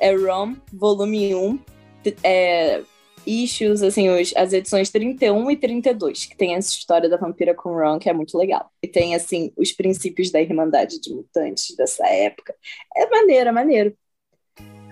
é 0.00 0.12
ROM, 0.16 0.56
volume 0.72 1.32
1, 1.34 1.58
t- 2.02 2.16
é, 2.24 2.80
issues, 3.26 3.82
assim, 3.82 4.08
os, 4.08 4.32
as 4.36 4.52
edições 4.52 4.90
31 4.90 5.50
e 5.50 5.56
32, 5.56 6.26
que 6.26 6.36
tem 6.36 6.54
essa 6.54 6.70
história 6.70 7.08
da 7.08 7.16
vampira 7.16 7.54
com 7.54 7.70
Ron, 7.70 7.98
que 7.98 8.08
é 8.08 8.12
muito 8.12 8.36
legal. 8.38 8.70
E 8.82 8.88
tem, 8.88 9.14
assim, 9.14 9.52
os 9.56 9.72
princípios 9.72 10.30
da 10.30 10.40
Irmandade 10.40 11.00
de 11.00 11.12
Mutantes 11.12 11.74
dessa 11.76 12.06
época. 12.06 12.54
É 12.96 13.08
maneiro, 13.08 13.48
é 13.48 13.52
maneiro. 13.52 13.96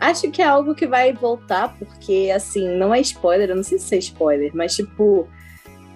Acho 0.00 0.30
que 0.30 0.42
é 0.42 0.44
algo 0.44 0.74
que 0.74 0.86
vai 0.86 1.12
voltar, 1.12 1.78
porque, 1.78 2.30
assim, 2.34 2.68
não 2.76 2.92
é 2.92 3.00
spoiler, 3.00 3.50
eu 3.50 3.56
não 3.56 3.62
sei 3.62 3.78
se 3.78 3.94
é 3.94 3.98
spoiler, 3.98 4.50
mas, 4.54 4.74
tipo, 4.74 5.28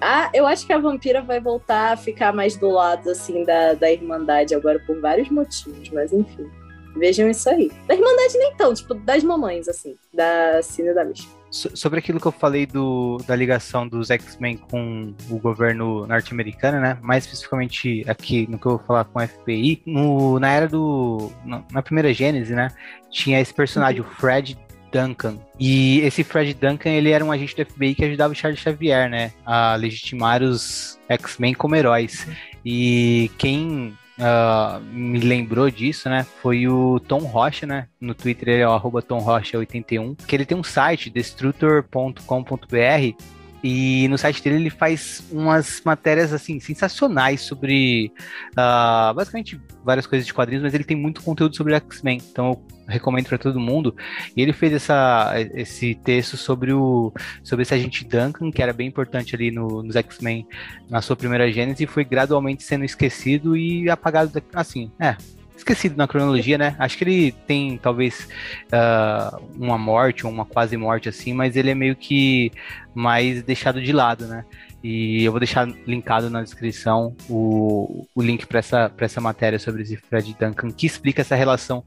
a, 0.00 0.30
eu 0.32 0.46
acho 0.46 0.66
que 0.66 0.72
a 0.72 0.78
vampira 0.78 1.20
vai 1.20 1.40
voltar 1.40 1.92
a 1.92 1.96
ficar 1.96 2.32
mais 2.32 2.56
do 2.56 2.70
lado, 2.70 3.10
assim, 3.10 3.44
da, 3.44 3.74
da 3.74 3.90
Irmandade 3.90 4.54
agora 4.54 4.78
por 4.86 5.00
vários 5.00 5.28
motivos, 5.28 5.90
mas 5.90 6.12
enfim. 6.12 6.48
Vejam 6.96 7.28
isso 7.28 7.48
aí. 7.48 7.70
Da 7.86 7.94
Irmandade 7.94 8.38
nem 8.38 8.54
tão, 8.56 8.72
tipo, 8.72 8.94
das 8.94 9.22
mamães, 9.22 9.68
assim, 9.68 9.96
da 10.12 10.62
Cine 10.62 10.94
da 10.94 11.04
Misha. 11.04 11.37
So- 11.50 11.74
sobre 11.76 11.98
aquilo 11.98 12.20
que 12.20 12.26
eu 12.26 12.32
falei 12.32 12.66
do, 12.66 13.18
da 13.26 13.34
ligação 13.34 13.88
dos 13.88 14.10
X-Men 14.10 14.56
com 14.56 15.14
o 15.30 15.38
governo 15.38 16.06
norte-americano, 16.06 16.80
né? 16.80 16.98
Mais 17.02 17.24
especificamente 17.24 18.04
aqui 18.06 18.46
no 18.50 18.58
que 18.58 18.66
eu 18.66 18.72
vou 18.76 18.86
falar 18.86 19.04
com 19.04 19.18
o 19.18 19.26
FBI, 19.26 19.82
no, 19.86 20.38
na 20.38 20.50
era 20.50 20.68
do. 20.68 21.32
na, 21.44 21.62
na 21.72 21.82
primeira 21.82 22.12
Gênese, 22.12 22.54
né? 22.54 22.68
Tinha 23.10 23.40
esse 23.40 23.54
personagem, 23.54 24.00
o 24.00 24.04
Fred 24.04 24.58
Duncan. 24.92 25.38
E 25.58 26.00
esse 26.00 26.22
Fred 26.24 26.54
Duncan, 26.54 26.90
ele 26.90 27.10
era 27.10 27.24
um 27.24 27.32
agente 27.32 27.56
do 27.56 27.64
FBI 27.64 27.94
que 27.94 28.04
ajudava 28.04 28.32
o 28.32 28.36
Charles 28.36 28.60
Xavier, 28.60 29.08
né? 29.08 29.32
A 29.44 29.74
legitimar 29.74 30.42
os 30.42 30.98
X-Men 31.08 31.54
como 31.54 31.76
heróis. 31.76 32.26
E 32.64 33.30
quem 33.38 33.96
ah, 34.18 34.80
me 34.92 35.20
lembrou 35.20 35.70
disso, 35.70 36.08
né? 36.08 36.26
Foi 36.42 36.66
o 36.66 36.98
Tom 37.00 37.20
Rocha, 37.20 37.66
né? 37.66 37.86
No 38.00 38.14
Twitter 38.14 38.48
ele 38.48 38.62
é 38.62 38.68
o 38.68 38.72
arroba 38.72 39.00
Tom 39.00 39.24
Rocha81, 39.24 40.16
que 40.26 40.34
ele 40.34 40.44
tem 40.44 40.56
um 40.56 40.64
site, 40.64 41.10
destructor.com.br, 41.10 43.24
e 43.62 44.06
no 44.08 44.18
site 44.18 44.42
dele 44.42 44.56
ele 44.56 44.70
faz 44.70 45.24
umas 45.30 45.82
matérias 45.84 46.32
assim 46.32 46.60
sensacionais 46.60 47.40
sobre 47.40 48.12
ah, 48.56 49.12
basicamente 49.14 49.60
várias 49.84 50.06
coisas 50.06 50.26
de 50.26 50.34
quadrinhos, 50.34 50.62
mas 50.62 50.74
ele 50.74 50.84
tem 50.84 50.96
muito 50.96 51.22
conteúdo 51.22 51.56
sobre 51.56 51.74
X-Men, 51.74 52.20
então 52.30 52.48
eu 52.48 52.77
recomendo 52.88 53.28
para 53.28 53.38
todo 53.38 53.60
mundo. 53.60 53.94
E 54.36 54.42
ele 54.42 54.52
fez 54.52 54.72
essa, 54.72 55.32
esse 55.54 55.94
texto 55.94 56.36
sobre 56.36 56.72
o 56.72 57.12
sobre 57.42 57.62
esse 57.62 57.74
agente 57.74 58.04
Duncan, 58.04 58.50
que 58.50 58.62
era 58.62 58.72
bem 58.72 58.88
importante 58.88 59.34
ali 59.34 59.50
no, 59.50 59.82
nos 59.82 59.94
X-Men 59.96 60.46
na 60.88 61.00
sua 61.00 61.16
primeira 61.16 61.50
gênese, 61.52 61.84
e 61.84 61.86
foi 61.86 62.04
gradualmente 62.04 62.62
sendo 62.62 62.84
esquecido 62.84 63.56
e 63.56 63.90
apagado, 63.90 64.42
assim, 64.54 64.90
é, 64.98 65.16
esquecido 65.56 65.96
na 65.96 66.08
cronologia, 66.08 66.56
né? 66.56 66.76
Acho 66.78 66.96
que 66.96 67.04
ele 67.04 67.32
tem 67.46 67.76
talvez 67.78 68.28
ah, 68.72 69.38
uma 69.56 69.76
morte 69.76 70.24
ou 70.24 70.32
uma 70.32 70.44
quase 70.44 70.76
morte 70.76 71.08
assim, 71.08 71.34
mas 71.34 71.56
ele 71.56 71.70
é 71.70 71.74
meio 71.74 71.96
que 71.96 72.52
mais 72.94 73.42
deixado 73.42 73.82
de 73.82 73.92
lado, 73.92 74.26
né? 74.26 74.44
E 74.82 75.24
eu 75.24 75.32
vou 75.32 75.40
deixar 75.40 75.66
linkado 75.86 76.30
na 76.30 76.42
descrição 76.42 77.14
o, 77.28 78.06
o 78.14 78.22
link 78.22 78.46
para 78.46 78.60
essa, 78.60 78.88
pra 78.88 79.06
essa 79.06 79.20
matéria 79.20 79.58
sobre 79.58 79.82
esse 79.82 79.96
Fred 79.96 80.36
Duncan, 80.38 80.70
que 80.70 80.86
explica 80.86 81.22
essa 81.22 81.34
relação. 81.34 81.82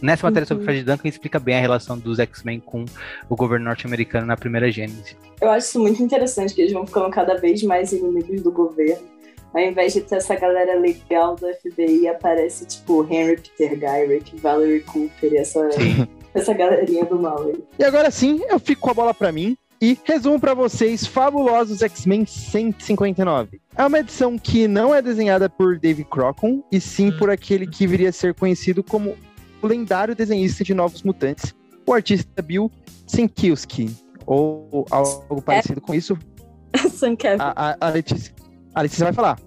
Nessa 0.00 0.26
matéria 0.26 0.46
sobre 0.46 0.56
Uhum. 0.62 0.66
Fred 0.66 0.84
Duncan, 0.84 1.08
explica 1.08 1.38
bem 1.38 1.56
a 1.56 1.60
relação 1.60 1.98
dos 1.98 2.18
X-Men 2.18 2.60
com 2.60 2.84
o 3.28 3.36
governo 3.36 3.64
norte-americano 3.66 4.26
na 4.26 4.36
primeira 4.36 4.70
Gênese. 4.70 5.16
Eu 5.40 5.50
acho 5.50 5.66
isso 5.68 5.80
muito 5.80 6.02
interessante, 6.02 6.54
que 6.54 6.60
eles 6.62 6.72
vão 6.72 6.86
ficando 6.86 7.10
cada 7.10 7.34
vez 7.34 7.62
mais 7.62 7.92
inimigos 7.92 8.40
do 8.42 8.52
governo. 8.52 9.02
Ao 9.52 9.60
invés 9.60 9.92
de 9.94 10.02
ter 10.02 10.16
essa 10.16 10.34
galera 10.36 10.78
legal 10.78 11.34
do 11.34 11.46
FBI, 11.46 12.08
aparece, 12.08 12.66
tipo, 12.66 13.06
Henry 13.10 13.36
Peter 13.36 13.78
Gyrick, 13.78 14.36
Valerie 14.36 14.80
Cooper 14.80 15.32
e 15.32 15.36
essa, 15.38 15.68
essa 16.34 16.52
galerinha 16.52 17.04
do 17.06 17.18
mal 17.18 17.42
aí. 17.42 17.64
E 17.78 17.84
agora 17.84 18.10
sim, 18.10 18.40
eu 18.48 18.58
fico 18.58 18.82
com 18.82 18.90
a 18.90 18.94
bola 18.94 19.14
pra 19.14 19.32
mim 19.32 19.56
e 19.80 19.98
resumo 20.04 20.40
pra 20.40 20.54
vocês 20.54 21.06
Fabulosos 21.06 21.82
X-Men 21.82 22.24
159. 22.24 23.60
É 23.76 23.84
uma 23.84 23.98
edição 23.98 24.38
que 24.38 24.66
não 24.66 24.94
é 24.94 25.02
desenhada 25.02 25.48
por 25.48 25.78
Dave 25.78 26.04
Crocon, 26.04 26.62
e 26.72 26.80
sim 26.80 27.10
por 27.12 27.30
aquele 27.30 27.66
que 27.66 27.86
viria 27.86 28.08
a 28.08 28.12
ser 28.12 28.34
conhecido 28.34 28.82
como 28.82 29.16
o 29.62 29.66
lendário 29.66 30.14
desenhista 30.14 30.64
de 30.64 30.74
Novos 30.74 31.02
Mutantes, 31.02 31.54
o 31.86 31.92
artista 31.92 32.42
Bill 32.42 32.70
Sienkiewicz, 33.06 34.02
ou 34.24 34.86
algo 34.90 35.42
parecido 35.42 35.80
com 35.80 35.94
isso. 35.94 36.18
Suncabbage. 36.90 37.40
A, 37.40 37.70
a, 37.70 37.76
a, 37.80 37.90
Letícia, 37.90 38.34
a 38.74 38.82
Letícia 38.82 39.04
vai 39.04 39.12
falar. 39.12 39.38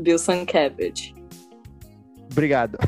Bill 0.00 0.18
Suncabbage. 0.18 1.14
Obrigado. 2.30 2.78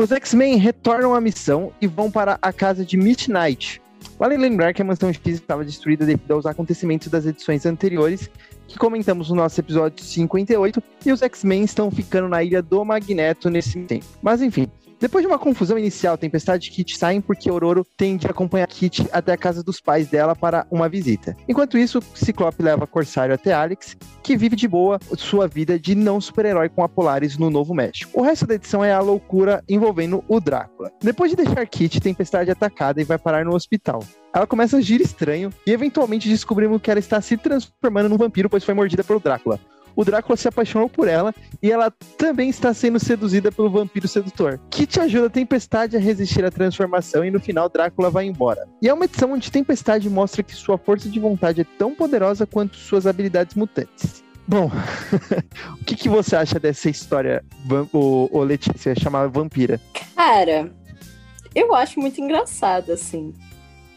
Os 0.00 0.10
X-Men 0.10 0.56
retornam 0.56 1.14
à 1.14 1.20
missão 1.20 1.74
e 1.78 1.86
vão 1.86 2.10
para 2.10 2.38
a 2.40 2.50
casa 2.54 2.86
de 2.86 2.96
Midnight. 2.96 3.82
Vale 4.18 4.34
lembrar 4.38 4.72
que 4.72 4.80
a 4.80 4.84
mansão 4.84 5.12
X 5.12 5.20
estava 5.26 5.62
destruída 5.62 6.06
devido 6.06 6.30
aos 6.30 6.46
acontecimentos 6.46 7.08
das 7.08 7.26
edições 7.26 7.66
anteriores, 7.66 8.30
que 8.66 8.78
comentamos 8.78 9.28
no 9.28 9.36
nosso 9.36 9.60
episódio 9.60 10.02
58, 10.02 10.82
e 11.04 11.12
os 11.12 11.20
X-Men 11.20 11.64
estão 11.64 11.90
ficando 11.90 12.30
na 12.30 12.42
ilha 12.42 12.62
do 12.62 12.82
Magneto 12.82 13.50
nesse 13.50 13.78
tempo. 13.80 14.06
Mas 14.22 14.40
enfim, 14.40 14.68
depois 15.00 15.24
de 15.24 15.26
uma 15.26 15.38
confusão 15.38 15.78
inicial, 15.78 16.18
Tempestade 16.18 16.68
e 16.68 16.70
Kit 16.70 16.98
saem 16.98 17.22
porque 17.22 17.50
Ororo 17.50 17.86
tem 17.96 18.18
de 18.18 18.26
acompanhar 18.26 18.66
Kit 18.66 19.08
até 19.10 19.32
a 19.32 19.36
casa 19.36 19.62
dos 19.62 19.80
pais 19.80 20.08
dela 20.08 20.36
para 20.36 20.66
uma 20.70 20.90
visita. 20.90 21.34
Enquanto 21.48 21.78
isso, 21.78 22.02
Ciclope 22.14 22.62
leva 22.62 22.86
Corsário 22.86 23.34
até 23.34 23.54
Alex, 23.54 23.96
que 24.22 24.36
vive 24.36 24.54
de 24.54 24.68
boa 24.68 24.98
sua 25.16 25.48
vida 25.48 25.78
de 25.78 25.94
não 25.94 26.20
super-herói 26.20 26.68
com 26.68 26.84
a 26.84 26.88
Polaris 26.88 27.38
no 27.38 27.48
Novo 27.48 27.74
México. 27.74 28.10
O 28.12 28.22
resto 28.22 28.46
da 28.46 28.56
edição 28.56 28.84
é 28.84 28.92
a 28.92 29.00
loucura 29.00 29.64
envolvendo 29.66 30.22
o 30.28 30.38
Drácula. 30.38 30.92
Depois 31.02 31.30
de 31.30 31.36
deixar 31.36 31.66
Kit, 31.66 31.98
Tempestade 31.98 32.50
é 32.50 32.52
atacada 32.52 33.00
e 33.00 33.04
vai 33.04 33.16
parar 33.16 33.42
no 33.44 33.54
hospital. 33.54 34.04
Ela 34.34 34.46
começa 34.46 34.76
a 34.76 34.80
agir 34.80 35.00
estranho 35.00 35.50
e 35.66 35.72
eventualmente 35.72 36.28
descobrimos 36.28 36.80
que 36.80 36.90
ela 36.90 37.00
está 37.00 37.20
se 37.22 37.38
transformando 37.38 38.10
num 38.10 38.18
vampiro, 38.18 38.50
pois 38.50 38.64
foi 38.64 38.74
mordida 38.74 39.02
pelo 39.02 39.18
Drácula. 39.18 39.58
O 40.00 40.04
Drácula 40.04 40.36
se 40.36 40.48
apaixonou 40.48 40.88
por 40.88 41.06
ela 41.06 41.34
e 41.62 41.70
ela 41.70 41.92
também 42.16 42.48
está 42.48 42.72
sendo 42.72 42.98
seduzida 42.98 43.52
pelo 43.52 43.68
vampiro 43.68 44.08
sedutor, 44.08 44.58
que 44.70 44.86
te 44.86 44.98
ajuda 44.98 45.26
a 45.26 45.30
Tempestade 45.30 45.94
a 45.94 46.00
resistir 46.00 46.42
à 46.42 46.50
transformação 46.50 47.22
e 47.22 47.30
no 47.30 47.38
final 47.38 47.68
Drácula 47.68 48.08
vai 48.08 48.24
embora. 48.24 48.66
E 48.80 48.88
é 48.88 48.94
uma 48.94 49.04
edição 49.04 49.32
onde 49.32 49.52
Tempestade 49.52 50.08
mostra 50.08 50.42
que 50.42 50.54
sua 50.54 50.78
força 50.78 51.08
de 51.08 51.20
vontade 51.20 51.60
é 51.60 51.66
tão 51.78 51.94
poderosa 51.94 52.46
quanto 52.46 52.76
suas 52.76 53.06
habilidades 53.06 53.54
mutantes. 53.54 54.24
Bom, 54.48 54.70
o 55.78 55.84
que, 55.84 55.94
que, 55.94 56.08
você 56.08 56.34
acha 56.34 56.58
dessa 56.58 56.88
história, 56.88 57.44
o, 57.92 58.42
Letícia, 58.42 58.94
chamada 58.98 59.28
Vampira? 59.28 59.78
Cara, 60.16 60.72
eu 61.54 61.74
acho 61.74 62.00
muito 62.00 62.20
engraçado, 62.20 62.90
assim. 62.90 63.34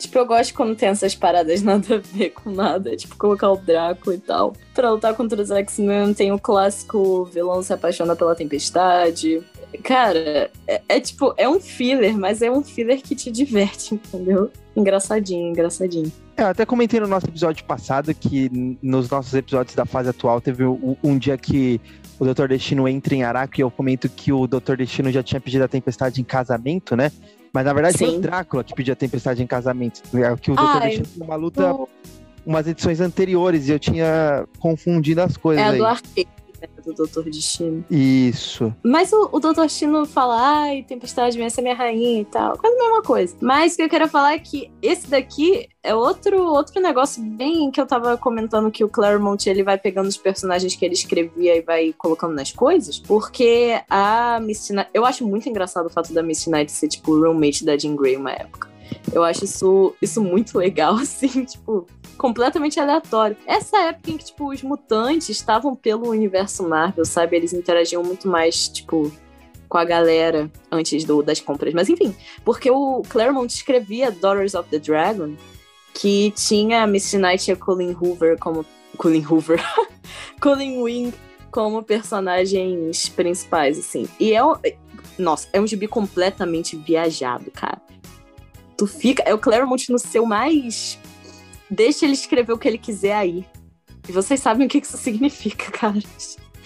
Tipo, 0.03 0.17
eu 0.17 0.25
gosto 0.25 0.53
quando 0.53 0.75
tem 0.75 0.89
essas 0.89 1.15
paradas 1.15 1.61
nada 1.63 1.95
a 1.95 1.97
ver 1.97 2.31
com 2.31 2.51
nada. 2.51 2.93
Tipo, 2.97 3.15
colocar 3.15 3.49
o 3.49 3.55
Drácula 3.55 4.15
e 4.15 4.19
tal. 4.19 4.53
Pra 4.73 4.91
lutar 4.91 5.15
contra 5.15 5.41
os 5.41 5.49
X-Men, 5.49 6.13
tem 6.13 6.29
o 6.33 6.37
clássico 6.37 7.23
vilão 7.23 7.63
se 7.63 7.71
apaixona 7.71 8.13
pela 8.13 8.35
tempestade. 8.35 9.41
Cara, 9.81 10.51
é, 10.67 10.81
é, 10.89 10.99
tipo, 10.99 11.33
é 11.37 11.47
um 11.47 11.59
filler, 11.59 12.17
mas 12.17 12.41
é 12.41 12.51
um 12.51 12.61
filler 12.61 13.01
que 13.01 13.15
te 13.15 13.31
diverte, 13.31 13.95
entendeu? 13.95 14.51
Engraçadinho, 14.75 15.49
engraçadinho. 15.49 16.11
É, 16.35 16.41
eu 16.41 16.47
até 16.47 16.65
comentei 16.65 16.99
no 16.99 17.07
nosso 17.07 17.27
episódio 17.27 17.63
passado 17.63 18.13
que 18.13 18.77
nos 18.81 19.09
nossos 19.09 19.33
episódios 19.33 19.73
da 19.73 19.85
fase 19.85 20.09
atual 20.09 20.41
teve 20.41 20.65
um, 20.65 20.97
um 21.01 21.17
dia 21.17 21.37
que 21.37 21.79
o 22.19 22.25
Doutor 22.25 22.49
Destino 22.49 22.89
entra 22.89 23.15
em 23.15 23.23
Araque 23.23 23.61
e 23.61 23.63
eu 23.63 23.71
comento 23.71 24.09
que 24.09 24.33
o 24.33 24.47
Doutor 24.47 24.75
Destino 24.75 25.09
já 25.11 25.23
tinha 25.23 25.39
pedido 25.39 25.63
a 25.63 25.67
tempestade 25.67 26.19
em 26.19 26.25
casamento, 26.25 26.93
né? 26.93 27.09
Mas 27.53 27.65
na 27.65 27.73
verdade 27.73 27.97
Sim. 27.97 28.05
foi 28.05 28.17
o 28.17 28.21
Drácula 28.21 28.63
que 28.63 28.73
pediu 28.73 28.93
a 28.93 28.95
tempestade 28.95 29.43
em 29.43 29.47
casamento. 29.47 30.01
É 30.17 30.35
que 30.35 30.51
o 30.51 30.55
Dr. 30.55 31.21
Uma 31.21 31.35
luta 31.35 31.75
umas 32.45 32.67
edições 32.67 32.99
anteriores 32.99 33.69
e 33.69 33.71
eu 33.71 33.79
tinha 33.79 34.45
confundido 34.59 35.21
as 35.21 35.37
coisas. 35.37 35.63
É 35.63 35.69
aí. 35.69 35.77
do 35.77 35.85
arqueiro 35.85 36.29
do 36.83 36.93
Doutor 36.93 37.25
Destino. 37.25 37.83
Isso. 37.89 38.73
Mas 38.83 39.11
o, 39.11 39.29
o 39.31 39.39
Doutor 39.39 39.65
Destino 39.65 40.05
fala, 40.05 40.61
ai, 40.61 40.83
Tempestade, 40.83 41.41
essa 41.41 41.61
é 41.61 41.63
minha 41.63 41.75
rainha 41.75 42.21
e 42.21 42.25
tal. 42.25 42.57
Quase 42.57 42.75
a 42.75 42.79
mesma 42.79 43.01
coisa. 43.01 43.35
Mas 43.41 43.73
o 43.73 43.77
que 43.77 43.83
eu 43.83 43.89
quero 43.89 44.07
falar 44.07 44.33
é 44.33 44.39
que 44.39 44.71
esse 44.81 45.09
daqui 45.09 45.67
é 45.81 45.93
outro, 45.93 46.41
outro 46.43 46.81
negócio 46.81 47.21
bem 47.21 47.69
que 47.69 47.79
eu 47.79 47.85
tava 47.85 48.17
comentando 48.17 48.71
que 48.71 48.83
o 48.83 48.89
Claremont 48.89 49.49
ele 49.49 49.63
vai 49.63 49.77
pegando 49.77 50.07
os 50.07 50.17
personagens 50.17 50.75
que 50.75 50.85
ele 50.85 50.93
escrevia 50.93 51.57
e 51.57 51.61
vai 51.61 51.93
colocando 51.93 52.33
nas 52.33 52.51
coisas. 52.51 52.99
Porque 52.99 53.81
a 53.89 54.39
Misty 54.39 54.73
Knight. 54.73 54.89
Eu 54.93 55.05
acho 55.05 55.27
muito 55.27 55.47
engraçado 55.49 55.87
o 55.87 55.89
fato 55.89 56.13
da 56.13 56.23
Misty 56.23 56.49
Knight 56.49 56.71
ser, 56.71 56.87
tipo, 56.87 57.19
roommate 57.19 57.65
da 57.65 57.77
Jean 57.77 57.95
Grey 57.95 58.15
uma 58.15 58.31
época. 58.31 58.73
Eu 59.11 59.23
acho 59.23 59.43
isso, 59.43 59.93
isso 60.01 60.21
muito 60.21 60.57
legal, 60.57 60.95
assim, 60.97 61.43
tipo, 61.45 61.87
completamente 62.17 62.79
aleatório. 62.79 63.37
Essa 63.45 63.77
época 63.89 64.11
em 64.11 64.17
que, 64.17 64.25
tipo, 64.25 64.51
os 64.51 64.61
mutantes 64.63 65.29
estavam 65.29 65.75
pelo 65.75 66.09
universo 66.09 66.67
Marvel, 66.67 67.05
sabe? 67.05 67.35
Eles 67.35 67.53
interagiam 67.53 68.03
muito 68.03 68.27
mais, 68.27 68.67
tipo, 68.67 69.11
com 69.73 69.77
a 69.79 69.83
galera 69.83 70.51
antes 70.71 71.03
do, 71.03 71.23
das 71.23 71.39
compras. 71.39 71.73
Mas 71.73 71.89
enfim, 71.89 72.15
porque 72.45 72.69
o 72.69 73.01
Claremont 73.09 73.51
escrevia 73.51 74.11
Daughters 74.11 74.53
of 74.53 74.69
the 74.69 74.77
Dragon, 74.77 75.35
que 75.93 76.31
tinha 76.35 76.83
a 76.83 76.87
Misty 76.87 77.17
Knight 77.17 77.49
e 77.49 77.53
a 77.53 77.55
Colin 77.55 77.95
Hoover 77.99 78.37
como. 78.37 78.63
Colin 78.97 79.25
Hoover. 79.25 79.59
Colin 80.39 80.81
Wing 80.81 81.13
como 81.49 81.81
personagens 81.81 83.09
principais, 83.09 83.79
assim. 83.79 84.07
E 84.19 84.33
é. 84.35 84.41
Nossa, 85.17 85.47
é 85.51 85.59
um 85.59 85.65
gibi 85.65 85.87
completamente 85.87 86.75
viajado, 86.75 87.49
cara. 87.49 87.81
Tu 88.77 88.85
fica. 88.85 89.23
É 89.23 89.33
o 89.33 89.39
Claremont 89.39 89.91
no 89.91 89.97
seu 89.97 90.23
mais 90.25 90.99
Deixa 91.73 92.05
ele 92.05 92.13
escrever 92.13 92.53
o 92.53 92.57
que 92.57 92.67
ele 92.67 92.77
quiser 92.77 93.15
aí. 93.15 93.43
E 94.07 94.11
vocês 94.11 94.39
sabem 94.39 94.67
o 94.67 94.69
que 94.69 94.77
isso 94.77 94.95
significa, 94.95 95.71
cara. 95.73 95.99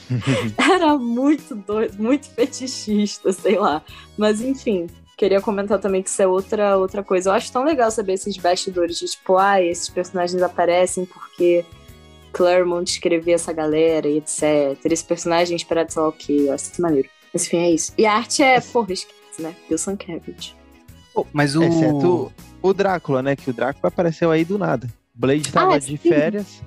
Era 0.57 0.97
muito 0.97 1.55
doido, 1.55 2.01
muito 2.01 2.27
fetichista, 2.29 3.31
sei 3.31 3.57
lá. 3.57 3.81
Mas 4.17 4.41
enfim, 4.41 4.87
queria 5.17 5.39
comentar 5.39 5.79
também 5.79 6.03
que 6.03 6.09
isso 6.09 6.21
é 6.21 6.27
outra, 6.27 6.77
outra 6.77 7.03
coisa. 7.03 7.29
Eu 7.29 7.33
acho 7.33 7.51
tão 7.51 7.63
legal 7.63 7.89
saber 7.89 8.13
esses 8.13 8.35
bastidores 8.35 8.99
de 8.99 9.05
tipo, 9.05 9.37
ah, 9.37 9.61
esses 9.61 9.87
personagens 9.87 10.41
aparecem 10.41 11.05
porque 11.05 11.63
Claremont 12.33 12.89
escreveu 12.91 13.35
essa 13.35 13.53
galera 13.53 14.09
e 14.09 14.17
etc. 14.17 14.77
Esse 14.91 15.05
personagem 15.05 15.55
inspirado, 15.55 15.91
sei 15.91 16.01
lá 16.01 16.09
o 16.09 16.13
que. 16.13 16.47
Eu 16.47 16.53
acho 16.53 16.71
isso 16.71 16.81
maneiro. 16.81 17.09
Mas 17.33 17.45
enfim, 17.45 17.57
é 17.59 17.71
isso. 17.71 17.93
E 17.97 18.05
a 18.05 18.13
arte 18.13 18.43
é, 18.43 18.59
porra, 18.59 18.91
esquece, 18.91 19.41
né? 19.41 19.55
Wilson 19.71 19.95
Cavett. 19.95 20.55
Oh, 21.15 21.25
mas 21.31 21.55
o. 21.55 21.63
Exceto 21.63 22.33
o 22.61 22.73
Drácula, 22.73 23.21
né? 23.21 23.35
Que 23.35 23.49
o 23.49 23.53
Drácula 23.53 23.87
apareceu 23.87 24.31
aí 24.31 24.43
do 24.43 24.57
nada. 24.57 24.87
Blade 25.17 25.51
tava 25.51 25.75
ah, 25.75 25.79
de 25.79 25.97
férias. 25.97 26.61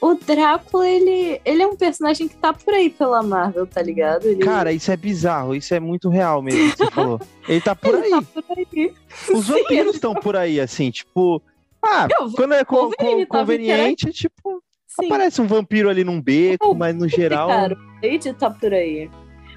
O 0.00 0.14
Drácula, 0.14 0.88
ele, 0.88 1.40
ele 1.44 1.62
é 1.62 1.66
um 1.66 1.76
personagem 1.76 2.26
que 2.26 2.34
tá 2.34 2.54
por 2.54 2.72
aí 2.72 2.88
pela 2.88 3.22
Marvel, 3.22 3.66
tá 3.66 3.82
ligado? 3.82 4.26
Ele... 4.26 4.42
Cara, 4.42 4.72
isso 4.72 4.90
é 4.90 4.96
bizarro, 4.96 5.54
isso 5.54 5.74
é 5.74 5.80
muito 5.80 6.08
real 6.08 6.40
mesmo 6.40 6.70
que 6.70 6.78
você 6.78 6.86
falou. 6.90 7.20
Ele 7.46 7.60
tá 7.60 7.76
por, 7.76 7.94
ele 7.94 8.04
aí. 8.04 8.10
Tá 8.10 8.22
por 8.22 8.58
aí. 8.58 8.94
Os 9.34 9.44
Sim, 9.44 9.52
vampiros 9.52 9.94
estão 9.96 10.14
por 10.14 10.36
aí, 10.36 10.58
assim, 10.58 10.90
tipo. 10.90 11.42
Ah, 11.84 12.08
Eu, 12.18 12.32
quando 12.32 12.54
é 12.54 12.64
co 12.64 12.90
co 12.90 13.26
conveniente, 13.26 14.10
tipo. 14.10 14.62
Sim. 14.88 15.06
Aparece 15.06 15.40
um 15.42 15.46
vampiro 15.46 15.90
ali 15.90 16.02
num 16.02 16.20
beco, 16.20 16.74
mas 16.74 16.96
no 16.96 17.06
geral. 17.06 17.48
Cara, 17.48 17.74
o 17.74 18.00
Blade 18.00 18.32
tá 18.32 18.50
por 18.50 18.72
aí. 18.72 19.10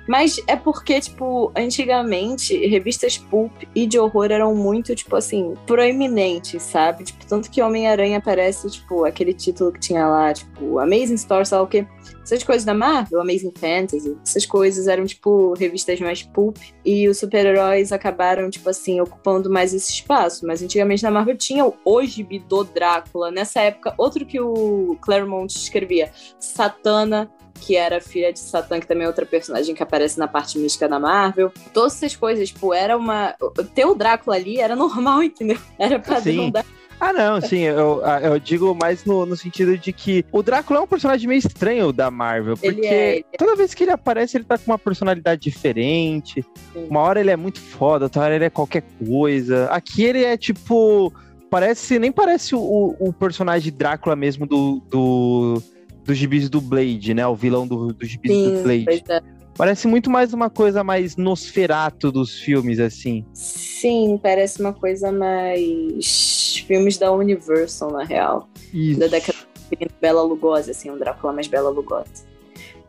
Mas 0.08 0.38
é 0.47 0.56
porque, 0.56 0.99
tipo, 0.99 1.51
antigamente, 1.56 2.56
revistas 2.68 3.18
pulp 3.18 3.51
e 3.74 3.86
de 3.86 3.97
horror 3.97 4.32
eram 4.32 4.54
muito, 4.54 4.93
tipo 4.95 5.16
assim, 5.16 5.54
proeminentes, 5.66 6.62
sabe? 6.62 7.06
Tipo, 7.06 7.26
tanto 7.26 7.49
que 7.49 7.62
Homem-Aranha 7.62 8.18
aparece, 8.18 8.70
tipo, 8.70 9.06
aquele 9.06 9.34
título 9.34 9.72
que 9.72 9.80
tinha 9.80 10.06
lá, 10.08 10.34
tipo, 10.34 10.80
Amazing 10.80 11.16
Story, 11.16 11.45
sei 11.45 11.58
lá 11.58 11.64
o 11.64 11.68
quê. 11.68 11.88
Essas 12.22 12.43
coisas 12.43 12.64
da 12.64 12.74
Marvel, 12.74 13.22
Amazing 13.22 13.54
Fantasy, 13.56 14.18
essas 14.26 14.45
coisas 14.45 14.88
eram, 14.88 15.06
tipo, 15.06 15.54
revistas 15.54 15.99
mais 15.99 16.22
pulp. 16.22 16.58
E 16.86 17.08
os 17.08 17.18
super-heróis 17.18 17.91
acabaram, 17.91 18.49
tipo 18.49 18.70
assim, 18.70 18.99
ocupando 19.01 19.49
mais 19.49 19.74
esse 19.74 19.91
espaço. 19.91 20.45
Mas 20.45 20.62
antigamente 20.62 21.04
na 21.04 21.12
Marvel 21.12 21.38
tinha 21.38 21.66
o 21.66 21.76
Ojibi 21.86 22.39
do 22.39 22.64
Drácula. 22.64 23.32
Nessa 23.32 23.62
época, 23.62 23.93
outro 23.97 24.26
que 24.26 24.39
o 24.39 24.97
Claremont 25.01 25.54
escrevia, 25.54 26.12
Satana, 26.39 27.30
que 27.66 27.78
era 27.78 28.01
filha 28.01 28.34
de 28.34 28.39
Satã, 28.39 28.80
que 28.80 28.88
também 28.88 29.05
é 29.05 29.07
outra 29.07 29.26
personagem 29.26 29.74
que 29.74 29.82
aparece 29.82 30.20
na 30.20 30.28
parte 30.28 30.59
mística 30.59 30.88
da 30.88 30.99
Marvel. 30.99 31.51
Todas 31.74 31.95
essas 31.95 32.16
coisas, 32.16 32.49
tipo, 32.49 32.74
era 32.74 32.97
uma. 32.97 33.36
Ter 33.74 33.86
o 33.86 33.95
Drácula 33.95 34.36
ali 34.36 34.59
era 34.59 34.76
normal, 34.76 35.24
entendeu? 35.24 35.57
Era 35.80 35.97
padrão 35.99 36.51
da. 36.51 36.66
Ah, 36.99 37.11
não, 37.11 37.41
sim, 37.41 37.59
eu, 37.59 38.01
eu 38.22 38.39
digo 38.39 38.74
mais 38.74 39.03
no, 39.03 39.26
no 39.26 39.36
sentido 39.36 39.78
de 39.78 39.91
que 39.91 40.24
o 40.32 40.41
Drácula 40.41 40.80
é 40.80 40.84
um 40.84 40.88
personagem 40.88 41.28
meio 41.28 41.39
estranho 41.39 41.91
da 41.91 42.09
Marvel, 42.09 42.55
porque 42.55 42.68
ele 42.68 42.86
é, 42.86 43.16
ele 43.16 43.26
é. 43.34 43.38
toda 43.38 43.57
vez 43.57 43.74
que 43.74 43.84
ele 43.84 43.91
aparece, 43.91 44.38
ele 44.38 44.45
tá 44.45 44.57
com 44.57 44.72
uma 44.72 44.80
personalidade 44.80 45.41
diferente. 45.41 46.45
Sim. 46.72 46.88
Uma 46.89 47.01
hora 47.01 47.20
ele 47.20 47.32
é 47.32 47.36
muito 47.36 47.59
foda, 47.59 48.05
outra 48.05 48.22
hora 48.22 48.36
ele 48.36 48.45
é 48.45 48.49
qualquer 48.49 48.84
coisa. 49.05 49.66
Aqui 49.70 50.03
ele 50.03 50.24
é 50.24 50.38
tipo. 50.38 51.11
Parece. 51.49 51.99
Nem 51.99 52.11
parece 52.11 52.55
o, 52.55 52.95
o 52.99 53.11
personagem 53.11 53.72
Drácula 53.72 54.16
mesmo 54.16 54.47
do, 54.47 54.82
do 54.89 55.61
dos 56.04 56.18
gibis 56.18 56.49
do 56.49 56.60
Blade, 56.60 57.14
né? 57.14 57.26
O 57.28 57.36
vilão 57.36 57.68
do, 57.68 57.93
dos 57.93 58.10
gibis 58.10 58.32
Sim, 58.32 58.56
do 58.56 58.64
Blade. 58.64 59.04
É. 59.10 59.22
Parece 59.56 59.88
muito 59.88 60.10
mais 60.10 60.34
uma 60.34 60.49
coisa 60.49 60.84
mais 60.84 61.16
nosferato 61.16 62.12
dos 62.12 62.39
filmes, 62.39 62.80
assim. 62.80 63.24
Sim, 63.34 64.20
parece 64.22 64.60
uma 64.60 64.74
coisa 64.74 65.12
mais. 65.12 66.64
filmes 66.66 66.97
da 66.97 67.12
Universal, 67.12 67.91
na 67.91 68.04
real. 68.04 68.49
Isso. 68.74 68.99
Da 68.99 69.08
década 69.08 69.38
de 69.72 69.88
Bela 70.01 70.24
Lugosi, 70.24 70.72
assim, 70.72 70.89
um 70.89 70.97
Drácula 70.97 71.34
mais 71.34 71.47
Bela 71.47 71.70
Lugosi. 71.70 72.26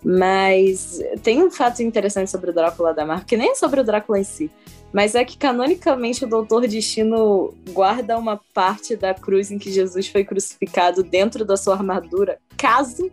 Mas 0.05 1.01
tem 1.23 1.43
um 1.43 1.51
fato 1.51 1.83
interessante 1.83 2.31
sobre 2.31 2.51
o 2.51 2.53
Drácula 2.53 2.93
da 2.93 3.07
Marvel, 3.07 3.27
que 3.27 3.37
nem 3.37 3.53
é 3.53 3.55
sobre 3.55 3.81
o 3.81 3.85
Drácula 3.85 4.19
em 4.19 4.25
si, 4.25 4.51
mas 4.93 5.15
é 5.15 5.25
que 5.25 5.39
canonicamente 5.39 6.25
o 6.25 6.29
Doutor 6.29 6.69
Destino 6.69 7.55
guarda 7.71 8.19
uma 8.19 8.39
parte 8.53 8.95
da 8.95 9.15
cruz 9.15 9.51
em 9.51 9.59
que 9.59 9.73
Jesus 9.73 10.07
foi 10.07 10.23
crucificado 10.23 11.03
dentro 11.03 11.45
da 11.45 11.57
sua 11.57 11.75
armadura, 11.75 12.39
caso 12.57 13.11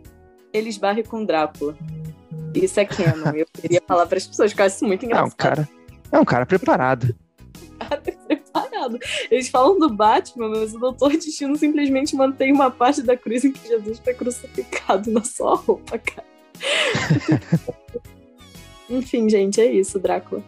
ele 0.52 0.68
esbarre 0.68 1.02
com 1.02 1.24
Drácula. 1.24 1.76
Isso 2.54 2.78
é 2.78 2.84
canon. 2.84 3.32
Eu 3.34 3.46
queria 3.52 3.82
falar 3.86 4.06
para 4.06 4.18
as 4.18 4.26
pessoas 4.26 4.52
que 4.52 4.60
eu 4.60 4.66
acho 4.66 4.76
isso 4.76 4.86
muito 4.86 5.06
engraçado. 5.06 5.30
É 5.30 5.32
um 5.32 5.36
cara, 5.36 5.68
é 6.12 6.20
um 6.20 6.24
cara 6.24 6.46
preparado. 6.46 7.16
cara 7.78 8.00
preparado. 8.00 8.98
Eles 9.30 9.48
falam 9.48 9.78
do 9.78 9.88
Batman, 9.88 10.50
mas 10.50 10.74
o 10.74 10.78
Doutor 10.78 11.12
Destino 11.12 11.56
simplesmente 11.56 12.14
mantém 12.14 12.52
uma 12.52 12.70
parte 12.70 13.02
da 13.02 13.16
cruz 13.16 13.44
em 13.44 13.52
que 13.52 13.66
Jesus 13.66 13.98
foi 13.98 14.12
crucificado 14.12 15.10
na 15.10 15.24
sua 15.24 15.56
roupa, 15.56 15.98
cara. 15.98 16.31
Enfim, 18.88 19.28
gente, 19.28 19.60
é 19.60 19.66
isso, 19.66 19.98
Drácula. 19.98 20.42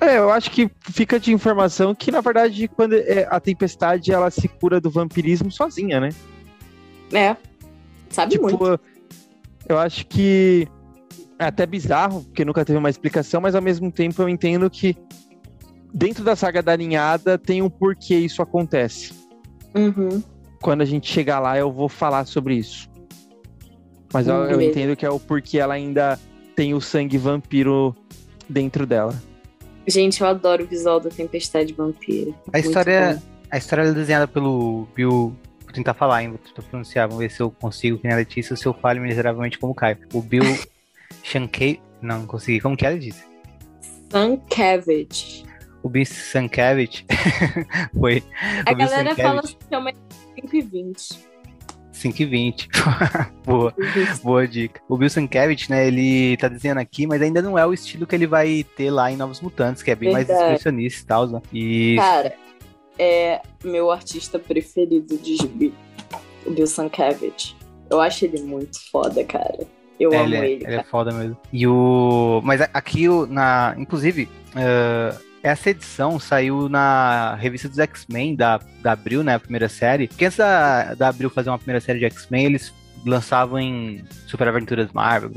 É, 0.00 0.18
eu 0.18 0.30
acho 0.30 0.50
que 0.50 0.70
fica 0.90 1.18
de 1.18 1.32
informação 1.32 1.94
que, 1.94 2.10
na 2.10 2.20
verdade, 2.20 2.68
quando 2.68 2.94
é, 2.94 3.26
a 3.28 3.40
tempestade 3.40 4.12
ela 4.12 4.30
se 4.30 4.46
cura 4.46 4.80
do 4.80 4.90
vampirismo 4.90 5.50
sozinha, 5.50 6.00
né? 6.00 6.10
É. 7.12 7.36
Sabe 8.08 8.32
tipo, 8.32 8.44
muito. 8.44 8.80
Eu 9.68 9.78
acho 9.78 10.06
que 10.06 10.68
é 11.38 11.46
até 11.46 11.66
bizarro, 11.66 12.22
porque 12.24 12.44
nunca 12.44 12.64
teve 12.64 12.78
uma 12.78 12.90
explicação, 12.90 13.40
mas 13.40 13.54
ao 13.54 13.62
mesmo 13.62 13.90
tempo 13.90 14.22
eu 14.22 14.28
entendo 14.28 14.70
que 14.70 14.96
dentro 15.92 16.22
da 16.22 16.36
saga 16.36 16.62
da 16.62 16.76
ninhada 16.76 17.36
tem 17.36 17.60
um 17.60 17.68
porquê 17.68 18.16
isso 18.16 18.40
acontece. 18.40 19.12
Uhum. 19.74 20.22
Quando 20.62 20.82
a 20.82 20.84
gente 20.84 21.10
chegar 21.10 21.40
lá, 21.40 21.58
eu 21.58 21.72
vou 21.72 21.88
falar 21.88 22.24
sobre 22.24 22.56
isso. 22.56 22.88
Mas 24.12 24.26
eu, 24.26 24.34
eu 24.44 24.60
entendo 24.60 24.96
que 24.96 25.04
é 25.04 25.10
o 25.10 25.20
porquê 25.20 25.58
ela 25.58 25.74
ainda 25.74 26.18
tem 26.56 26.74
o 26.74 26.80
sangue 26.80 27.18
vampiro 27.18 27.94
dentro 28.48 28.86
dela. 28.86 29.14
Gente, 29.86 30.20
eu 30.20 30.26
adoro 30.26 30.64
o 30.64 30.66
visual 30.66 31.00
da 31.00 31.08
Tempestade 31.08 31.72
Vampiro. 31.72 32.34
É- 32.52 32.58
a 32.58 32.60
história, 32.60 33.22
a 33.50 33.56
história 33.56 33.82
é 33.82 33.92
desenhada 33.92 34.28
pelo 34.28 34.86
Bill. 34.94 35.34
Vou 35.64 35.72
tentar 35.72 35.94
falar 35.94 36.16
ainda, 36.16 36.38
tentar 36.38 36.62
pronunciar, 36.62 37.08
vamos 37.08 37.22
ver 37.22 37.30
se 37.30 37.40
eu 37.40 37.50
consigo, 37.50 37.98
que 37.98 38.04
nem 38.04 38.12
a 38.12 38.16
Letícia, 38.16 38.56
se 38.56 38.66
eu 38.66 38.74
falo 38.74 39.00
miseravelmente 39.00 39.58
como 39.58 39.74
Caio. 39.74 39.98
O 40.12 40.20
Bill 40.20 40.42
Shankay 41.22 41.80
Não, 42.02 42.20
não 42.20 42.26
consegui. 42.26 42.60
Como 42.60 42.76
que 42.76 42.84
ela 42.84 42.98
disse? 42.98 43.24
Sankevich. 44.10 45.44
O 45.82 45.88
Bill 45.88 46.06
Sankevich. 46.06 47.06
Foi. 47.98 48.22
A 48.66 48.72
galera 48.72 49.14
fala 49.14 49.42
que 49.42 49.56
chama 49.70 49.92
120. 50.34 51.28
5,20. 51.98 52.68
boa, 53.44 53.74
boa 54.22 54.48
dica. 54.48 54.80
O 54.88 54.94
Wilson 54.94 55.20
Sienkiewicz, 55.20 55.68
né, 55.68 55.86
ele 55.86 56.36
tá 56.36 56.48
desenhando 56.48 56.78
aqui, 56.78 57.06
mas 57.06 57.20
ainda 57.20 57.42
não 57.42 57.58
é 57.58 57.66
o 57.66 57.72
estilo 57.72 58.06
que 58.06 58.14
ele 58.14 58.26
vai 58.26 58.64
ter 58.76 58.90
lá 58.90 59.10
em 59.10 59.16
Novos 59.16 59.40
Mutantes, 59.40 59.82
que 59.82 59.90
é 59.90 59.94
bem 59.94 60.12
Verdade. 60.12 60.30
mais 60.30 60.42
expressionista 60.42 61.02
e 61.02 61.06
tal, 61.06 61.26
né? 61.26 61.42
E... 61.52 61.96
Cara, 61.96 62.34
é 62.98 63.40
meu 63.64 63.90
artista 63.90 64.38
preferido 64.38 65.18
de 65.18 65.36
gibi, 65.36 65.74
o 66.46 66.50
Wilson 66.50 66.88
Sienkiewicz. 66.88 67.56
Eu 67.90 68.00
acho 68.00 68.24
ele 68.24 68.42
muito 68.42 68.78
foda, 68.90 69.24
cara. 69.24 69.66
Eu 69.98 70.12
é, 70.12 70.16
amo 70.18 70.34
ele. 70.34 70.36
É, 70.36 70.50
ele, 70.50 70.64
ele 70.64 70.74
é 70.76 70.82
foda 70.84 71.10
mesmo. 71.12 71.36
E 71.52 71.66
o... 71.66 72.40
Mas 72.44 72.60
aqui, 72.60 73.08
na... 73.28 73.74
inclusive... 73.78 74.28
Uh 74.54 75.28
essa 75.48 75.70
edição 75.70 76.18
saiu 76.18 76.68
na 76.68 77.34
revista 77.36 77.68
dos 77.68 77.78
X-Men 77.78 78.36
da, 78.36 78.60
da 78.82 78.92
Abril, 78.92 79.22
né? 79.24 79.34
A 79.34 79.40
primeira 79.40 79.68
série. 79.68 80.08
Porque 80.08 80.24
antes 80.24 80.38
da, 80.38 80.94
da 80.94 81.08
Abril 81.08 81.30
fazer 81.30 81.50
uma 81.50 81.58
primeira 81.58 81.80
série 81.80 81.98
de 81.98 82.04
X-Men, 82.04 82.46
eles 82.46 82.72
lançavam 83.04 83.58
em 83.58 84.04
Super 84.26 84.48
Aventuras 84.48 84.92
Marvel, 84.92 85.30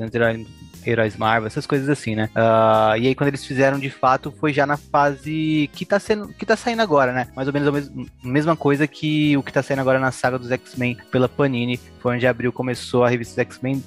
Heróis 0.85 1.15
Marvel, 1.15 1.47
essas 1.47 1.67
coisas 1.67 1.87
assim, 1.89 2.15
né? 2.15 2.29
Uh, 2.35 2.97
e 2.97 3.07
aí 3.07 3.15
quando 3.15 3.27
eles 3.27 3.45
fizeram 3.45 3.77
de 3.77 3.89
fato 3.89 4.33
foi 4.39 4.51
já 4.51 4.65
na 4.65 4.77
fase 4.77 5.69
que 5.73 5.85
tá 5.85 5.99
sendo, 5.99 6.29
que 6.29 6.45
tá 6.45 6.55
saindo 6.55 6.81
agora, 6.81 7.13
né? 7.13 7.27
Mais 7.35 7.47
ou 7.47 7.53
menos 7.53 7.67
a 7.67 7.71
mes 7.71 7.91
mesma 8.23 8.55
coisa 8.55 8.87
que 8.87 9.37
o 9.37 9.43
que 9.43 9.53
tá 9.53 9.61
saindo 9.61 9.79
agora 9.79 9.99
na 9.99 10.11
saga 10.11 10.39
dos 10.39 10.51
X-Men 10.51 10.97
pela 11.11 11.29
Panini, 11.29 11.79
foi 11.99 12.15
onde 12.15 12.25
abril 12.25 12.51
começou 12.51 13.03
a 13.03 13.09
revista 13.09 13.33
dos 13.33 13.51
X-Men 13.53 13.83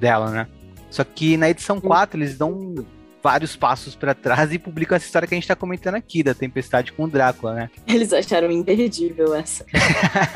dela, 0.00 0.30
né? 0.30 0.46
Só 0.90 1.02
que 1.04 1.36
na 1.36 1.50
edição 1.50 1.80
4 1.80 2.18
eles 2.18 2.36
dão 2.36 2.84
vários 3.24 3.56
passos 3.56 3.96
para 3.96 4.14
trás 4.14 4.52
e 4.52 4.58
publicam 4.58 4.94
essa 4.94 5.06
história 5.06 5.26
que 5.26 5.34
a 5.34 5.38
gente 5.38 5.48
tá 5.48 5.56
comentando 5.56 5.94
aqui, 5.94 6.22
da 6.22 6.34
tempestade 6.34 6.92
com 6.92 7.04
o 7.04 7.08
Drácula, 7.08 7.54
né? 7.54 7.70
Eles 7.86 8.12
acharam 8.12 8.50
imperdível 8.50 9.34
essa. 9.34 9.64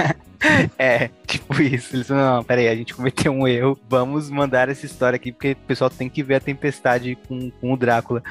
é, 0.79 1.11
tipo 1.27 1.61
isso. 1.61 1.95
Eles 1.95 2.09
falaram, 2.09 2.37
não, 2.37 2.45
peraí, 2.45 2.67
a 2.67 2.75
gente 2.75 2.95
cometeu 2.95 3.31
um 3.31 3.47
erro, 3.47 3.79
vamos 3.91 4.31
mandar 4.31 4.71
essa 4.71 4.87
história 4.87 5.17
aqui, 5.17 5.31
porque 5.31 5.53
o 5.53 5.67
pessoal 5.67 5.91
tem 5.91 6.09
que 6.09 6.23
ver 6.23 6.37
a 6.37 6.41
tempestade 6.41 7.15
com, 7.29 7.51
com 7.51 7.75
o 7.75 7.77
Drácula. 7.77 8.23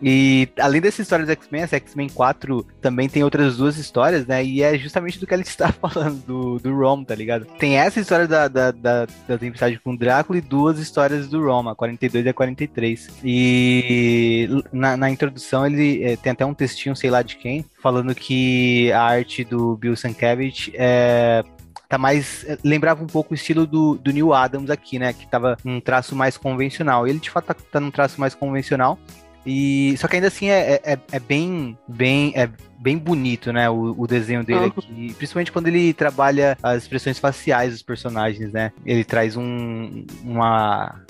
E 0.00 0.48
além 0.58 0.80
dessa 0.80 1.02
história 1.02 1.24
do 1.24 1.32
X-Men, 1.32 1.62
essa 1.62 1.76
X-Men 1.76 2.08
4 2.08 2.66
também 2.80 3.08
tem 3.08 3.24
outras 3.24 3.56
duas 3.56 3.76
histórias, 3.78 4.26
né? 4.26 4.44
E 4.44 4.62
é 4.62 4.76
justamente 4.76 5.18
do 5.18 5.26
que 5.26 5.34
a 5.34 5.36
gente 5.36 5.48
está 5.48 5.72
falando, 5.72 6.24
do, 6.26 6.58
do 6.58 6.76
Rom, 6.76 7.04
tá 7.04 7.14
ligado? 7.14 7.46
Tem 7.58 7.78
essa 7.78 8.00
história 8.00 8.28
da, 8.28 8.48
da, 8.48 8.70
da, 8.70 9.06
da 9.26 9.38
Tempestade 9.38 9.78
com 9.80 9.92
o 9.92 9.98
Drácula 9.98 10.38
e 10.38 10.42
duas 10.42 10.78
histórias 10.78 11.28
do 11.28 11.44
Rom, 11.44 11.68
a 11.68 11.74
42 11.74 12.26
e 12.26 12.28
a 12.28 12.34
43. 12.34 13.08
E 13.24 14.48
na, 14.72 14.96
na 14.96 15.10
introdução 15.10 15.66
ele 15.66 16.02
é, 16.04 16.16
tem 16.16 16.32
até 16.32 16.44
um 16.44 16.54
textinho, 16.54 16.94
sei 16.94 17.10
lá 17.10 17.22
de 17.22 17.36
quem, 17.36 17.64
falando 17.82 18.14
que 18.14 18.92
a 18.92 19.02
arte 19.02 19.44
do 19.44 19.76
Bill 19.76 19.96
Sienkiewicz 19.96 20.70
é, 20.74 21.42
tá 21.88 21.98
mais. 21.98 22.44
É, 22.46 22.58
lembrava 22.62 23.02
um 23.02 23.06
pouco 23.06 23.32
o 23.32 23.34
estilo 23.34 23.66
do, 23.66 23.96
do 23.96 24.12
Neil 24.12 24.32
Adams 24.32 24.70
aqui, 24.70 24.98
né? 24.98 25.12
Que 25.12 25.26
tava 25.26 25.56
um 25.64 25.80
traço 25.80 26.14
mais 26.14 26.36
convencional. 26.36 27.06
Ele 27.06 27.18
de 27.18 27.30
fato 27.30 27.46
tá, 27.46 27.54
tá 27.54 27.80
num 27.80 27.90
traço 27.90 28.20
mais 28.20 28.34
convencional. 28.34 28.98
E 29.46 29.96
só 29.96 30.08
que 30.08 30.16
ainda 30.16 30.26
assim 30.26 30.48
é, 30.48 30.80
é, 30.82 30.98
é 31.12 31.20
bem, 31.20 31.78
bem, 31.86 32.32
é 32.34 32.50
bem 32.78 32.98
bonito, 32.98 33.52
né? 33.52 33.70
O, 33.70 33.94
o 33.96 34.06
desenho 34.06 34.42
dele 34.42 34.58
uhum. 34.60 34.66
aqui, 34.66 35.14
principalmente 35.14 35.52
quando 35.52 35.68
ele 35.68 35.94
trabalha 35.94 36.58
as 36.60 36.82
expressões 36.82 37.18
faciais 37.20 37.72
dos 37.72 37.82
personagens, 37.82 38.52
né? 38.52 38.72
Ele 38.84 39.04
traz 39.04 39.36
um, 39.36 40.04
uma 40.24 41.00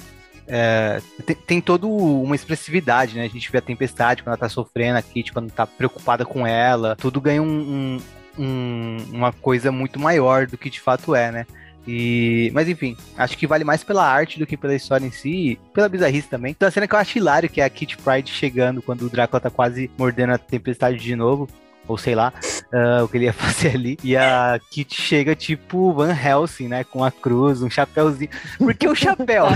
é, 0.47 1.01
tem, 1.25 1.37
tem 1.37 1.61
toda 1.61 1.87
uma 1.87 2.35
expressividade, 2.35 3.17
né? 3.17 3.25
A 3.25 3.29
gente 3.29 3.51
vê 3.51 3.59
a 3.59 3.63
tempestade 3.63 4.23
quando 4.23 4.29
ela 4.29 4.37
tá 4.37 4.49
sofrendo, 4.49 4.99
a 4.99 5.03
Kitty 5.03 5.33
quando 5.33 5.51
tá 5.51 5.67
preocupada 5.67 6.25
com 6.25 6.47
ela. 6.47 6.95
Tudo 6.97 7.21
ganha 7.21 7.43
um, 7.43 7.99
um, 8.39 8.43
um, 8.43 8.97
uma 9.13 9.33
coisa 9.33 9.73
muito 9.73 9.99
maior 9.99 10.47
do 10.47 10.57
que 10.57 10.71
de 10.71 10.81
fato 10.81 11.15
é, 11.15 11.33
né? 11.33 11.47
E, 11.87 12.51
mas 12.53 12.69
enfim, 12.69 12.97
acho 13.17 13.39
que 13.39 13.47
vale 13.47 13.65
mais 13.65 13.85
pela 13.85 14.05
arte 14.05 14.39
do 14.39 14.47
que 14.47 14.57
pela 14.57 14.75
história 14.75 15.07
em 15.07 15.11
si, 15.11 15.59
pela 15.73 15.89
bizarrice 15.89 16.29
também. 16.29 16.51
Então 16.51 16.67
a 16.67 16.71
cena 16.71 16.89
que 16.89 16.95
eu 16.95 16.99
acho 16.99 17.19
hilário, 17.19 17.49
que 17.49 17.61
é 17.61 17.65
a 17.65 17.71
Kit 17.71 17.97
Pride 17.99 18.31
chegando 18.31 18.83
quando 18.83 19.03
o 19.03 19.11
Drácula 19.11 19.41
tá 19.41 19.51
quase 19.51 19.91
mordendo 19.97 20.33
a 20.33 20.39
tempestade 20.39 20.99
de 20.99 21.15
novo. 21.15 21.49
Ou 21.89 21.97
sei 21.97 22.17
lá, 22.17 22.33
uh, 22.73 23.05
o 23.05 23.09
que 23.09 23.17
ele 23.17 23.27
ia 23.27 23.33
fazer 23.33 23.77
ali. 23.77 23.97
E 24.03 24.17
a 24.17 24.59
Kit 24.71 25.01
chega 25.01 25.37
tipo 25.37 25.93
Van 25.93 26.13
Helsing, 26.13 26.67
né? 26.67 26.83
Com 26.83 27.05
a 27.05 27.13
cruz, 27.13 27.63
um 27.63 27.71
chapéuzinho. 27.71 28.31
Por 28.59 28.75
que 28.75 28.89
o 28.89 28.95
chapéu? 28.95 29.47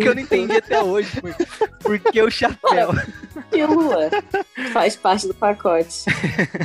que 0.00 0.08
eu 0.08 0.14
não 0.14 0.22
entendi 0.22 0.56
até 0.56 0.82
hoje. 0.82 1.20
Por, 1.20 1.34
por 1.80 1.98
que 1.98 2.22
o 2.22 2.30
chapéu? 2.30 2.92
Que 3.50 3.64
lua. 3.64 4.10
Faz 4.72 4.94
parte 4.94 5.26
do 5.26 5.32
pacote. 5.32 6.04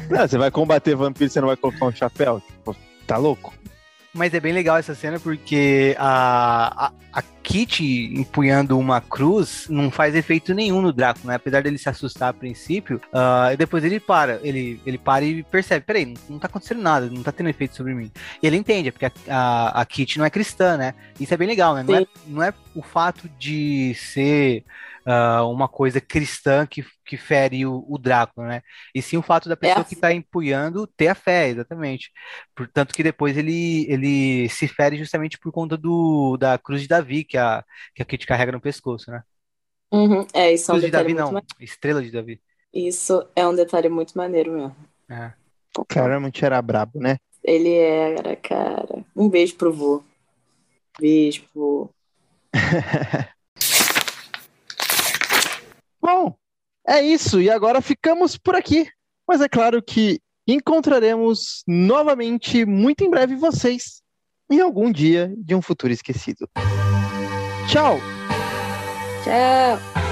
Não, 0.09 0.27
você 0.27 0.37
vai 0.37 0.51
combater 0.51 0.95
vampiro, 0.95 1.29
você 1.29 1.39
não 1.39 1.47
vai 1.47 1.55
colocar 1.55 1.85
um 1.85 1.91
chapéu? 1.93 2.41
Tipo, 2.41 2.75
tá 3.07 3.15
louco? 3.15 3.53
Mas 4.13 4.33
é 4.33 4.39
bem 4.39 4.53
legal 4.53 4.77
essa 4.77 4.93
cena 4.93 5.19
porque 5.19 5.95
a, 5.97 6.85
a, 6.85 6.91
a 7.11 7.21
Kitty 7.41 8.13
empunhando 8.13 8.77
uma 8.77 9.01
cruz 9.01 9.67
não 9.67 9.89
faz 9.89 10.13
efeito 10.15 10.53
nenhum 10.53 10.81
no 10.81 10.93
Draco, 10.93 11.27
né? 11.27 11.35
Apesar 11.35 11.63
dele 11.63 11.79
se 11.79 11.89
assustar 11.89 12.29
a 12.29 12.33
princípio, 12.33 13.01
uh, 13.07 13.57
depois 13.57 13.83
ele 13.83 13.99
para, 13.99 14.39
ele, 14.43 14.79
ele 14.85 14.99
para 14.99 15.25
e 15.25 15.41
percebe, 15.41 15.83
peraí, 15.83 16.05
não, 16.05 16.15
não 16.29 16.39
tá 16.39 16.47
acontecendo 16.47 16.81
nada, 16.81 17.09
não 17.09 17.23
tá 17.23 17.31
tendo 17.31 17.49
efeito 17.49 17.75
sobre 17.75 17.95
mim. 17.95 18.11
E 18.41 18.45
ele 18.45 18.55
entende, 18.55 18.89
é 18.89 18.91
porque 18.91 19.05
a, 19.05 19.11
a, 19.27 19.81
a 19.81 19.85
Kitty 19.85 20.19
não 20.19 20.25
é 20.25 20.29
cristã, 20.29 20.77
né? 20.77 20.93
Isso 21.19 21.33
é 21.33 21.37
bem 21.37 21.47
legal, 21.47 21.73
né? 21.73 21.83
Não 21.83 21.95
é, 21.95 22.05
não 22.27 22.43
é 22.43 22.53
o 22.75 22.83
fato 22.83 23.27
de 23.39 23.95
ser 23.95 24.63
uh, 25.05 25.47
uma 25.49 25.67
coisa 25.67 26.01
cristã 26.01 26.65
que, 26.65 26.85
que 27.05 27.17
fere 27.17 27.65
o, 27.65 27.85
o 27.87 27.97
Drácula, 27.97 28.47
né? 28.47 28.61
E 28.93 29.01
sim 29.01 29.17
o 29.17 29.21
fato 29.21 29.47
da 29.47 29.55
pessoa 29.55 29.81
é 29.81 29.83
que 29.83 29.93
está 29.93 30.13
empunhando 30.13 30.87
ter 30.87 31.07
a 31.07 31.15
fé, 31.15 31.49
exatamente. 31.49 32.11
Portanto 32.55 32.93
que 32.93 33.03
depois 33.03 33.37
ele, 33.37 33.85
ele 33.89 34.49
se 34.49 34.67
fere 34.67 34.97
justamente 34.97 35.37
por 35.37 35.51
conta 35.51 35.77
do, 35.77 36.37
da 36.37 36.57
cruz 36.57 36.81
de 36.81 36.87
Davi, 36.87 37.23
que 37.23 37.37
a, 37.37 37.63
que 37.93 38.01
a 38.01 38.05
Kit 38.05 38.25
carrega 38.25 38.51
no 38.51 38.61
pescoço, 38.61 39.11
né? 39.11 39.21
Uhum, 39.91 40.25
é, 40.33 40.51
isso 40.51 40.71
é 40.71 40.73
um 40.73 40.77
cruz 40.77 40.85
de 40.85 40.91
Davi 40.91 41.13
não, 41.13 41.41
estrela 41.59 42.01
de 42.01 42.11
Davi. 42.11 42.41
Isso 42.73 43.27
é 43.35 43.47
um 43.47 43.55
detalhe 43.55 43.89
muito 43.89 44.17
maneiro 44.17 44.51
mesmo. 44.51 44.75
É. 45.09 45.31
Claramente 45.87 46.43
era 46.43 46.61
brabo, 46.61 46.99
né? 46.99 47.17
Ele 47.43 47.73
era, 47.73 48.35
cara. 48.35 49.03
Um 49.15 49.29
beijo 49.29 49.55
pro 49.55 49.71
vô. 49.71 50.03
Beijo 50.99 51.43
pro 51.51 51.89
Bom, 56.03 56.35
é 56.85 57.01
isso. 57.01 57.39
E 57.39 57.49
agora 57.49 57.81
ficamos 57.81 58.37
por 58.37 58.55
aqui. 58.55 58.89
Mas 59.25 59.39
é 59.39 59.47
claro 59.47 59.81
que 59.81 60.19
encontraremos 60.45 61.63
novamente 61.65 62.65
muito 62.65 63.05
em 63.05 63.09
breve 63.09 63.37
vocês 63.37 64.01
em 64.51 64.59
algum 64.59 64.91
dia 64.91 65.33
de 65.37 65.55
um 65.55 65.61
futuro 65.61 65.93
esquecido. 65.93 66.49
Tchau! 67.69 67.97
Tchau! 69.23 70.02